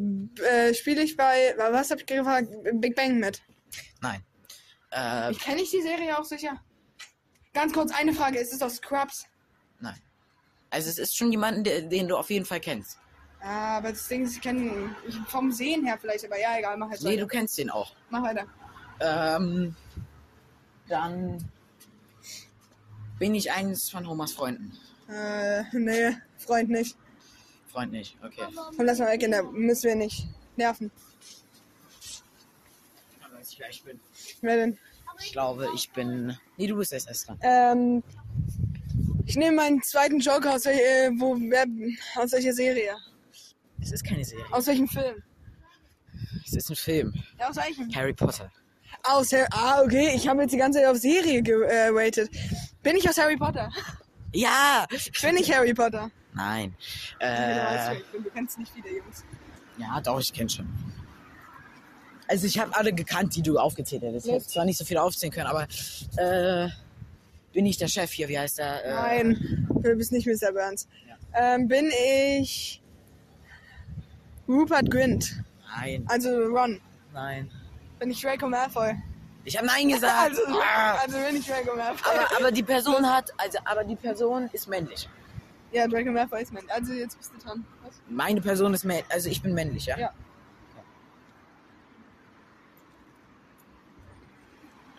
äh, 0.45 0.73
Spiele 0.75 1.03
ich 1.03 1.17
bei, 1.17 1.55
was 1.59 1.91
habe 1.91 2.01
ich 2.01 2.07
gefragt? 2.07 2.47
Big 2.75 2.95
Bang 2.95 3.19
mit? 3.19 3.43
Nein. 4.01 4.23
Äh, 4.93 5.33
ich 5.33 5.41
kenne 5.41 5.61
ich 5.63 5.71
die 5.71 5.83
Serie 5.83 6.17
auch 6.17 6.25
sicher. 6.25 6.63
Ganz 7.53 7.73
kurz 7.73 7.93
eine 7.93 8.13
Frage: 8.13 8.39
Ist 8.39 8.53
es 8.53 8.63
aus 8.63 8.77
Scrubs? 8.77 9.27
Nein. 9.81 9.97
Also 10.71 10.89
es 10.89 10.99
ist 10.99 11.17
schon 11.17 11.33
jemanden, 11.33 11.65
den 11.65 12.07
du 12.07 12.17
auf 12.17 12.31
jeden 12.31 12.45
Fall 12.47 12.61
kennst. 12.61 12.97
Ah, 13.41 13.79
aber 13.79 13.89
das 13.91 14.07
Ding 14.07 14.25
ist, 14.25 14.37
ich 14.37 14.41
kenne 14.41 14.61
ihn 14.63 14.97
vom 15.27 15.51
Sehen 15.51 15.85
her 15.85 15.99
vielleicht, 16.01 16.25
aber 16.25 16.39
ja, 16.39 16.59
egal, 16.59 16.77
mach 16.77 16.91
halt 16.91 17.01
weiter. 17.03 17.11
Nee, 17.11 17.17
du 17.17 17.27
kennst 17.27 17.59
ihn 17.59 17.71
auch. 17.71 17.91
Mach 18.11 18.23
weiter. 18.23 18.47
Ähm, 19.01 19.75
dann 20.87 21.39
bin 23.19 23.35
ich 23.35 23.51
eines 23.51 23.91
von 23.91 24.09
Homers 24.09 24.33
Freunden. 24.33 24.79
Äh, 25.09 25.65
nee, 25.73 26.17
Freund 26.39 26.69
nicht. 26.71 26.97
Freund 27.71 27.93
nicht, 27.93 28.17
okay. 28.25 28.43
Komm, 28.55 28.85
lass 28.87 28.99
mal 28.99 29.13
weg, 29.13 29.27
da 29.31 29.43
Müssen 29.43 29.85
wir 29.89 29.95
nicht 29.95 30.27
nerven. 30.57 30.91
Aber 33.23 33.37
als 33.37 33.51
ich 33.51 33.57
gleich 33.59 33.83
bin. 33.85 34.01
Wer 34.41 34.57
denn? 34.57 34.79
Ich 35.25 35.33
glaube, 35.33 35.69
ich 35.75 35.91
bin. 35.93 36.37
Nee, 36.57 36.67
du 36.67 36.77
bist 36.77 36.93
erst 36.93 37.07
erst 37.07 37.29
dran. 37.29 37.39
Ähm, 37.43 38.03
ich 39.27 39.37
nehme 39.37 39.55
meinen 39.57 39.83
zweiten 39.83 40.19
Joker 40.19 40.55
aus, 40.55 40.65
welcher, 40.65 41.09
äh, 41.11 41.11
wo, 41.17 41.37
wer, 41.39 41.67
aus 42.21 42.33
welcher 42.33 42.53
Serie? 42.55 42.97
Es 43.81 43.93
ist 43.93 44.03
keine 44.05 44.25
Serie. 44.25 44.45
Aus 44.51 44.67
welchem 44.67 44.89
Film? 44.89 45.23
Es 46.45 46.55
ist 46.55 46.71
ein 46.71 46.77
Film. 46.77 47.15
Ja, 47.39 47.51
aus 47.51 47.57
welchem? 47.57 47.95
Harry 47.95 48.15
Potter. 48.15 48.51
Aus 49.05 49.31
Harry. 49.33 49.47
Ah, 49.53 49.83
okay. 49.83 50.13
Ich 50.17 50.27
habe 50.27 50.43
jetzt 50.43 50.53
die 50.53 50.57
ganze 50.59 50.81
Zeit 50.81 50.89
auf 50.89 50.97
Serie 50.99 51.43
gewaitet. 51.43 52.35
Äh, 52.35 52.39
bin 52.83 52.97
ich 52.97 53.09
aus 53.09 53.19
Harry 53.19 53.37
Potter? 53.37 53.71
Ja! 54.33 54.87
Bin 55.23 55.37
ich 55.37 55.53
Harry 55.55 55.75
Potter? 55.75 56.11
Nein. 56.41 56.75
Äh, 57.19 57.97
du, 58.13 58.25
kennst 58.33 58.59
nicht 58.59 58.73
viele 58.73 58.97
Jungs. 58.97 59.25
Ja, 59.77 60.01
doch, 60.01 60.19
ich 60.21 60.33
kenne 60.33 60.49
schon. 60.49 60.69
Also 62.29 62.47
ich 62.47 62.59
habe 62.59 62.75
alle 62.75 62.93
gekannt, 62.95 63.37
die 63.37 63.43
du 63.43 63.59
aufgezählt 63.59 64.03
hättest. 64.03 64.27
Ich 64.27 64.33
hätte 64.33 64.47
zwar 64.47 64.65
nicht 64.65 64.79
so 64.79 64.85
viele 64.87 65.03
aufzählen 65.03 65.33
können, 65.33 65.49
aber 65.49 65.67
äh, 66.17 66.69
bin 67.53 67.67
ich 67.67 67.77
der 67.77 67.89
Chef 67.89 68.11
hier, 68.13 68.29
wie 68.29 68.39
heißt 68.39 68.57
der? 68.59 68.85
Äh, 68.87 68.93
Nein, 68.95 69.69
du 69.69 69.95
bist 69.97 70.13
nicht 70.13 70.27
Mr. 70.27 70.53
Burns. 70.53 70.89
Ja. 71.33 71.55
Ähm, 71.57 71.69
bin 71.69 71.91
ich 71.91 72.81
Rupert 74.49 74.91
Grint? 74.91 75.43
Nein. 75.77 76.05
Also 76.09 76.31
Ron? 76.47 76.81
Nein. 77.13 77.51
Bin 77.99 78.11
ich 78.11 78.21
Draco 78.23 78.49
Malfoy? 78.49 78.95
Ich 79.45 79.57
habe 79.59 79.67
Nein 79.67 79.89
gesagt. 79.91 80.31
also, 80.31 80.43
ah. 80.49 80.95
also 81.03 81.19
bin 81.19 81.37
ich 81.37 81.47
Draco 81.47 81.77
Malfoy. 81.77 82.13
Aber, 82.17 82.37
aber 82.39 82.51
die 82.53 82.63
Person 82.63 83.07
hat, 83.15 83.31
also 83.37 83.59
aber 83.67 83.85
die 83.85 83.97
Person 83.97 84.49
ist 84.53 84.69
männlich. 84.69 85.07
Ja, 85.73 85.87
Draco 85.87 86.11
Malfoy 86.11 86.43
ist 86.43 86.53
männlich. 86.53 86.73
Also 86.73 86.93
jetzt 86.93 87.17
bist 87.17 87.33
du 87.35 87.39
dran. 87.47 87.65
Was? 87.85 87.95
Meine 88.09 88.41
Person 88.41 88.75
ist 88.75 88.85
männlich. 88.85 89.07
Also 89.13 89.29
ich 89.29 89.41
bin 89.41 89.55
männlich, 89.55 89.87
ja? 89.87 89.99
Ja. 89.99 90.11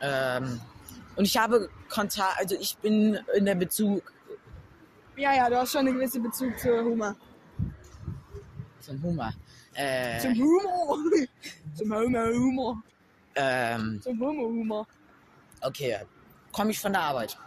Ähm, 0.03 0.61
und 1.15 1.26
ich 1.26 1.38
habe 1.38 1.69
Kontakt, 1.89 2.38
also 2.39 2.55
ich 2.55 2.78
bin 2.78 3.19
in 3.36 3.45
der 3.45 3.55
Bezug. 3.55 4.01
Ja, 5.17 5.34
ja, 5.36 5.49
du 5.49 5.57
hast 5.57 5.72
schon 5.74 5.80
einen 5.82 5.93
gewissen 5.95 6.24
Bezug 6.24 6.57
zu 6.57 6.69
Humor. 6.84 7.15
Zum 8.80 9.03
Humor. 9.03 9.32
Äh, 9.74 10.19
zum 10.19 10.34
Humor. 10.36 10.97
zum 11.76 11.93
Homer 11.95 12.28
Humor. 12.30 12.82
Ähm, 13.36 13.99
zum 14.01 14.19
Homer 14.19 14.43
Humor. 14.47 14.88
Okay, 15.61 15.97
komme 16.51 16.72
ich 16.72 16.80
von 16.80 16.93
der 16.93 17.01
Arbeit? 17.03 17.38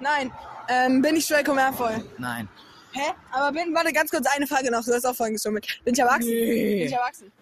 Nein. 0.00 0.30
Ähm, 0.68 1.00
bin 1.00 1.16
ich 1.16 1.26
Draco 1.26 1.54
Malfoy? 1.54 2.02
Nein. 2.18 2.48
Hä? 2.94 3.10
Aber 3.32 3.52
bin, 3.52 3.74
warte, 3.74 3.92
ganz 3.92 4.10
kurz 4.10 4.26
eine 4.34 4.46
Frage 4.46 4.70
noch. 4.70 4.84
Du 4.84 4.92
hast 4.92 5.06
auch 5.06 5.14
vorhin 5.16 5.34
geschummelt. 5.36 5.66
Bin 5.84 5.94
ich 5.94 5.98
erwachsen? 6.00 6.28
Nee. 6.28 6.76
Bin 6.78 6.86
ich 6.88 6.92
erwachsen? 6.92 7.32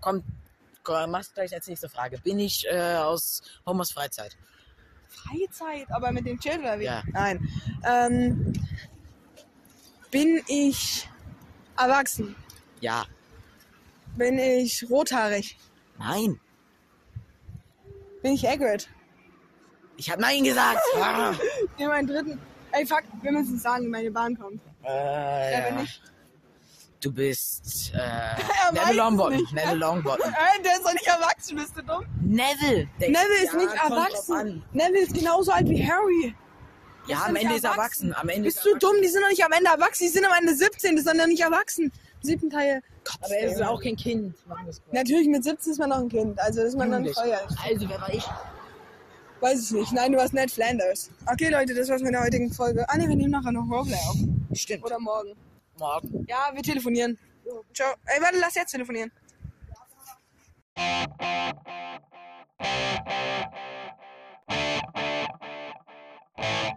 Komm, 0.00 0.22
komm 0.82 1.10
mach's 1.10 1.32
gleich 1.32 1.54
als 1.54 1.66
nächste 1.66 1.88
Frage. 1.88 2.18
Bin 2.18 2.38
ich 2.38 2.66
äh, 2.70 2.96
aus 2.96 3.42
Homos 3.64 3.92
Freizeit? 3.92 4.36
Freizeit? 5.08 5.86
Aber 5.90 6.12
mit 6.12 6.26
dem 6.26 6.38
Chill 6.38 6.58
oder 6.58 6.78
wie? 6.78 6.84
Ja. 6.84 7.02
Nein. 7.12 7.48
Ähm, 7.86 8.52
bin 10.10 10.42
ich 10.48 11.08
erwachsen? 11.78 12.36
Ja. 12.80 13.06
Bin 14.16 14.38
ich 14.38 14.88
rothaarig? 14.90 15.56
Nein. 15.98 16.38
Bin 18.22 18.32
ich 18.32 18.44
Hagrid? 18.46 18.88
Ich 19.96 20.10
hab 20.10 20.20
Nein 20.20 20.44
gesagt. 20.44 20.80
ah. 20.96 21.32
Nehmen 21.78 21.90
einen 21.92 22.06
dritten. 22.08 22.40
Ey, 22.72 22.84
fuck, 22.84 23.02
wir 23.22 23.32
müssen 23.32 23.58
sagen, 23.58 23.88
meine 23.88 24.10
Bahn 24.10 24.38
kommt. 24.38 24.60
Äh, 24.84 25.52
ja. 25.52 25.70
bin 25.74 25.84
ich? 25.84 26.00
Du 27.00 27.12
bist 27.12 27.92
äh, 27.94 28.72
Neville 28.72 28.96
Longbottom. 28.96 29.32
Nicht. 29.36 29.52
Neville 29.52 29.74
Longbottom. 29.76 30.30
Nein, 30.30 30.62
der 30.64 30.72
ist 30.72 30.84
doch 30.84 30.92
nicht 30.92 31.06
erwachsen, 31.06 31.56
bist 31.56 31.76
du 31.76 31.82
dumm? 31.82 32.04
Neville. 32.22 32.88
Neville 32.98 33.44
ist 33.44 33.52
ja, 33.52 33.58
nicht 33.58 33.74
erwachsen. 33.84 34.64
Neville 34.72 35.00
ist 35.00 35.14
genauso 35.14 35.52
alt 35.52 35.68
wie 35.68 35.86
Harry. 35.90 36.34
Ja, 37.06 37.24
am 37.26 37.36
Ende 37.36 37.56
ist 37.56 37.64
erwachsen. 37.64 38.08
erwachsen. 38.12 38.14
Am 38.16 38.28
Ende 38.30 38.44
bist 38.44 38.64
du 38.64 38.74
dumm? 38.78 38.96
Die 39.02 39.08
sind 39.08 39.22
doch 39.22 39.28
nicht 39.28 39.44
am 39.44 39.52
Ende 39.52 39.68
erwachsen. 39.70 40.04
Die 40.04 40.08
sind 40.08 40.24
am 40.24 40.32
Ende 40.38 40.54
17. 40.54 40.96
Die 40.96 41.02
sind 41.02 41.18
doch 41.20 41.26
nicht 41.26 41.42
erwachsen. 41.42 41.92
siebten 42.22 42.48
Teil. 42.48 42.82
Gott, 43.04 43.16
Aber 43.20 43.34
er 43.34 43.52
ist 43.52 43.60
auch 43.62 43.82
kein 43.82 43.96
Kind. 43.96 44.34
Natürlich, 44.90 45.28
mit 45.28 45.44
17 45.44 45.72
ist 45.72 45.78
man 45.78 45.90
noch 45.90 45.98
ein 45.98 46.08
Kind. 46.08 46.40
Also 46.40 46.62
ist 46.62 46.76
man 46.78 46.88
Jugendlich. 46.90 47.14
dann 47.14 47.24
teuer. 47.26 47.40
Also, 47.62 47.88
wer 47.90 48.00
war 48.00 48.14
ich? 48.14 48.24
Weiß 49.40 49.60
ich 49.62 49.70
nicht. 49.72 49.92
Nein, 49.92 50.12
du 50.12 50.18
warst 50.18 50.32
Ned 50.32 50.50
Flanders. 50.50 51.10
Okay, 51.26 51.50
Leute, 51.50 51.74
das 51.74 51.90
war's 51.90 52.00
mit 52.00 52.14
der 52.14 52.22
heutigen 52.24 52.50
Folge. 52.50 52.86
Ah, 52.88 52.96
ne, 52.96 53.06
wir 53.06 53.16
nehmen 53.16 53.32
nachher 53.32 53.52
noch 53.52 53.68
Roleplay 53.68 53.98
auf. 54.08 54.16
Stimmt. 54.54 54.84
Oder 54.84 54.98
morgen. 54.98 55.34
Morgen. 55.78 56.26
Ja, 56.28 56.50
wir 56.54 56.62
telefonieren. 56.62 57.18
Ciao. 57.72 57.94
Ey, 58.06 58.20
warte, 58.20 58.38
lass 58.38 58.54
jetzt 58.54 58.70
telefonieren. 58.70 59.10
Ja, 66.38 66.73